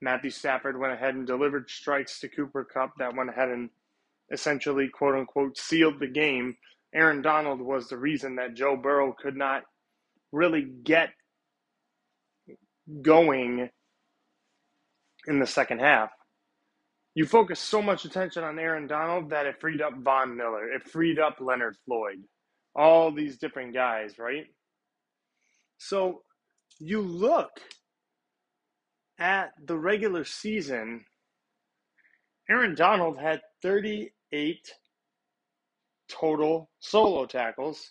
Matthew 0.00 0.30
Stafford 0.30 0.78
went 0.78 0.92
ahead 0.92 1.14
and 1.14 1.26
delivered 1.26 1.70
strikes 1.70 2.20
to 2.20 2.28
Cooper 2.28 2.64
Kupp 2.64 2.92
that 2.98 3.16
went 3.16 3.30
ahead 3.30 3.48
and 3.48 3.70
essentially, 4.32 4.88
quote 4.88 5.14
unquote, 5.14 5.56
sealed 5.56 6.00
the 6.00 6.08
game. 6.08 6.56
Aaron 6.94 7.22
Donald 7.22 7.60
was 7.60 7.88
the 7.88 7.96
reason 7.96 8.36
that 8.36 8.54
Joe 8.54 8.76
Burrow 8.76 9.14
could 9.18 9.36
not 9.36 9.62
really 10.32 10.66
get 10.82 11.10
going 13.00 13.70
in 15.26 15.38
the 15.38 15.46
second 15.46 15.80
half. 15.80 16.10
You 17.14 17.26
focus 17.26 17.60
so 17.60 17.82
much 17.82 18.04
attention 18.04 18.42
on 18.42 18.58
Aaron 18.58 18.86
Donald 18.86 19.30
that 19.30 19.46
it 19.46 19.60
freed 19.60 19.82
up 19.82 19.94
Von 19.98 20.36
Miller, 20.36 20.72
it 20.72 20.88
freed 20.88 21.18
up 21.18 21.36
Leonard 21.40 21.76
Floyd, 21.84 22.22
all 22.74 23.12
these 23.12 23.36
different 23.36 23.74
guys, 23.74 24.18
right? 24.18 24.46
So 25.78 26.22
you 26.78 27.02
look 27.02 27.50
at 29.18 29.50
the 29.64 29.76
regular 29.76 30.24
season, 30.24 31.04
Aaron 32.50 32.74
Donald 32.74 33.18
had 33.18 33.40
38 33.62 34.58
total 36.08 36.70
solo 36.80 37.26
tackles, 37.26 37.90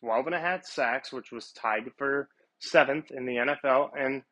12 0.00 0.26
and 0.26 0.34
a 0.34 0.40
half 0.40 0.64
sacks, 0.64 1.12
which 1.12 1.32
was 1.32 1.52
tied 1.52 1.90
for 1.98 2.28
seventh 2.60 3.10
in 3.10 3.26
the 3.26 3.36
NFL, 3.36 3.90
and 3.98 4.22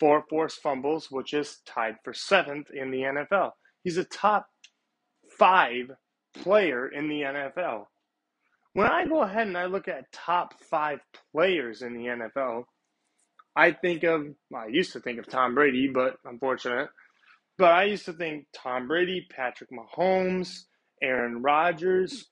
four 0.00 0.24
forced 0.28 0.60
fumbles, 0.62 1.10
which 1.10 1.34
is 1.34 1.58
tied 1.66 1.96
for 2.04 2.12
seventh 2.12 2.68
in 2.72 2.90
the 2.90 3.02
NFL. 3.02 3.52
He's 3.82 3.96
a 3.96 4.04
top 4.04 4.46
five 5.38 5.90
player 6.34 6.88
in 6.88 7.08
the 7.08 7.22
NFL. 7.22 7.86
When 8.74 8.86
I 8.86 9.06
go 9.06 9.22
ahead 9.22 9.46
and 9.46 9.56
I 9.56 9.66
look 9.66 9.88
at 9.88 10.12
top 10.12 10.54
five 10.70 11.00
players 11.32 11.82
in 11.82 11.94
the 11.94 12.04
NFL, 12.04 12.64
I 13.56 13.72
think 13.72 14.04
of, 14.04 14.26
well, 14.50 14.62
I 14.62 14.66
used 14.68 14.92
to 14.92 15.00
think 15.00 15.18
of 15.18 15.26
Tom 15.26 15.54
Brady, 15.54 15.88
but 15.92 16.16
unfortunate. 16.24 16.90
But 17.56 17.72
I 17.72 17.84
used 17.84 18.04
to 18.04 18.12
think 18.12 18.46
Tom 18.54 18.86
Brady, 18.86 19.26
Patrick 19.30 19.70
Mahomes, 19.72 20.60
Aaron 21.02 21.42
Rodgers, 21.42 22.28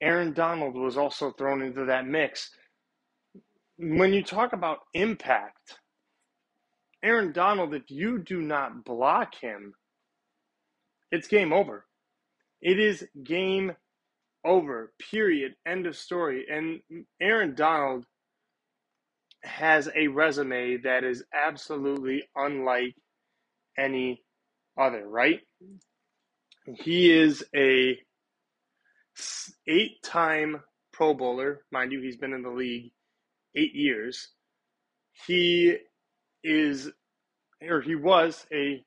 Aaron 0.00 0.32
Donald 0.32 0.74
was 0.74 0.96
also 0.96 1.30
thrown 1.32 1.62
into 1.62 1.84
that 1.86 2.06
mix. 2.06 2.50
When 3.76 4.14
you 4.14 4.22
talk 4.22 4.52
about 4.52 4.78
impact, 4.94 5.78
Aaron 7.02 7.32
Donald, 7.32 7.74
if 7.74 7.90
you 7.90 8.18
do 8.18 8.40
not 8.40 8.84
block 8.84 9.34
him, 9.34 9.74
it's 11.10 11.28
game 11.28 11.52
over. 11.52 11.84
It 12.60 12.78
is 12.78 13.06
game 13.22 13.72
over. 14.44 14.92
Period. 15.10 15.54
End 15.66 15.86
of 15.86 15.96
story. 15.96 16.46
And 16.50 16.80
Aaron 17.20 17.54
Donald 17.54 18.06
has 19.42 19.88
a 19.94 20.06
resume 20.06 20.78
that 20.78 21.02
is 21.04 21.24
absolutely 21.34 22.22
unlike 22.36 22.94
any 23.76 24.22
other, 24.78 25.06
right? 25.06 25.40
He 26.76 27.10
is 27.10 27.44
a 27.54 27.98
eight-time 29.66 30.62
Pro 30.92 31.14
Bowler, 31.14 31.64
mind 31.72 31.90
you, 31.90 32.00
he's 32.00 32.16
been 32.16 32.32
in 32.32 32.42
the 32.42 32.50
league 32.50 32.92
8 33.56 33.74
years. 33.74 34.28
He 35.26 35.76
is 36.42 36.90
or 37.68 37.80
he 37.80 37.94
was 37.94 38.46
a 38.52 38.84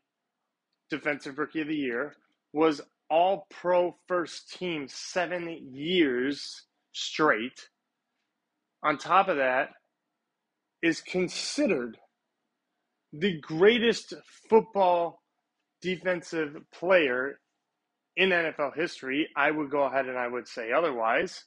defensive 0.90 1.38
rookie 1.38 1.62
of 1.62 1.68
the 1.68 1.76
year, 1.76 2.14
was 2.54 2.82
all 3.10 3.48
pro 3.50 3.96
first 4.08 4.52
team 4.54 4.88
seven 4.88 5.50
years 5.72 6.64
straight. 6.92 7.70
On 8.84 8.98
top 8.98 9.28
of 9.28 9.38
that, 9.38 9.70
is 10.82 11.02
considered 11.02 11.98
the 13.12 13.40
greatest 13.42 14.14
football 14.50 15.22
defensive 15.82 16.58
player 16.72 17.40
in 18.18 18.30
NFL 18.30 18.76
history. 18.76 19.28
I 19.36 19.52
would 19.52 19.72
go 19.72 19.84
ahead 19.84 20.06
and 20.08 20.18
I 20.18 20.28
would 20.28 20.48
say 20.48 20.72
otherwise. 20.72 21.46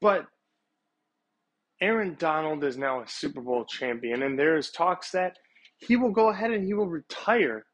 But 0.00 0.26
Aaron 1.80 2.16
Donald 2.18 2.64
is 2.64 2.76
now 2.76 3.02
a 3.02 3.08
Super 3.08 3.40
Bowl 3.40 3.64
champion, 3.64 4.22
and 4.22 4.38
there 4.38 4.56
is 4.56 4.70
talks 4.70 5.10
that 5.12 5.36
he 5.78 5.96
will 5.96 6.10
go 6.10 6.28
ahead 6.30 6.50
and 6.50 6.64
he 6.64 6.74
will 6.74 6.88
retire 6.88 7.64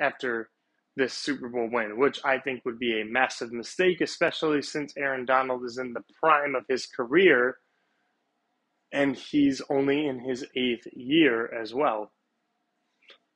after 0.00 0.50
this 0.96 1.12
Super 1.12 1.48
Bowl 1.48 1.68
win, 1.72 1.98
which 1.98 2.20
I 2.24 2.38
think 2.38 2.64
would 2.64 2.78
be 2.78 3.00
a 3.00 3.04
massive 3.04 3.52
mistake, 3.52 4.00
especially 4.00 4.62
since 4.62 4.94
Aaron 4.96 5.26
Donald 5.26 5.64
is 5.64 5.78
in 5.78 5.92
the 5.92 6.02
prime 6.22 6.54
of 6.54 6.64
his 6.68 6.86
career 6.86 7.58
and 8.92 9.16
he's 9.16 9.60
only 9.68 10.06
in 10.06 10.20
his 10.20 10.44
eighth 10.56 10.86
year 10.92 11.52
as 11.52 11.74
well. 11.74 12.12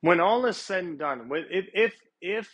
When 0.00 0.20
all 0.20 0.46
is 0.46 0.56
said 0.56 0.84
and 0.84 0.98
done, 0.98 1.28
if, 1.50 1.66
if, 1.74 1.94
if 2.22 2.48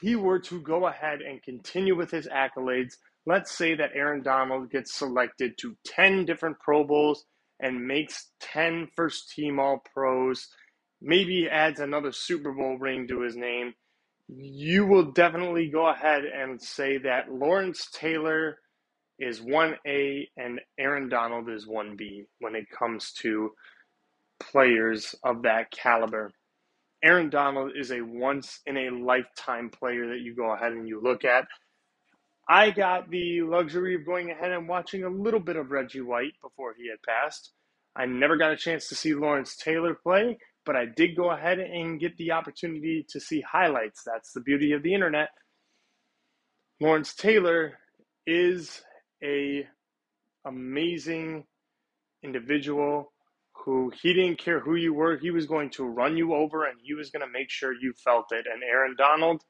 he 0.00 0.14
were 0.14 0.38
to 0.40 0.60
go 0.60 0.86
ahead 0.86 1.20
and 1.20 1.42
continue 1.42 1.96
with 1.96 2.10
his 2.10 2.28
accolades, 2.28 2.94
let's 3.28 3.54
say 3.54 3.74
that 3.74 3.90
Aaron 3.94 4.22
Donald 4.22 4.70
gets 4.70 4.94
selected 4.94 5.58
to 5.58 5.76
10 5.84 6.24
different 6.24 6.58
Pro 6.60 6.82
Bowls 6.82 7.26
and 7.60 7.86
makes 7.86 8.30
10 8.40 8.88
first 8.96 9.30
team 9.30 9.60
All 9.60 9.82
Pros 9.92 10.48
maybe 11.02 11.46
adds 11.46 11.78
another 11.78 12.10
Super 12.10 12.52
Bowl 12.52 12.78
ring 12.78 13.06
to 13.08 13.20
his 13.20 13.36
name, 13.36 13.74
you 14.28 14.86
will 14.86 15.12
definitely 15.12 15.68
go 15.68 15.88
ahead 15.88 16.24
and 16.24 16.60
say 16.60 16.96
that 16.98 17.30
Lawrence 17.30 17.88
Taylor 17.92 18.58
is 19.18 19.40
1A 19.40 20.28
and 20.38 20.60
Aaron 20.78 21.10
Donald 21.10 21.50
is 21.50 21.66
1B 21.66 22.24
when 22.40 22.54
it 22.54 22.64
comes 22.70 23.12
to 23.12 23.50
players 24.40 25.14
of 25.22 25.42
that 25.42 25.70
caliber. 25.70 26.30
Aaron 27.04 27.28
Donald 27.28 27.72
is 27.78 27.90
a 27.90 28.00
once 28.00 28.60
in 28.66 28.76
a 28.76 28.90
lifetime 28.90 29.70
player 29.70 30.08
that 30.08 30.20
you 30.20 30.34
go 30.34 30.52
ahead 30.52 30.72
and 30.72 30.88
you 30.88 31.00
look 31.02 31.24
at. 31.24 31.46
I 32.48 32.70
got 32.70 33.10
the 33.10 33.42
luxury 33.42 33.94
of 33.94 34.06
going 34.06 34.30
ahead 34.30 34.52
and 34.52 34.68
watching 34.68 35.04
a 35.04 35.10
little 35.10 35.40
bit 35.40 35.56
of 35.56 35.70
Reggie 35.70 36.00
White 36.00 36.32
before 36.42 36.74
he 36.78 36.88
had 36.88 37.02
passed. 37.02 37.52
I 37.94 38.06
never 38.06 38.36
got 38.36 38.52
a 38.52 38.56
chance 38.56 38.88
to 38.88 38.94
see 38.94 39.14
Lawrence 39.14 39.56
Taylor 39.56 39.94
play, 39.94 40.38
but 40.64 40.74
I 40.76 40.86
did 40.86 41.16
go 41.16 41.30
ahead 41.30 41.58
and 41.58 42.00
get 42.00 42.16
the 42.16 42.32
opportunity 42.32 43.04
to 43.10 43.20
see 43.20 43.42
highlights. 43.42 44.02
That's 44.06 44.32
the 44.32 44.40
beauty 44.40 44.72
of 44.72 44.82
the 44.82 44.94
internet. 44.94 45.28
Lawrence 46.80 47.14
Taylor 47.14 47.78
is 48.26 48.82
a 49.22 49.66
amazing 50.46 51.44
individual 52.22 53.12
who 53.52 53.92
he 54.00 54.14
didn't 54.14 54.38
care 54.38 54.60
who 54.60 54.76
you 54.76 54.94
were. 54.94 55.18
He 55.18 55.30
was 55.30 55.46
going 55.46 55.70
to 55.70 55.84
run 55.84 56.16
you 56.16 56.32
over 56.32 56.64
and 56.64 56.78
he 56.82 56.94
was 56.94 57.10
going 57.10 57.26
to 57.26 57.32
make 57.32 57.50
sure 57.50 57.72
you 57.74 57.92
felt 57.92 58.26
it. 58.30 58.46
And 58.50 58.62
Aaron 58.62 58.94
Donald, 58.96 59.42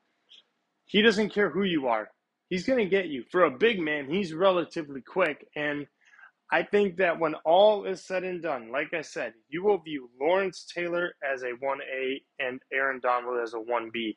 he 0.86 1.02
doesn't 1.02 1.32
care 1.32 1.50
who 1.50 1.62
you 1.62 1.86
are. 1.86 2.08
He's 2.48 2.66
going 2.66 2.78
to 2.78 2.88
get 2.88 3.08
you. 3.08 3.24
For 3.30 3.44
a 3.44 3.50
big 3.50 3.80
man, 3.80 4.08
he's 4.08 4.32
relatively 4.32 5.02
quick. 5.02 5.46
And 5.56 5.86
I 6.50 6.62
think 6.62 6.96
that 6.96 7.18
when 7.18 7.34
all 7.44 7.84
is 7.84 8.04
said 8.04 8.24
and 8.24 8.42
done, 8.42 8.72
like 8.72 8.94
I 8.94 9.02
said, 9.02 9.34
you 9.48 9.64
will 9.64 9.78
view 9.78 10.10
Lawrence 10.20 10.66
Taylor 10.74 11.12
as 11.22 11.42
a 11.42 11.52
1A 11.64 12.22
and 12.38 12.60
Aaron 12.72 13.00
Donald 13.00 13.38
as 13.42 13.54
a 13.54 13.58
1B. 13.58 14.16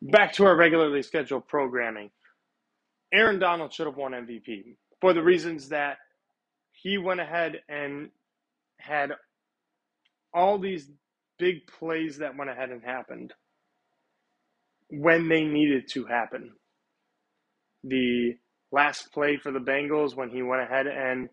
Back 0.00 0.32
to 0.34 0.46
our 0.46 0.56
regularly 0.56 1.02
scheduled 1.02 1.46
programming. 1.48 2.10
Aaron 3.12 3.38
Donald 3.38 3.72
should 3.72 3.86
have 3.86 3.96
won 3.96 4.12
MVP 4.12 4.76
for 5.00 5.12
the 5.12 5.22
reasons 5.22 5.68
that 5.70 5.98
he 6.72 6.98
went 6.98 7.20
ahead 7.20 7.60
and 7.68 8.10
had 8.78 9.12
all 10.32 10.58
these 10.58 10.88
big 11.38 11.66
plays 11.66 12.18
that 12.18 12.36
went 12.36 12.50
ahead 12.50 12.70
and 12.70 12.82
happened 12.82 13.32
when 14.90 15.28
they 15.28 15.44
needed 15.44 15.88
to 15.88 16.04
happen. 16.06 16.52
The 17.84 18.36
last 18.72 19.12
play 19.12 19.36
for 19.36 19.50
the 19.50 19.58
Bengals 19.58 20.14
when 20.14 20.30
he 20.30 20.42
went 20.42 20.62
ahead 20.62 20.86
and 20.86 21.28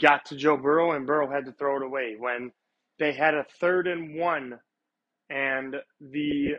got 0.00 0.26
to 0.26 0.36
Joe 0.36 0.56
Burrow 0.56 0.92
and 0.92 1.06
Burrow 1.06 1.30
had 1.30 1.46
to 1.46 1.52
throw 1.52 1.76
it 1.76 1.82
away. 1.82 2.16
When 2.18 2.52
they 2.98 3.12
had 3.12 3.34
a 3.34 3.46
third 3.60 3.86
and 3.86 4.16
one 4.16 4.58
and 5.30 5.76
the 6.00 6.56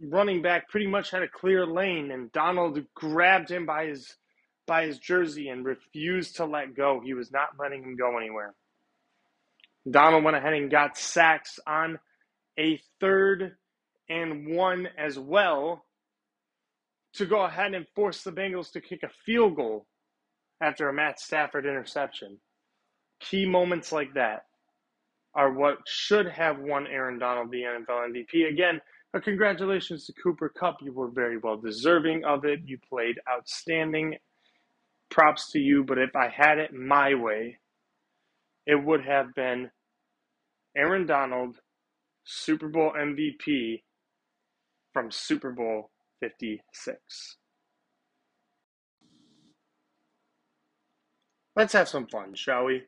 running 0.00 0.42
back 0.42 0.68
pretty 0.68 0.86
much 0.86 1.10
had 1.10 1.22
a 1.22 1.28
clear 1.28 1.66
lane 1.66 2.10
and 2.10 2.32
Donald 2.32 2.78
grabbed 2.94 3.50
him 3.50 3.66
by 3.66 3.86
his 3.86 4.16
by 4.66 4.86
his 4.86 4.98
jersey 4.98 5.48
and 5.48 5.64
refused 5.64 6.36
to 6.36 6.46
let 6.46 6.74
go. 6.74 7.00
He 7.04 7.14
was 7.14 7.30
not 7.30 7.50
letting 7.58 7.82
him 7.82 7.96
go 7.96 8.16
anywhere. 8.16 8.54
Donald 9.90 10.24
went 10.24 10.36
ahead 10.36 10.54
and 10.54 10.70
got 10.70 10.96
sacks 10.96 11.60
on 11.66 11.98
a 12.58 12.80
third 13.00 13.56
and 14.08 14.54
one 14.54 14.88
as 14.98 15.18
well 15.18 15.83
to 17.14 17.26
go 17.26 17.42
ahead 17.42 17.74
and 17.74 17.86
force 17.94 18.22
the 18.22 18.32
Bengals 18.32 18.72
to 18.72 18.80
kick 18.80 19.02
a 19.02 19.08
field 19.24 19.56
goal 19.56 19.86
after 20.60 20.88
a 20.88 20.92
Matt 20.92 21.20
Stafford 21.20 21.66
interception. 21.66 22.38
Key 23.20 23.46
moments 23.46 23.92
like 23.92 24.12
that 24.14 24.44
are 25.34 25.52
what 25.52 25.78
should 25.86 26.28
have 26.28 26.58
won 26.58 26.86
Aaron 26.86 27.18
Donald 27.18 27.50
the 27.50 27.62
NFL 27.62 28.10
MVP. 28.10 28.48
Again, 28.48 28.80
a 29.14 29.20
congratulations 29.20 30.06
to 30.06 30.12
Cooper 30.20 30.48
Kupp. 30.48 30.78
You 30.82 30.92
were 30.92 31.08
very 31.08 31.38
well 31.38 31.56
deserving 31.56 32.24
of 32.24 32.44
it. 32.44 32.60
You 32.64 32.78
played 32.88 33.16
outstanding. 33.30 34.16
Props 35.10 35.52
to 35.52 35.60
you. 35.60 35.84
But 35.84 35.98
if 35.98 36.16
I 36.16 36.28
had 36.28 36.58
it 36.58 36.72
my 36.72 37.14
way, 37.14 37.58
it 38.66 38.74
would 38.74 39.04
have 39.04 39.34
been 39.34 39.70
Aaron 40.76 41.06
Donald, 41.06 41.60
Super 42.24 42.68
Bowl 42.68 42.92
MVP 42.98 43.82
from 44.92 45.10
Super 45.10 45.52
Bowl 45.52 45.90
56. 46.24 47.36
Let's 51.54 51.72
have 51.74 51.88
some 51.88 52.06
fun, 52.06 52.34
shall 52.34 52.64
we? 52.64 52.82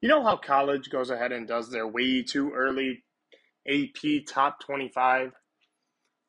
You 0.00 0.08
know 0.08 0.22
how 0.24 0.36
college 0.36 0.90
goes 0.90 1.10
ahead 1.10 1.30
and 1.30 1.46
does 1.46 1.70
their 1.70 1.86
way 1.86 2.22
too 2.22 2.50
early 2.52 3.04
AP 3.68 4.26
top 4.28 4.58
25? 4.60 5.30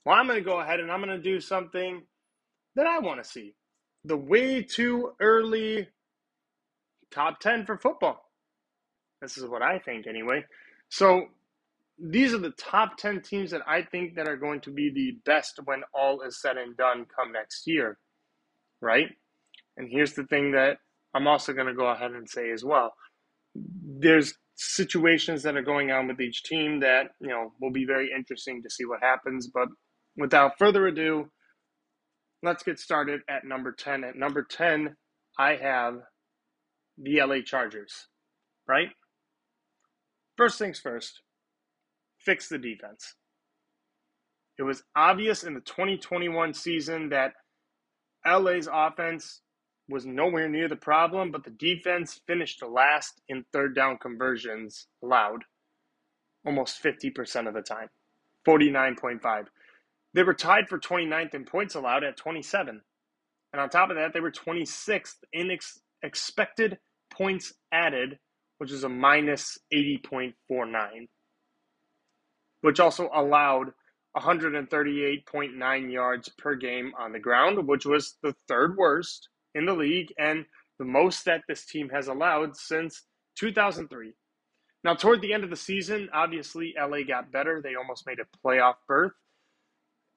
Well, 0.06 0.16
I'm 0.16 0.28
going 0.28 0.38
to 0.38 0.46
go 0.46 0.60
ahead 0.60 0.80
and 0.80 0.92
I'm 0.92 1.04
going 1.04 1.18
to 1.18 1.22
do 1.22 1.40
something 1.42 2.04
that 2.76 2.86
I 2.86 3.00
want 3.00 3.24
to 3.24 3.30
see. 3.30 3.56
The 4.06 4.18
way 4.18 4.62
too 4.62 5.14
early 5.20 5.88
top 7.10 7.40
10 7.40 7.66
for 7.66 7.78
football. 7.78 8.30
This 9.22 9.38
is 9.38 9.46
what 9.46 9.64
I 9.64 9.80
think 9.80 10.06
anyway. 10.06 10.46
So 10.90 11.28
these 12.00 12.34
are 12.34 12.40
the 12.40 12.52
top 12.52 12.98
10 12.98 13.22
teams 13.22 13.52
that 13.52 13.62
I 13.68 13.84
think 13.84 14.16
that 14.16 14.28
are 14.28 14.38
going 14.38 14.62
to 14.62 14.72
be 14.72 14.92
the 14.94 15.18
best 15.26 15.60
when 15.66 15.84
all 15.94 16.22
is 16.22 16.42
said 16.42 16.58
and 16.58 16.76
done 16.76 17.06
come 17.16 17.32
next 17.32 17.64
year, 17.68 17.98
right? 18.82 19.10
And 19.78 19.88
here's 19.92 20.14
the 20.14 20.26
thing 20.26 20.52
that 20.52 20.78
I'm 21.14 21.28
also 21.28 21.54
going 21.54 21.68
to 21.68 21.74
go 21.74 21.88
ahead 21.88 22.12
and 22.12 22.28
say 22.30 22.52
as 22.52 22.64
well. 22.64 22.94
There's 23.56 24.34
situations 24.56 25.44
that 25.44 25.56
are 25.56 25.64
going 25.64 25.92
on 25.92 26.08
with 26.08 26.20
each 26.20 26.44
team 26.44 26.80
that, 26.82 27.08
you 27.20 27.30
know, 27.30 27.54
will 27.62 27.72
be 27.72 27.86
very 27.86 28.10
interesting 28.16 28.62
to 28.64 28.70
see 28.70 28.86
what 28.86 29.02
happens, 29.02 29.48
but 29.48 29.68
without 30.18 30.58
further 30.58 30.88
ado, 30.88 31.26
let's 32.42 32.64
get 32.64 32.80
started 32.80 33.22
at 33.30 33.46
number 33.46 33.72
10. 33.72 34.04
At 34.04 34.16
number 34.16 34.44
10, 34.44 34.96
I 35.38 35.56
have 35.56 35.96
the 36.98 37.22
LA 37.22 37.42
Chargers, 37.46 38.08
right? 38.68 38.90
First 40.38 40.60
things 40.60 40.80
first, 40.80 41.22
fix 42.26 42.50
the 42.50 42.58
defense. 42.58 43.16
It 44.60 44.64
was 44.64 44.84
obvious 44.96 45.44
in 45.44 45.54
the 45.56 45.62
2021 45.62 46.54
season 46.54 47.10
that 47.10 47.34
LA's 48.26 48.70
offense 48.72 49.42
was 49.90 50.06
nowhere 50.06 50.50
near 50.50 50.70
the 50.70 50.76
problem, 50.76 51.32
but 51.32 51.44
the 51.44 51.52
defense 51.52 52.22
finished 52.28 52.64
last 52.64 53.22
in 53.30 53.46
third 53.54 53.76
down 53.76 53.98
conversions 53.98 54.88
allowed 55.04 55.44
almost 56.46 56.82
50% 56.84 57.48
of 57.48 57.54
the 57.54 57.62
time, 57.62 57.90
49.5. 58.48 59.46
They 60.14 60.24
were 60.24 60.34
tied 60.34 60.70
for 60.70 60.80
29th 60.80 61.36
in 61.36 61.46
points 61.46 61.76
allowed 61.76 62.04
at 62.04 62.18
27. 62.18 62.82
And 63.54 63.62
on 63.62 63.70
top 63.70 63.90
of 63.90 63.98
that, 63.98 64.14
they 64.14 64.20
were 64.20 64.32
26th 64.32 65.16
in 65.34 65.52
ex- 65.52 65.80
expected 66.04 66.80
points 67.12 67.54
added 67.72 68.20
which 68.60 68.72
is 68.72 68.84
a 68.86 68.90
minus 68.90 69.58
80.49, 69.74 71.10
which 72.64 72.80
also 72.80 73.10
allowed 73.14 73.74
138.9 74.16 75.92
yards 75.92 76.30
per 76.38 76.56
game 76.56 76.94
on 76.98 77.12
the 77.12 77.20
ground, 77.20 77.68
which 77.68 77.86
was 77.86 78.16
the 78.24 78.34
third 78.48 78.78
worst 78.78 79.28
in 79.54 79.66
the 79.66 79.74
league 79.74 80.14
and 80.18 80.46
the 80.80 80.86
most 80.86 81.26
that 81.26 81.42
this 81.48 81.66
team 81.66 81.90
has 81.90 82.08
allowed 82.08 82.56
since 82.56 83.04
2003. 83.38 84.14
Now, 84.86 84.94
toward 84.96 85.22
the 85.22 85.34
end 85.34 85.44
of 85.44 85.50
the 85.50 85.58
season, 85.58 86.10
obviously 86.14 86.74
LA 86.80 87.04
got 87.06 87.34
better. 87.34 87.62
They 87.62 87.76
almost 87.76 88.08
made 88.08 88.20
a 88.20 88.48
playoff 88.48 88.76
berth. 88.88 89.12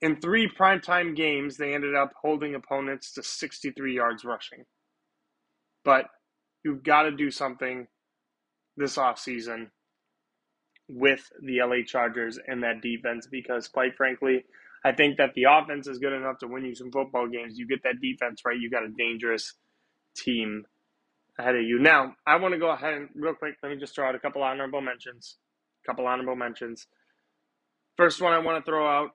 In 0.00 0.20
three 0.20 0.48
primetime 0.48 1.16
games, 1.16 1.56
they 1.56 1.74
ended 1.74 1.96
up 1.96 2.12
holding 2.20 2.54
opponents 2.54 3.12
to 3.14 3.24
63 3.24 3.92
yards 3.92 4.24
rushing. 4.24 4.64
But 5.84 6.06
you've 6.64 6.84
got 6.84 7.02
to 7.02 7.10
do 7.10 7.32
something 7.32 7.88
this 8.76 8.96
offseason 8.96 9.70
with 10.88 11.30
the 11.42 11.60
LA 11.60 11.82
Chargers 11.86 12.38
and 12.46 12.62
that 12.62 12.80
defense 12.80 13.26
because, 13.26 13.68
quite 13.68 13.96
frankly, 13.96 14.44
I 14.84 14.92
think 14.92 15.16
that 15.16 15.34
the 15.34 15.44
offense 15.44 15.86
is 15.86 15.98
good 15.98 16.12
enough 16.12 16.38
to 16.38 16.46
win 16.46 16.64
you 16.64 16.74
some 16.74 16.92
football 16.92 17.26
games. 17.26 17.58
You 17.58 17.66
get 17.66 17.82
that 17.82 18.00
defense 18.00 18.42
right, 18.44 18.58
you 18.58 18.70
got 18.70 18.84
a 18.84 18.88
dangerous 18.88 19.54
team 20.16 20.64
ahead 21.38 21.56
of 21.56 21.62
you. 21.62 21.78
Now, 21.78 22.14
I 22.26 22.36
want 22.36 22.54
to 22.54 22.60
go 22.60 22.70
ahead 22.70 22.94
and 22.94 23.08
real 23.14 23.34
quick, 23.34 23.56
let 23.62 23.70
me 23.70 23.78
just 23.78 23.94
throw 23.94 24.08
out 24.08 24.14
a 24.14 24.18
couple 24.18 24.42
honorable 24.42 24.80
mentions. 24.80 25.36
A 25.84 25.86
couple 25.90 26.06
honorable 26.06 26.36
mentions. 26.36 26.86
First 27.96 28.20
one 28.20 28.32
I 28.32 28.38
want 28.38 28.64
to 28.64 28.70
throw 28.70 28.86
out 28.86 29.10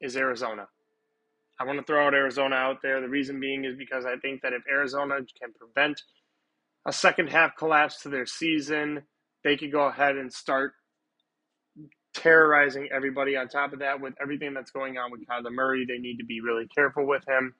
is 0.00 0.16
Arizona. 0.16 0.66
I 1.58 1.64
want 1.64 1.78
to 1.78 1.84
throw 1.84 2.06
out 2.06 2.14
Arizona 2.14 2.56
out 2.56 2.78
there. 2.82 3.00
The 3.00 3.08
reason 3.08 3.40
being 3.40 3.64
is 3.64 3.76
because 3.76 4.04
I 4.04 4.16
think 4.16 4.42
that 4.42 4.52
if 4.52 4.62
Arizona 4.70 5.18
can 5.40 5.52
prevent 5.52 6.02
a 6.86 6.92
second 6.92 7.28
half 7.28 7.56
collapse 7.56 8.02
to 8.02 8.08
their 8.08 8.26
season, 8.26 9.02
they 9.44 9.56
could 9.56 9.72
go 9.72 9.86
ahead 9.86 10.16
and 10.16 10.32
start 10.32 10.72
terrorizing 12.14 12.88
everybody. 12.92 13.36
On 13.36 13.48
top 13.48 13.72
of 13.72 13.80
that, 13.80 14.00
with 14.00 14.14
everything 14.20 14.54
that's 14.54 14.70
going 14.70 14.96
on 14.98 15.10
with 15.10 15.26
Kyler 15.26 15.52
Murray, 15.52 15.84
they 15.86 15.98
need 15.98 16.18
to 16.18 16.24
be 16.24 16.40
really 16.40 16.66
careful 16.74 17.06
with 17.06 17.22
him. 17.28 17.54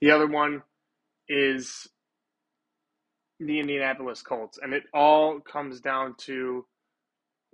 The 0.00 0.10
other 0.10 0.26
one 0.26 0.62
is 1.28 1.88
the 3.40 3.58
Indianapolis 3.60 4.22
Colts, 4.22 4.58
and 4.62 4.72
it 4.72 4.84
all 4.94 5.40
comes 5.40 5.80
down 5.80 6.14
to 6.18 6.64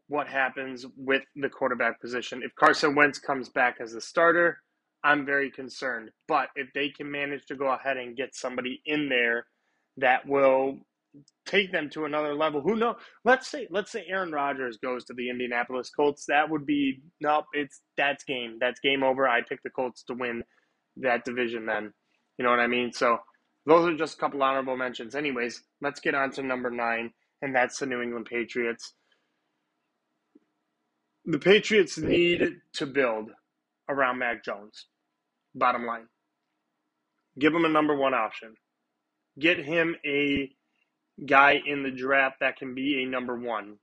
what 0.09 0.29
happens 0.29 0.85
with 0.97 1.23
the 1.37 1.49
quarterback 1.49 2.01
position. 2.01 2.43
If 2.45 2.55
Carson 2.55 2.95
Wentz 2.95 3.19
comes 3.19 3.49
back 3.49 3.79
as 3.81 3.95
a 3.95 4.01
starter, 4.01 4.59
I'm 5.03 5.25
very 5.25 5.51
concerned. 5.51 6.11
But 6.29 6.49
if 6.55 6.69
they 6.75 6.91
can 6.91 7.11
manage 7.11 7.47
to 7.47 7.57
go 7.57 7.73
ahead 7.73 7.97
and 7.97 8.17
get 8.17 8.35
somebody 8.35 8.83
in 8.85 9.09
there 9.09 9.47
that 9.97 10.27
will 10.27 10.79
take 11.47 11.73
them 11.73 11.91
to 11.91 12.05
another 12.05 12.35
level, 12.35 12.61
who 12.61 12.77
knows? 12.77 12.97
Let's 13.25 13.49
say 13.49 13.67
let's 13.71 13.93
say 13.93 14.05
Aaron 14.09 14.33
Rodgers 14.33 14.79
goes 14.79 15.05
to 15.07 15.15
the 15.15 15.31
Indianapolis 15.31 15.91
Colts. 15.91 16.27
That 16.27 16.51
would 16.51 16.67
be 16.67 17.01
nope. 17.21 17.47
It's 17.53 17.81
that's 17.97 18.25
game. 18.25 18.59
That's 18.61 18.81
game 18.81 19.03
over. 19.03 19.29
I 19.29 19.43
pick 19.43 19.63
the 19.63 19.71
Colts 19.71 20.05
to 20.05 20.15
win 20.15 20.43
that 20.99 21.25
division. 21.25 21.67
Then 21.67 21.93
you 22.39 22.45
know 22.45 22.51
what 22.51 22.61
I 22.61 22.67
mean. 22.67 22.93
So 22.93 23.19
those 23.67 23.87
are 23.87 23.97
just 23.97 24.17
a 24.17 24.21
couple 24.21 24.43
honorable 24.43 24.77
mentions. 24.77 25.15
Anyways, 25.15 25.63
let's 25.81 26.01
get 26.01 26.15
on 26.15 26.31
to 26.33 26.43
number 26.43 26.71
nine, 26.71 27.13
and 27.43 27.55
that's 27.55 27.79
the 27.79 27.87
New 27.87 28.03
England 28.03 28.27
Patriots 28.27 28.95
the 31.25 31.39
Patriots 31.39 31.99
need 31.99 32.57
to 32.75 32.87
build 32.87 33.31
around 33.89 34.19
Mac 34.19 34.45
Jones. 34.45 34.87
Bottom 35.55 35.87
line. 35.87 36.07
Give 37.39 37.55
him 37.55 37.65
a 37.65 37.69
number 37.69 37.97
one 37.97 38.15
option. 38.15 38.55
Get 39.39 39.59
him 39.59 39.97
a 40.05 40.51
guy 41.27 41.61
in 41.65 41.83
the 41.83 41.91
draft 41.91 42.41
that 42.41 42.57
can 42.57 42.75
be 42.75 43.03
a 43.03 43.07
number 43.07 43.37
one. 43.37 43.77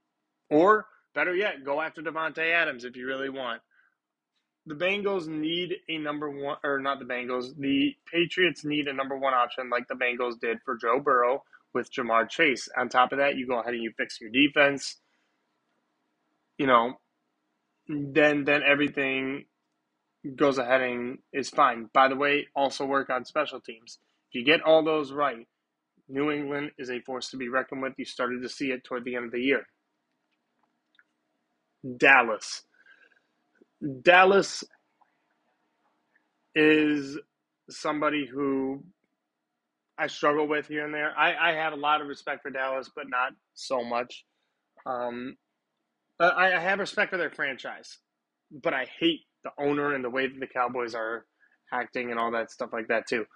Or, 0.50 0.86
better 1.14 1.34
yet, 1.34 1.64
go 1.64 1.80
after 1.80 2.02
Davante 2.02 2.52
Adams 2.52 2.84
if 2.84 2.96
you 2.96 3.06
really 3.06 3.30
want. 3.30 3.62
The 4.66 4.74
Bengals 4.74 5.26
need 5.26 5.76
a 5.88 5.98
number 5.98 6.30
one, 6.30 6.58
or 6.62 6.78
not 6.80 6.98
the 6.98 7.04
Bengals, 7.04 7.56
the 7.56 7.94
Patriots 8.12 8.64
need 8.64 8.88
a 8.88 8.92
number 8.92 9.16
one 9.16 9.34
option 9.34 9.70
like 9.70 9.88
the 9.88 9.94
Bengals 9.94 10.38
did 10.38 10.58
for 10.64 10.76
Joe 10.76 11.00
Burrow 11.00 11.44
with 11.72 11.92
Ja'Marr 11.92 12.28
Chase. 12.28 12.68
On 12.76 12.88
top 12.88 13.12
of 13.12 13.18
that, 13.18 13.36
you 13.36 13.46
go 13.46 13.60
ahead 13.60 13.74
and 13.74 13.82
you 13.82 13.92
fix 13.96 14.20
your 14.20 14.30
defense. 14.30 14.96
You 16.58 16.66
know, 16.66 17.00
then 17.88 18.44
then 18.44 18.62
everything 18.62 19.46
goes 20.36 20.58
ahead 20.58 20.82
and 20.82 21.18
is 21.32 21.48
fine. 21.48 21.88
By 21.92 22.08
the 22.08 22.16
way, 22.16 22.48
also 22.54 22.84
work 22.84 23.08
on 23.08 23.24
special 23.24 23.60
teams. 23.60 23.98
If 24.30 24.34
you 24.34 24.44
get 24.44 24.62
all 24.62 24.84
those 24.84 25.10
right, 25.10 25.46
New 26.10 26.32
England 26.32 26.72
is 26.78 26.90
a 26.90 27.00
force 27.00 27.30
to 27.30 27.38
be 27.38 27.48
reckoned 27.50 27.82
with. 27.82 27.94
You 27.98 28.06
started 28.06 28.42
to 28.42 28.50
see 28.50 28.72
it 28.72 28.84
toward 28.84 29.04
the 29.04 29.16
end 29.16 29.26
of 29.26 29.32
the 29.32 29.42
year. 29.42 29.64
Dallas. 31.98 32.62
Dallas 34.02 34.64
is 36.54 37.18
somebody 37.70 38.26
who 38.26 38.84
I 39.98 40.08
struggle 40.08 40.48
with 40.48 40.68
here 40.68 40.84
and 40.84 40.94
there. 40.94 41.12
I, 41.18 41.50
I 41.50 41.54
have 41.54 41.72
a 41.72 41.76
lot 41.76 42.00
of 42.00 42.08
respect 42.08 42.42
for 42.42 42.50
Dallas, 42.50 42.90
but 42.94 43.08
not 43.08 43.32
so 43.54 43.84
much. 43.84 44.24
Um, 44.86 45.36
I, 46.20 46.54
I 46.54 46.60
have 46.60 46.78
respect 46.78 47.10
for 47.10 47.18
their 47.18 47.30
franchise, 47.30 47.98
but 48.50 48.74
I 48.74 48.86
hate 48.98 49.20
the 49.44 49.50
owner 49.58 49.94
and 49.94 50.04
the 50.04 50.10
way 50.10 50.26
that 50.26 50.40
the 50.40 50.46
Cowboys 50.46 50.94
are 50.94 51.26
acting 51.72 52.10
and 52.10 52.18
all 52.20 52.32
that 52.32 52.50
stuff 52.50 52.70
like 52.72 52.88
that 52.88 53.06
too. 53.08 53.26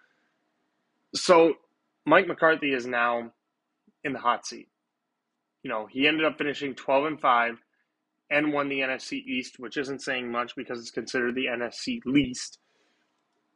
So 1.14 1.54
Mike 2.06 2.26
McCarthy 2.26 2.72
is 2.72 2.86
now 2.86 3.32
in 4.02 4.12
the 4.12 4.18
hot 4.18 4.46
seat. 4.46 4.68
You 5.62 5.70
know, 5.70 5.86
he 5.90 6.06
ended 6.06 6.26
up 6.26 6.36
finishing 6.36 6.74
12 6.74 7.04
and 7.06 7.20
5 7.20 7.54
and 8.30 8.52
won 8.52 8.68
the 8.68 8.80
NFC 8.80 9.24
East, 9.24 9.58
which 9.58 9.76
isn't 9.76 10.02
saying 10.02 10.30
much 10.30 10.54
because 10.56 10.78
it's 10.78 10.90
considered 10.90 11.34
the 11.34 11.46
NFC 11.46 12.00
least. 12.04 12.58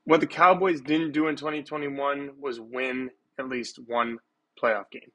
What 0.04 0.20
the 0.20 0.26
Cowboys 0.26 0.80
didn't 0.80 1.12
do 1.12 1.28
in 1.28 1.36
2021 1.36 2.30
was 2.40 2.60
win 2.60 3.10
at 3.38 3.48
least 3.48 3.78
one 3.86 4.18
playoff 4.62 4.90
game. 4.90 5.12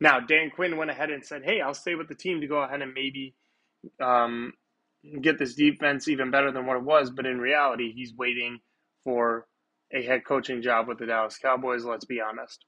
Now, 0.00 0.20
Dan 0.20 0.50
Quinn 0.50 0.76
went 0.76 0.90
ahead 0.90 1.10
and 1.10 1.24
said, 1.24 1.42
hey, 1.44 1.60
I'll 1.60 1.74
stay 1.74 1.94
with 1.94 2.08
the 2.08 2.14
team 2.14 2.40
to 2.40 2.46
go 2.46 2.58
ahead 2.58 2.82
and 2.82 2.92
maybe 2.92 3.34
um, 4.02 4.52
get 5.20 5.38
this 5.38 5.54
defense 5.54 6.08
even 6.08 6.30
better 6.30 6.50
than 6.50 6.66
what 6.66 6.76
it 6.76 6.82
was. 6.82 7.10
But 7.10 7.26
in 7.26 7.38
reality, 7.38 7.92
he's 7.92 8.14
waiting 8.14 8.58
for 9.04 9.46
a 9.92 10.02
head 10.02 10.24
coaching 10.26 10.62
job 10.62 10.88
with 10.88 10.98
the 10.98 11.06
Dallas 11.06 11.38
Cowboys, 11.38 11.84
let's 11.84 12.04
be 12.04 12.20
honest. 12.20 12.64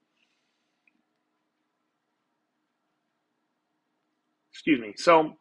Excuse 4.52 4.80
me. 4.80 4.94
So, 4.96 5.34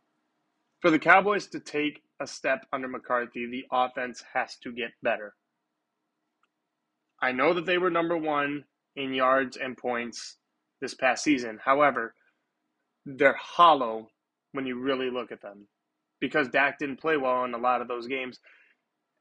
for 0.81 0.91
the 0.91 0.99
Cowboys 0.99 1.47
to 1.47 1.59
take 1.59 2.01
a 2.19 2.27
step 2.27 2.65
under 2.71 2.87
McCarthy, 2.87 3.47
the 3.47 3.65
offense 3.71 4.23
has 4.33 4.57
to 4.63 4.71
get 4.71 4.91
better. 5.01 5.33
I 7.21 7.31
know 7.31 7.53
that 7.53 7.65
they 7.65 7.77
were 7.77 7.89
number 7.89 8.17
one 8.17 8.65
in 8.95 9.13
yards 9.13 9.57
and 9.57 9.75
points 9.77 10.37
this 10.81 10.93
past 10.93 11.23
season. 11.23 11.59
However, 11.63 12.13
they're 13.05 13.37
hollow 13.39 14.09
when 14.51 14.65
you 14.65 14.79
really 14.79 15.09
look 15.09 15.31
at 15.31 15.41
them 15.41 15.67
because 16.19 16.49
Dak 16.49 16.79
didn't 16.79 17.01
play 17.01 17.17
well 17.17 17.43
in 17.45 17.53
a 17.53 17.57
lot 17.57 17.81
of 17.81 17.87
those 17.87 18.07
games. 18.07 18.39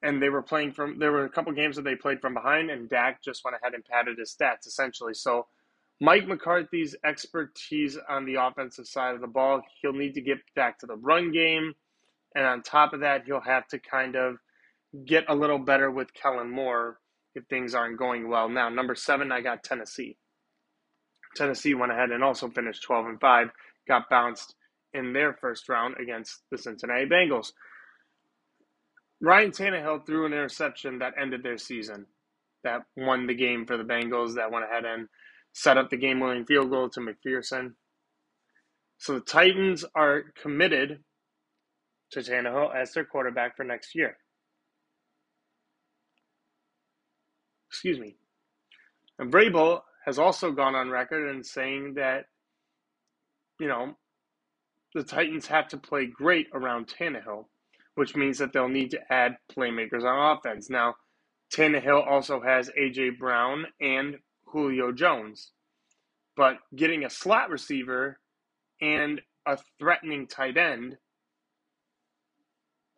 And 0.02 0.22
they 0.22 0.28
were 0.28 0.42
playing 0.42 0.72
from, 0.72 0.98
there 0.98 1.12
were 1.12 1.24
a 1.24 1.30
couple 1.30 1.52
games 1.52 1.76
that 1.76 1.82
they 1.82 1.96
played 1.96 2.20
from 2.20 2.34
behind, 2.34 2.70
and 2.70 2.88
Dak 2.88 3.22
just 3.22 3.44
went 3.44 3.56
ahead 3.60 3.74
and 3.74 3.84
padded 3.84 4.18
his 4.18 4.34
stats 4.34 4.66
essentially. 4.66 5.14
So, 5.14 5.46
Mike 5.98 6.28
McCarthy's 6.28 6.94
expertise 7.04 7.96
on 8.08 8.26
the 8.26 8.34
offensive 8.34 8.86
side 8.86 9.14
of 9.14 9.22
the 9.22 9.26
ball, 9.26 9.62
he'll 9.80 9.94
need 9.94 10.14
to 10.14 10.20
get 10.20 10.38
back 10.54 10.78
to 10.80 10.86
the 10.86 10.96
run 10.96 11.32
game. 11.32 11.74
And 12.34 12.44
on 12.44 12.62
top 12.62 12.92
of 12.92 13.00
that, 13.00 13.22
he'll 13.24 13.40
have 13.40 13.66
to 13.68 13.78
kind 13.78 14.14
of 14.14 14.36
get 15.06 15.24
a 15.28 15.34
little 15.34 15.58
better 15.58 15.90
with 15.90 16.12
Kellen 16.12 16.50
Moore 16.50 16.98
if 17.34 17.46
things 17.46 17.74
aren't 17.74 17.98
going 17.98 18.28
well. 18.28 18.48
Now, 18.48 18.68
number 18.68 18.94
seven, 18.94 19.32
I 19.32 19.40
got 19.40 19.64
Tennessee. 19.64 20.16
Tennessee 21.34 21.74
went 21.74 21.92
ahead 21.92 22.10
and 22.10 22.24
also 22.24 22.48
finished 22.48 22.82
12 22.82 23.06
and 23.06 23.20
5, 23.20 23.48
got 23.88 24.08
bounced 24.08 24.54
in 24.94 25.12
their 25.12 25.34
first 25.34 25.68
round 25.68 25.96
against 26.00 26.42
the 26.50 26.58
Cincinnati 26.58 27.06
Bengals. 27.06 27.52
Ryan 29.20 29.50
Tannehill 29.50 30.06
threw 30.06 30.26
an 30.26 30.32
interception 30.32 30.98
that 30.98 31.14
ended 31.20 31.42
their 31.42 31.58
season, 31.58 32.06
that 32.64 32.82
won 32.96 33.26
the 33.26 33.34
game 33.34 33.66
for 33.66 33.76
the 33.76 33.84
Bengals, 33.84 34.34
that 34.34 34.50
went 34.50 34.64
ahead 34.64 34.84
and 34.84 35.08
set 35.52 35.78
up 35.78 35.88
the 35.88 35.96
game 35.96 36.20
winning 36.20 36.44
field 36.44 36.70
goal 36.70 36.90
to 36.90 37.00
McPherson. 37.00 37.72
So 38.98 39.14
the 39.14 39.20
Titans 39.20 39.84
are 39.94 40.24
committed 40.40 41.00
to 42.12 42.20
Tannehill 42.20 42.74
as 42.74 42.92
their 42.92 43.04
quarterback 43.04 43.56
for 43.56 43.64
next 43.64 43.94
year. 43.94 44.16
Excuse 47.70 47.98
me. 47.98 48.16
And 49.18 49.32
Vrabel 49.32 49.80
has 50.04 50.18
also 50.18 50.52
gone 50.52 50.74
on 50.74 50.90
record 50.90 51.28
and 51.28 51.44
saying 51.44 51.94
that, 51.94 52.26
you 53.58 53.68
know, 53.68 53.96
the 54.94 55.02
Titans 55.02 55.46
have 55.48 55.68
to 55.68 55.76
play 55.76 56.06
great 56.06 56.46
around 56.54 56.86
Tannehill, 56.86 57.46
which 57.96 58.14
means 58.14 58.38
that 58.38 58.52
they'll 58.52 58.68
need 58.68 58.92
to 58.92 59.12
add 59.12 59.36
playmakers 59.54 60.04
on 60.04 60.36
offense. 60.36 60.70
Now, 60.70 60.94
Tannehill 61.52 62.06
also 62.06 62.40
has 62.40 62.70
A.J. 62.76 63.10
Brown 63.10 63.66
and 63.80 64.18
Julio 64.46 64.92
Jones, 64.92 65.50
but 66.36 66.58
getting 66.74 67.04
a 67.04 67.10
slot 67.10 67.50
receiver 67.50 68.18
and 68.80 69.20
a 69.44 69.58
threatening 69.78 70.26
tight 70.28 70.56
end, 70.56 70.96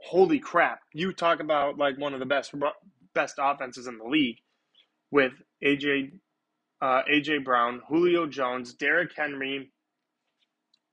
holy 0.02 0.38
crap! 0.38 0.80
You 0.92 1.12
talk 1.12 1.40
about 1.40 1.78
like 1.78 1.98
one 1.98 2.14
of 2.14 2.20
the 2.20 2.26
best 2.26 2.54
best 3.14 3.36
offenses 3.38 3.86
in 3.86 3.98
the 3.98 4.04
league 4.04 4.38
with 5.10 5.32
A.J 5.62 6.12
uh, 6.80 7.02
AJ 7.10 7.44
Brown, 7.44 7.82
Julio 7.88 8.26
Jones, 8.26 8.72
Derrick 8.74 9.10
Henry, 9.16 9.70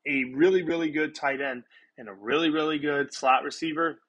a 0.07 0.23
really, 0.35 0.63
really 0.63 0.91
good 0.91 1.15
tight 1.15 1.41
end, 1.41 1.63
and 1.97 2.09
a 2.09 2.13
really, 2.13 2.49
really 2.49 2.79
good 2.79 3.13
slot 3.13 3.43
receiver, 3.43 3.99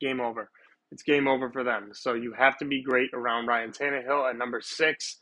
game 0.00 0.20
over. 0.20 0.50
It's 0.92 1.02
game 1.02 1.26
over 1.28 1.50
for 1.50 1.64
them. 1.64 1.90
So 1.92 2.14
you 2.14 2.32
have 2.32 2.56
to 2.58 2.64
be 2.64 2.82
great 2.82 3.10
around 3.12 3.46
Ryan 3.46 3.72
Tannehill 3.72 4.30
at 4.30 4.38
number 4.38 4.60
six, 4.60 5.18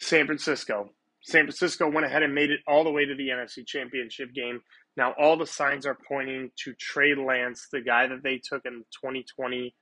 San 0.00 0.26
Francisco. 0.26 0.90
San 1.22 1.44
Francisco 1.44 1.90
went 1.90 2.06
ahead 2.06 2.22
and 2.22 2.34
made 2.34 2.50
it 2.50 2.60
all 2.66 2.84
the 2.84 2.90
way 2.90 3.04
to 3.04 3.14
the 3.14 3.28
NFC 3.28 3.66
Championship 3.66 4.32
game. 4.34 4.60
Now 4.96 5.14
all 5.18 5.36
the 5.36 5.46
signs 5.46 5.86
are 5.86 5.98
pointing 6.06 6.50
to 6.64 6.74
Trey 6.74 7.14
Lance, 7.14 7.68
the 7.72 7.80
guy 7.80 8.06
that 8.06 8.22
they 8.22 8.40
took 8.42 8.64
in 8.64 8.84
2020 9.02 9.74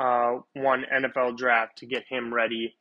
uh, 0.00 0.38
one 0.54 0.84
NFL 0.92 1.36
draft 1.36 1.78
to 1.78 1.86
get 1.86 2.04
him 2.08 2.32
ready 2.32 2.76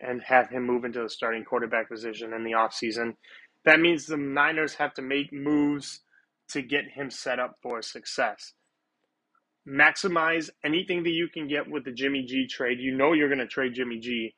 and 0.00 0.22
have 0.22 0.48
him 0.48 0.64
move 0.64 0.84
into 0.84 1.02
the 1.02 1.10
starting 1.10 1.44
quarterback 1.44 1.88
position 1.88 2.32
in 2.32 2.44
the 2.44 2.52
offseason. 2.52 3.14
That 3.64 3.80
means 3.80 4.06
the 4.06 4.16
Niners 4.16 4.74
have 4.74 4.94
to 4.94 5.02
make 5.02 5.32
moves 5.32 6.00
to 6.50 6.62
get 6.62 6.84
him 6.94 7.10
set 7.10 7.38
up 7.38 7.56
for 7.62 7.82
success. 7.82 8.52
Maximize 9.66 10.50
anything 10.64 11.04
that 11.04 11.10
you 11.10 11.28
can 11.28 11.48
get 11.48 11.70
with 11.70 11.84
the 11.84 11.92
Jimmy 11.92 12.24
G 12.24 12.46
trade. 12.46 12.80
You 12.80 12.94
know 12.94 13.12
you're 13.12 13.28
going 13.28 13.38
to 13.38 13.46
trade 13.46 13.74
Jimmy 13.74 13.98
G. 13.98 14.34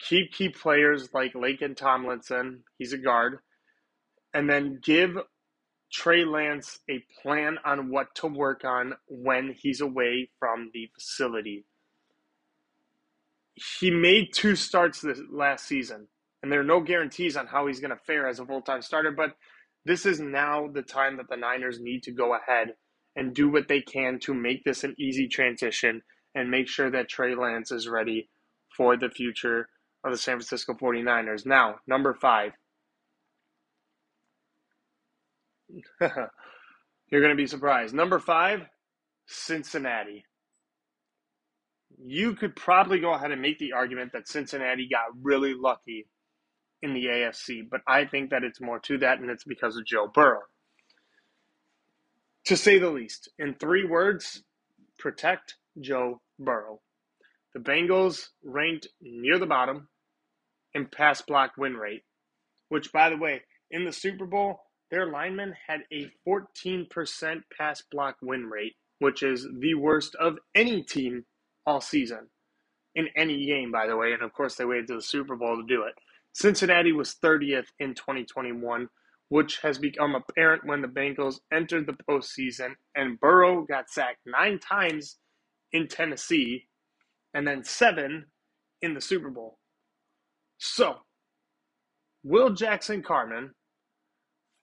Keep 0.00 0.32
key 0.32 0.48
players 0.48 1.14
like 1.14 1.34
Laken 1.34 1.76
Tomlinson, 1.76 2.64
he's 2.78 2.92
a 2.92 2.98
guard, 2.98 3.38
and 4.32 4.50
then 4.50 4.80
give 4.82 5.16
Trey 5.92 6.24
Lance 6.24 6.80
a 6.90 7.04
plan 7.22 7.58
on 7.64 7.90
what 7.90 8.14
to 8.16 8.26
work 8.26 8.64
on 8.64 8.94
when 9.06 9.54
he's 9.56 9.80
away 9.80 10.30
from 10.40 10.70
the 10.74 10.90
facility 10.94 11.64
he 13.54 13.90
made 13.90 14.32
two 14.32 14.56
starts 14.56 15.00
this 15.00 15.20
last 15.30 15.66
season, 15.66 16.08
and 16.42 16.50
there 16.50 16.60
are 16.60 16.64
no 16.64 16.80
guarantees 16.80 17.36
on 17.36 17.46
how 17.46 17.66
he's 17.66 17.80
going 17.80 17.90
to 17.90 18.04
fare 18.04 18.26
as 18.26 18.38
a 18.38 18.46
full 18.46 18.62
time 18.62 18.82
starter. 18.82 19.12
But 19.12 19.36
This 19.84 20.06
is 20.06 20.18
now 20.20 20.68
the 20.72 20.82
time 20.82 21.18
that 21.18 21.28
the 21.28 21.36
Niners 21.36 21.80
need 21.80 22.02
to 22.04 22.12
go 22.12 22.34
ahead 22.34 22.74
and 23.16 23.34
do 23.34 23.50
what 23.50 23.68
they 23.68 23.80
can 23.80 24.18
to 24.20 24.34
make 24.34 24.64
this 24.64 24.82
an 24.84 24.94
easy 24.98 25.28
transition 25.28 26.02
and 26.34 26.50
make 26.50 26.68
sure 26.68 26.90
that 26.90 27.08
Trey 27.08 27.34
Lance 27.34 27.70
is 27.70 27.88
ready 27.88 28.28
for 28.76 28.96
the 28.96 29.10
future 29.10 29.68
of 30.04 30.12
the 30.12 30.18
San 30.18 30.36
Francisco 30.36 30.74
49ers. 30.74 31.46
Now, 31.46 31.76
number 31.86 32.14
five. 32.14 32.52
You're 36.00 37.20
going 37.20 37.30
to 37.30 37.36
be 37.36 37.46
surprised. 37.46 37.94
Number 37.94 38.18
five, 38.18 38.62
Cincinnati. 39.26 40.24
You 41.98 42.34
could 42.34 42.56
probably 42.56 42.98
go 43.00 43.12
ahead 43.14 43.30
and 43.30 43.40
make 43.40 43.58
the 43.58 43.72
argument 43.72 44.12
that 44.12 44.28
Cincinnati 44.28 44.88
got 44.90 45.14
really 45.22 45.54
lucky 45.54 46.08
in 46.84 46.92
the 46.92 47.06
AFC, 47.06 47.62
but 47.68 47.80
I 47.88 48.04
think 48.04 48.30
that 48.30 48.44
it's 48.44 48.60
more 48.60 48.78
to 48.80 48.98
that, 48.98 49.18
and 49.18 49.30
it's 49.30 49.44
because 49.44 49.76
of 49.76 49.86
Joe 49.86 50.06
Burrow. 50.06 50.42
To 52.46 52.56
say 52.56 52.78
the 52.78 52.90
least, 52.90 53.30
in 53.38 53.54
three 53.54 53.86
words, 53.86 54.44
protect 54.98 55.54
Joe 55.80 56.20
Burrow. 56.38 56.82
The 57.54 57.60
Bengals 57.60 58.28
ranked 58.44 58.88
near 59.00 59.38
the 59.38 59.46
bottom 59.46 59.88
in 60.74 60.86
pass 60.86 61.22
block 61.22 61.52
win 61.56 61.74
rate, 61.74 62.02
which, 62.68 62.92
by 62.92 63.08
the 63.08 63.16
way, 63.16 63.40
in 63.70 63.84
the 63.86 63.92
Super 63.92 64.26
Bowl, 64.26 64.60
their 64.90 65.06
linemen 65.06 65.54
had 65.66 65.80
a 65.90 66.10
14% 66.28 66.86
pass 67.56 67.82
block 67.90 68.16
win 68.20 68.44
rate, 68.46 68.74
which 68.98 69.22
is 69.22 69.48
the 69.58 69.74
worst 69.74 70.14
of 70.16 70.36
any 70.54 70.82
team 70.82 71.24
all 71.66 71.80
season 71.80 72.28
in 72.94 73.08
any 73.16 73.46
game, 73.46 73.72
by 73.72 73.86
the 73.86 73.96
way. 73.96 74.12
And 74.12 74.22
of 74.22 74.34
course, 74.34 74.56
they 74.56 74.66
waited 74.66 74.88
to 74.88 74.96
the 74.96 75.02
Super 75.02 75.34
Bowl 75.34 75.56
to 75.56 75.66
do 75.66 75.84
it. 75.84 75.94
Cincinnati 76.34 76.92
was 76.92 77.16
30th 77.22 77.66
in 77.78 77.94
2021, 77.94 78.88
which 79.28 79.58
has 79.58 79.78
become 79.78 80.14
apparent 80.14 80.66
when 80.66 80.82
the 80.82 80.88
Bengals 80.88 81.36
entered 81.52 81.86
the 81.86 81.96
postseason 82.08 82.74
and 82.94 83.18
Burrow 83.20 83.62
got 83.62 83.88
sacked 83.88 84.20
nine 84.26 84.58
times 84.58 85.16
in 85.72 85.88
Tennessee 85.88 86.68
and 87.34 87.46
then 87.46 87.64
seven 87.64 88.26
in 88.82 88.94
the 88.94 89.00
Super 89.00 89.30
Bowl. 89.30 89.58
So, 90.58 90.96
will 92.22 92.50
Jackson 92.50 93.02
Carman 93.02 93.52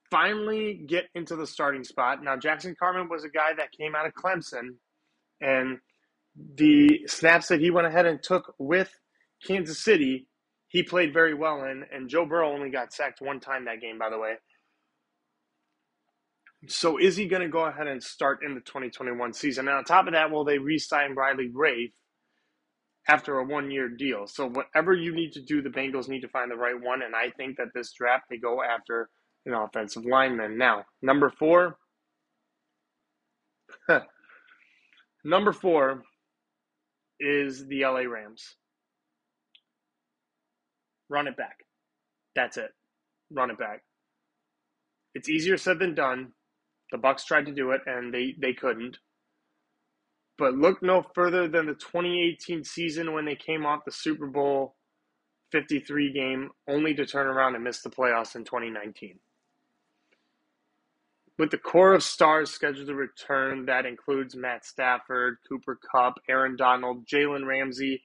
finally 0.10 0.84
get 0.88 1.06
into 1.16 1.36
the 1.36 1.48
starting 1.48 1.84
spot? 1.84 2.24
Now, 2.24 2.38
Jackson 2.38 2.76
Carman 2.78 3.10
was 3.10 3.24
a 3.24 3.30
guy 3.30 3.54
that 3.58 3.72
came 3.72 3.96
out 3.96 4.06
of 4.06 4.14
Clemson, 4.14 4.76
and 5.42 5.80
the 6.56 7.08
snaps 7.08 7.48
that 7.48 7.60
he 7.60 7.72
went 7.72 7.88
ahead 7.88 8.06
and 8.06 8.22
took 8.22 8.54
with 8.58 8.92
Kansas 9.46 9.84
City, 9.84 10.28
he 10.72 10.84
played 10.84 11.14
very 11.14 11.34
well 11.34 11.66
in, 11.66 11.84
and 11.92 12.10
Joe 12.10 12.26
Burrow 12.26 12.54
only 12.54 12.70
got 12.70 12.94
sacked 12.94 13.20
one 13.20 13.42
time 13.42 13.66
that 13.66 13.82
game, 13.82 14.00
by 14.00 14.10
the 14.10 14.18
way. 14.18 14.36
So 16.68 16.98
is 16.98 17.18
he 17.18 17.28
going 17.28 17.42
to 17.42 17.50
go 17.50 17.66
ahead 17.66 17.88
and 17.88 18.02
start 18.02 18.40
in 18.42 18.56
the 18.56 18.62
2021 18.62 19.34
season? 19.34 19.68
And 19.68 19.78
on 19.78 19.84
top 19.84 20.08
of 20.08 20.14
that, 20.14 20.32
will 20.32 20.46
they 20.46 20.60
re-sign 20.60 21.14
Riley 21.14 21.52
Reiff 21.54 21.92
after 23.06 23.38
a 23.38 23.46
one-year 23.46 23.90
deal? 23.90 24.28
So 24.28 24.48
whatever 24.48 24.94
you 24.94 25.14
need 25.14 25.34
to 25.34 25.42
do, 25.42 25.62
the 25.62 25.70
Bengals 25.70 26.08
need 26.08 26.22
to 26.22 26.30
find 26.30 26.50
the 26.50 26.56
right 26.56 26.80
one. 26.80 27.02
And 27.02 27.16
I 27.16 27.32
think 27.32 27.58
that 27.58 27.74
this 27.76 27.92
draft 27.92 28.26
they 28.30 28.38
go 28.38 28.64
after 28.64 29.10
an 29.46 29.54
offensive 29.54 30.06
lineman. 30.06 30.58
Now, 30.58 30.86
number 31.02 31.30
four. 31.30 31.76
number 35.26 35.52
four 35.52 36.04
is 37.20 37.68
the 37.68 37.84
LA 37.84 38.04
Rams. 38.04 38.56
Run 41.12 41.28
it 41.28 41.36
back. 41.36 41.58
That's 42.36 42.56
it. 42.56 42.72
Run 43.32 43.52
it 43.52 43.60
back. 43.60 43.84
It's 45.14 45.28
easier 45.28 45.58
said 45.58 45.78
than 45.78 45.94
done 45.94 46.32
the 46.92 46.98
Bucks 46.98 47.26
tried 47.26 47.46
to 47.46 47.54
do 47.54 47.72
it 47.72 47.82
and 47.86 48.14
they, 48.14 48.36
they 48.40 48.54
couldn't. 48.54 48.98
But 50.38 50.56
look 50.56 50.82
no 50.82 51.06
further 51.14 51.48
than 51.48 51.66
the 51.68 51.74
2018 51.74 52.64
season 52.64 53.14
when 53.14 53.26
they 53.26 53.36
came 53.36 53.66
off 53.66 53.86
the 53.86 53.92
Super 53.92 54.28
Bowl 54.28 54.76
53 55.52 56.14
game 56.14 56.50
only 56.68 56.94
to 56.96 57.06
turn 57.06 57.28
around 57.28 57.56
and 57.56 57.64
miss 57.64 57.82
the 57.82 57.90
playoffs 57.90 58.36
in 58.36 58.44
2019. 58.44 59.20
With 61.38 61.52
the 61.52 61.58
core 61.58 61.94
of 61.94 62.04
stars 62.04 62.52
scheduled 62.52 62.88
to 62.88 62.96
return, 62.96 63.66
that 63.66 63.86
includes 63.86 64.36
Matt 64.36 64.66
Stafford, 64.66 65.38
Cooper 65.48 65.80
Kupp, 65.92 66.16
Aaron 66.30 66.56
Donald, 66.56 67.06
Jalen 67.08 67.46
Ramsey, 67.46 68.04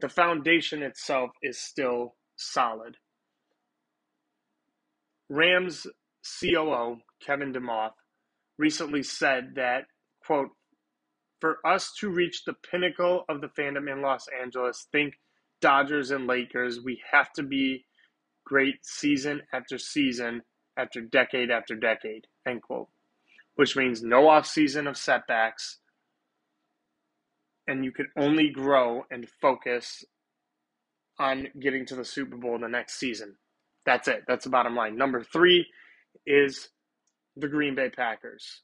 the 0.00 0.08
foundation 0.08 0.82
itself 0.82 1.30
is 1.42 1.58
still 1.58 2.14
solid. 2.40 2.96
Rams 5.28 5.86
COO 6.40 6.98
Kevin 7.24 7.52
Demoff 7.52 7.92
recently 8.58 9.02
said 9.02 9.54
that, 9.56 9.84
quote, 10.24 10.50
for 11.40 11.58
us 11.64 11.92
to 12.00 12.10
reach 12.10 12.44
the 12.44 12.54
pinnacle 12.70 13.24
of 13.28 13.40
the 13.40 13.48
fandom 13.48 13.90
in 13.90 14.02
Los 14.02 14.26
Angeles, 14.42 14.86
think 14.92 15.14
Dodgers 15.60 16.10
and 16.10 16.26
Lakers, 16.26 16.80
we 16.80 17.00
have 17.10 17.32
to 17.34 17.42
be 17.42 17.86
great 18.44 18.84
season 18.84 19.42
after 19.52 19.78
season 19.78 20.42
after 20.76 21.00
decade 21.00 21.50
after 21.50 21.74
decade, 21.74 22.26
end 22.46 22.62
quote. 22.62 22.88
Which 23.54 23.76
means 23.76 24.02
no 24.02 24.28
off 24.28 24.46
season 24.46 24.86
of 24.86 24.96
setbacks, 24.96 25.78
and 27.66 27.84
you 27.84 27.92
can 27.92 28.08
only 28.16 28.50
grow 28.50 29.04
and 29.10 29.28
focus 29.40 30.04
on 31.20 31.48
getting 31.60 31.86
to 31.86 31.94
the 31.94 32.04
Super 32.04 32.36
Bowl 32.36 32.56
in 32.56 32.62
the 32.62 32.68
next 32.68 32.98
season. 32.98 33.36
That's 33.86 34.08
it. 34.08 34.24
That's 34.26 34.44
the 34.44 34.50
bottom 34.50 34.74
line. 34.74 34.96
Number 34.96 35.22
three 35.22 35.66
is 36.26 36.70
the 37.36 37.48
Green 37.48 37.74
Bay 37.76 37.90
Packers. 37.90 38.62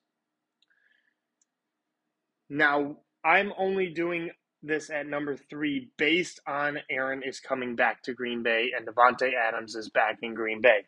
Now, 2.51 2.97
I'm 3.25 3.53
only 3.59 3.89
doing 3.89 4.31
this 4.63 4.91
at 4.91 5.07
number 5.07 5.37
three 5.37 5.91
based 5.99 6.41
on 6.49 6.79
Aaron 6.91 7.23
is 7.23 7.41
coming 7.41 7.77
back 7.77 8.03
to 8.05 8.15
Green 8.15 8.43
Bay 8.43 8.71
and 8.77 8.87
Davante 8.87 9.33
Adams 9.35 9.75
is 9.77 9.91
back 9.91 10.19
in 10.23 10.35
Green 10.35 10.61
Bay. 10.61 10.87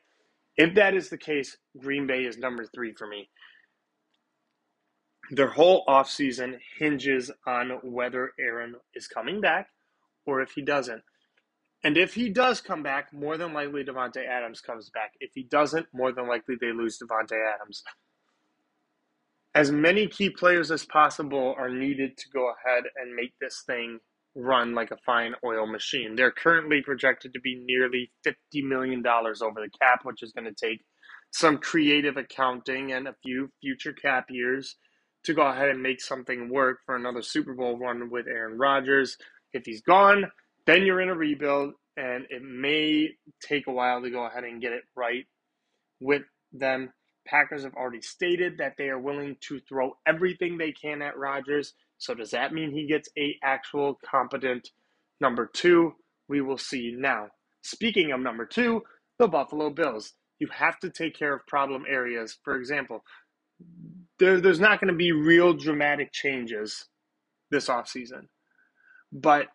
If 0.57 0.75
that 0.75 0.95
is 0.95 1.11
the 1.11 1.19
case, 1.19 1.57
Green 1.79 2.07
Bay 2.07 2.25
is 2.25 2.39
number 2.39 2.67
three 2.67 2.95
for 2.95 3.07
me. 3.07 3.29
Their 5.31 5.51
whole 5.51 5.85
offseason 5.87 6.59
hinges 6.79 7.31
on 7.47 7.71
whether 7.83 8.33
Aaron 8.41 8.77
is 8.95 9.07
coming 9.07 9.41
back 9.41 9.69
or 10.27 10.41
if 10.41 10.53
he 10.53 10.63
doesn't. 10.63 11.03
And 11.89 11.97
if 11.97 12.13
he 12.13 12.29
does 12.29 12.61
come 12.61 12.83
back, 12.83 13.15
more 13.15 13.39
than 13.39 13.55
likely 13.55 13.83
Davante 13.83 14.23
Adams 14.23 14.61
comes 14.61 14.91
back. 14.91 15.13
If 15.21 15.31
he 15.35 15.45
doesn't, 15.45 15.87
more 15.95 16.13
than 16.13 16.29
likely 16.29 16.57
they 16.61 16.71
lose 16.71 16.99
Davante 16.99 17.33
Adams. 17.55 17.83
As 19.55 19.73
many 19.73 20.07
key 20.07 20.29
players 20.29 20.71
as 20.71 20.85
possible 20.85 21.55
are 21.57 21.71
needed 21.71 22.19
to 22.19 22.29
go 22.29 22.53
ahead 22.53 22.85
and 22.97 23.15
make 23.15 23.33
this 23.41 23.63
thing 23.67 24.01
run 24.35 24.75
like 24.75 24.91
a 24.91 24.99
fine 25.07 25.33
oil 25.43 25.67
machine. 25.67 26.15
They're 26.15 26.31
currently 26.31 26.83
projected 26.83 27.33
to 27.33 27.41
be 27.41 27.59
nearly 27.65 28.11
$50 28.23 28.35
million 28.65 29.03
over 29.07 29.63
the 29.63 29.71
cap, 29.81 30.01
which 30.03 30.23
is 30.23 30.33
going 30.33 30.45
to 30.45 30.53
take 30.53 30.85
some 31.31 31.57
creative 31.57 32.19
accounting 32.19 32.93
and 32.93 33.09
a 33.09 33.17
few 33.23 33.51
future 33.63 33.95
cap 33.95 34.27
years 34.29 34.77
to 35.25 35.33
go 35.33 35.41
ahead 35.41 35.71
and 35.71 35.83
make 35.83 36.03
something 36.03 36.51
work 36.51 36.81
for 36.85 36.97
another 36.97 37.23
Super 37.23 37.55
Bowl 37.55 37.79
run 37.79 38.11
with 38.11 38.27
Aaron 38.27 38.59
Rodgers. 38.59 39.17
If 39.55 39.65
he's 39.65 39.81
gone, 39.81 40.31
then 40.69 40.85
you're 40.85 41.01
in 41.01 41.11
a 41.11 41.17
rebuild, 41.17 41.75
and 41.97 42.27
it 42.31 42.43
may 42.45 43.11
take 43.43 43.69
a 43.69 43.73
while 43.73 44.03
to 44.03 44.11
go 44.11 44.27
ahead 44.27 44.45
and 44.45 44.63
get 44.63 44.75
it 44.75 44.85
right 44.97 45.27
with 46.01 46.25
them. 46.53 46.93
Packers 47.27 47.65
have 47.65 47.75
already 47.75 48.03
stated 48.03 48.59
that 48.59 48.75
they 48.79 48.91
are 48.91 49.01
willing 49.01 49.39
to 49.49 49.61
throw 49.69 49.97
everything 50.07 50.59
they 50.59 50.73
can 50.73 51.03
at 51.03 51.19
Rodgers. 51.19 51.75
So 51.99 52.15
does 52.15 52.33
that 52.33 52.55
mean 52.55 52.73
he 52.73 52.87
gets 52.87 53.09
a 53.19 53.37
actual 53.43 53.99
competent 54.09 54.71
number 55.23 55.51
two? 55.53 55.95
We 56.29 56.43
will 56.43 56.59
see 56.59 56.95
now. 56.97 57.29
Speaking 57.63 58.13
of 58.13 58.21
number 58.21 58.47
two, 58.47 58.83
the 59.19 59.29
Buffalo 59.29 59.71
Bills. 59.71 60.13
You 60.41 60.49
have 60.53 60.79
to 60.81 60.91
take 60.91 61.19
care 61.19 61.35
of 61.35 61.47
problem 61.49 61.85
areas. 61.89 62.39
For 62.45 62.57
example, 62.57 63.05
there, 64.21 64.41
there's 64.41 64.61
not 64.61 64.81
going 64.81 64.93
to 64.93 64.99
be 64.99 65.13
real 65.13 65.55
dramatic 65.55 66.13
changes 66.13 66.87
this 67.51 67.69
offseason. 67.69 68.29
But 69.13 69.49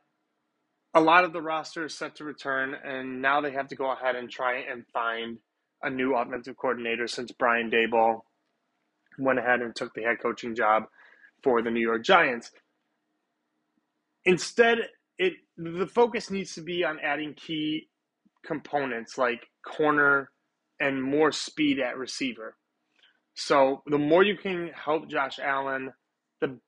a 0.94 1.02
lot 1.02 1.24
of 1.24 1.34
the 1.34 1.42
roster 1.42 1.86
is 1.86 1.98
set 1.98 2.16
to 2.16 2.24
return, 2.24 2.76
and 2.84 3.22
now 3.22 3.42
they 3.42 3.52
have 3.52 3.68
to 3.70 3.76
go 3.76 3.92
ahead 3.92 4.16
and 4.16 4.30
try 4.30 4.60
and 4.60 4.86
find 4.94 5.38
a 5.82 5.90
new 5.90 6.16
offensive 6.16 6.56
coordinator 6.58 7.08
since 7.08 7.32
Brian 7.32 7.70
Daboll 7.72 8.22
went 9.20 9.40
ahead 9.40 9.62
and 9.62 9.76
took 9.76 9.94
the 9.94 10.04
head 10.04 10.18
coaching 10.22 10.56
job 10.56 10.84
for 11.44 11.62
the 11.62 11.72
New 11.72 11.82
York 11.82 12.04
Giants. 12.04 12.52
Instead, 14.26 14.78
it 15.18 15.34
the 15.58 15.88
focus 15.88 16.32
needs 16.32 16.56
to 16.56 16.62
be 16.62 16.84
on 16.84 17.00
adding 17.00 17.34
key 17.34 17.90
components 18.46 19.18
like 19.18 19.48
corner 19.66 20.32
and 20.80 21.02
more 21.02 21.32
speed 21.32 21.80
at 21.80 21.98
receiver. 21.98 22.56
So 23.36 23.82
the 23.88 23.98
more 23.98 24.24
you 24.24 24.38
can 24.38 24.70
help 24.74 25.10
Josh 25.10 25.40
Allen, 25.40 25.92
the 26.42 26.60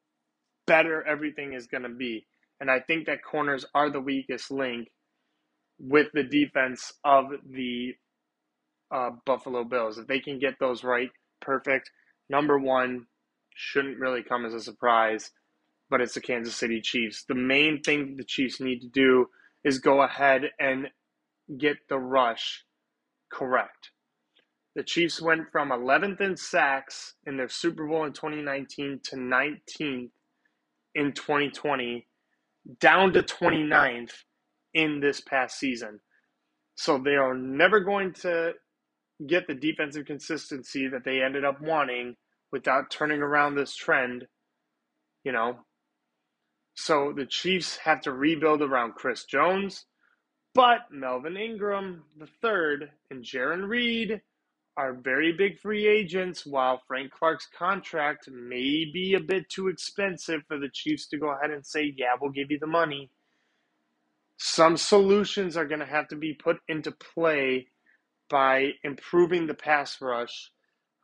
better 0.67 1.03
everything 1.03 1.53
is 1.53 1.67
going 1.67 1.83
to 1.83 1.89
be. 1.89 2.25
And 2.59 2.71
I 2.71 2.79
think 2.79 3.07
that 3.07 3.23
corners 3.23 3.65
are 3.73 3.89
the 3.89 3.99
weakest 3.99 4.51
link 4.51 4.89
with 5.79 6.07
the 6.13 6.23
defense 6.23 6.93
of 7.03 7.25
the 7.49 7.95
uh, 8.91 9.11
Buffalo 9.25 9.63
Bills. 9.63 9.97
If 9.97 10.07
they 10.07 10.19
can 10.19 10.39
get 10.39 10.59
those 10.59 10.83
right, 10.83 11.09
perfect. 11.41 11.91
Number 12.29 12.57
one 12.57 13.07
shouldn't 13.53 13.99
really 13.99 14.23
come 14.23 14.45
as 14.45 14.53
a 14.53 14.61
surprise, 14.61 15.31
but 15.89 16.01
it's 16.01 16.13
the 16.13 16.21
Kansas 16.21 16.55
City 16.55 16.81
Chiefs. 16.81 17.25
The 17.27 17.35
main 17.35 17.81
thing 17.81 18.15
the 18.15 18.23
Chiefs 18.23 18.59
need 18.59 18.81
to 18.81 18.87
do 18.87 19.27
is 19.63 19.79
go 19.79 20.01
ahead 20.01 20.51
and 20.59 20.89
get 21.57 21.77
the 21.89 21.97
rush 21.97 22.63
correct. 23.31 23.91
The 24.75 24.83
Chiefs 24.83 25.21
went 25.21 25.51
from 25.51 25.69
11th 25.69 26.19
in 26.19 26.35
sacks 26.35 27.13
in 27.25 27.37
their 27.37 27.47
Super 27.47 27.87
Bowl 27.87 28.03
in 28.03 28.13
2019 28.13 28.99
to 29.05 29.15
19th 29.15 30.09
in 30.93 31.13
2020, 31.13 32.07
down 32.79 33.13
to 33.13 33.21
29th 33.21 34.13
in 34.73 34.99
this 34.99 35.21
past 35.21 35.57
season. 35.57 35.99
So 36.75 36.97
they 36.97 37.15
are 37.15 37.33
never 37.33 37.79
going 37.79 38.13
to 38.21 38.53
get 39.25 39.47
the 39.47 39.53
defensive 39.55 40.05
consistency 40.05 40.87
that 40.87 41.05
they 41.05 41.21
ended 41.21 41.45
up 41.45 41.61
wanting 41.61 42.15
without 42.51 42.91
turning 42.91 43.21
around 43.21 43.55
this 43.55 43.75
trend, 43.75 44.25
you 45.23 45.31
know. 45.31 45.59
So 46.75 47.13
the 47.15 47.25
Chiefs 47.25 47.77
have 47.77 48.01
to 48.01 48.11
rebuild 48.11 48.61
around 48.61 48.95
Chris 48.95 49.23
Jones, 49.23 49.85
but 50.53 50.79
Melvin 50.91 51.37
Ingram 51.37 52.03
the 52.17 52.27
third 52.41 52.91
and 53.09 53.23
Jarran 53.23 53.67
Reed 53.67 54.21
are 54.77 54.93
very 54.93 55.31
big 55.33 55.59
free 55.59 55.87
agents, 55.87 56.45
while 56.45 56.81
Frank 56.87 57.11
Clark's 57.11 57.47
contract 57.57 58.29
may 58.29 58.85
be 58.93 59.13
a 59.15 59.19
bit 59.19 59.49
too 59.49 59.67
expensive 59.67 60.41
for 60.47 60.59
the 60.59 60.69
Chiefs 60.69 61.07
to 61.07 61.17
go 61.17 61.29
ahead 61.29 61.51
and 61.51 61.65
say, 61.65 61.93
yeah, 61.97 62.15
we'll 62.19 62.31
give 62.31 62.51
you 62.51 62.59
the 62.59 62.67
money. 62.67 63.09
Some 64.37 64.77
solutions 64.77 65.55
are 65.55 65.65
going 65.65 65.79
to 65.79 65.85
have 65.85 66.09
to 66.09 66.17
be 66.17 66.33
put 66.33 66.57
into 66.67 66.91
play 66.91 67.67
by 68.29 68.71
improving 68.83 69.47
the 69.47 69.53
pass 69.53 70.01
rush 70.01 70.51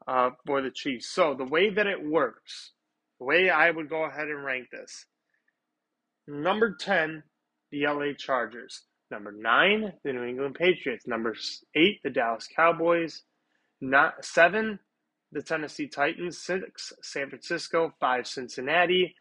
uh, 0.08 0.32
for 0.46 0.62
the 0.62 0.72
Chiefs. 0.72 1.10
So, 1.10 1.34
the 1.34 1.46
way 1.46 1.70
that 1.70 1.88
it 1.88 2.04
works, 2.04 2.72
the 3.20 3.26
way 3.26 3.50
I 3.50 3.72
would 3.72 3.90
go 3.90 4.04
ahead 4.04 4.28
and 4.28 4.44
rank 4.44 4.68
this 4.72 5.06
number 6.28 6.76
10, 6.80 7.24
the 7.72 7.86
LA 7.88 8.14
Chargers. 8.18 8.84
Number 9.12 9.32
9, 9.32 9.94
the 10.04 10.14
New 10.14 10.24
England 10.24 10.56
Patriots. 10.56 11.06
Number 11.08 11.36
8, 11.76 12.00
the 12.04 12.10
Dallas 12.10 12.48
Cowboys. 12.56 13.24
Not, 13.82 14.24
7, 14.24 14.80
the 15.32 15.42
Tennessee 15.42 15.88
Titans. 15.88 16.38
6, 16.38 16.94
San 17.02 17.30
Francisco. 17.30 17.94
5, 18.00 18.28
Cincinnati 18.28 19.16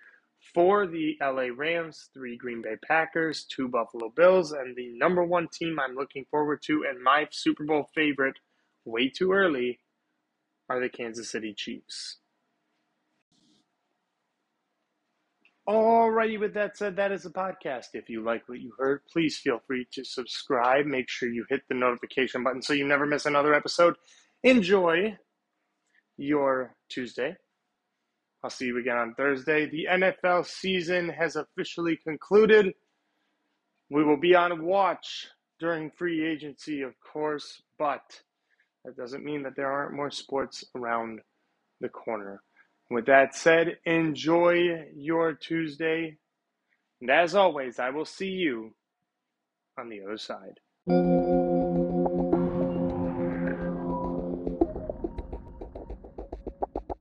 four 0.54 0.86
the 0.86 1.16
LA 1.20 1.48
Rams, 1.54 2.08
three 2.12 2.36
Green 2.36 2.62
Bay 2.62 2.76
Packers, 2.86 3.44
two 3.44 3.68
Buffalo 3.68 4.10
Bills, 4.14 4.52
and 4.52 4.74
the 4.76 4.88
number 4.96 5.24
one 5.24 5.48
team 5.52 5.78
I'm 5.78 5.94
looking 5.94 6.24
forward 6.30 6.62
to 6.66 6.84
and 6.88 7.02
my 7.02 7.26
Super 7.30 7.64
Bowl 7.64 7.88
favorite, 7.94 8.38
way 8.84 9.08
too 9.08 9.32
early, 9.32 9.80
are 10.68 10.80
the 10.80 10.88
Kansas 10.88 11.30
City 11.30 11.54
Chiefs. 11.54 12.18
Alrighty, 15.68 16.40
with 16.40 16.54
that 16.54 16.76
said, 16.76 16.96
that 16.96 17.12
is 17.12 17.22
the 17.22 17.30
podcast. 17.30 17.88
If 17.94 18.08
you 18.08 18.24
like 18.24 18.48
what 18.48 18.60
you 18.60 18.72
heard, 18.76 19.02
please 19.12 19.38
feel 19.38 19.60
free 19.66 19.86
to 19.92 20.04
subscribe. 20.04 20.86
Make 20.86 21.08
sure 21.08 21.28
you 21.28 21.44
hit 21.48 21.62
the 21.68 21.76
notification 21.76 22.42
button 22.42 22.62
so 22.62 22.72
you 22.72 22.84
never 22.84 23.06
miss 23.06 23.26
another 23.26 23.54
episode. 23.54 23.94
Enjoy 24.42 25.16
your 26.16 26.74
Tuesday. 26.88 27.36
I'll 28.42 28.50
see 28.50 28.66
you 28.66 28.78
again 28.78 28.96
on 28.96 29.14
Thursday. 29.14 29.66
The 29.66 29.86
NFL 29.90 30.46
season 30.46 31.10
has 31.10 31.36
officially 31.36 31.98
concluded. 32.02 32.72
We 33.90 34.02
will 34.02 34.16
be 34.16 34.34
on 34.34 34.64
watch 34.64 35.28
during 35.58 35.90
free 35.90 36.26
agency, 36.26 36.80
of 36.80 36.94
course, 37.00 37.60
but 37.78 38.00
that 38.84 38.96
doesn't 38.96 39.24
mean 39.24 39.42
that 39.42 39.56
there 39.56 39.70
aren't 39.70 39.94
more 39.94 40.10
sports 40.10 40.64
around 40.74 41.20
the 41.82 41.90
corner. 41.90 42.42
With 42.90 43.06
that 43.06 43.34
said, 43.34 43.76
enjoy 43.84 44.86
your 44.96 45.34
Tuesday. 45.34 46.16
And 47.02 47.10
as 47.10 47.34
always, 47.34 47.78
I 47.78 47.90
will 47.90 48.06
see 48.06 48.30
you 48.30 48.74
on 49.78 49.90
the 49.90 50.00
other 50.02 50.18
side. 50.18 51.39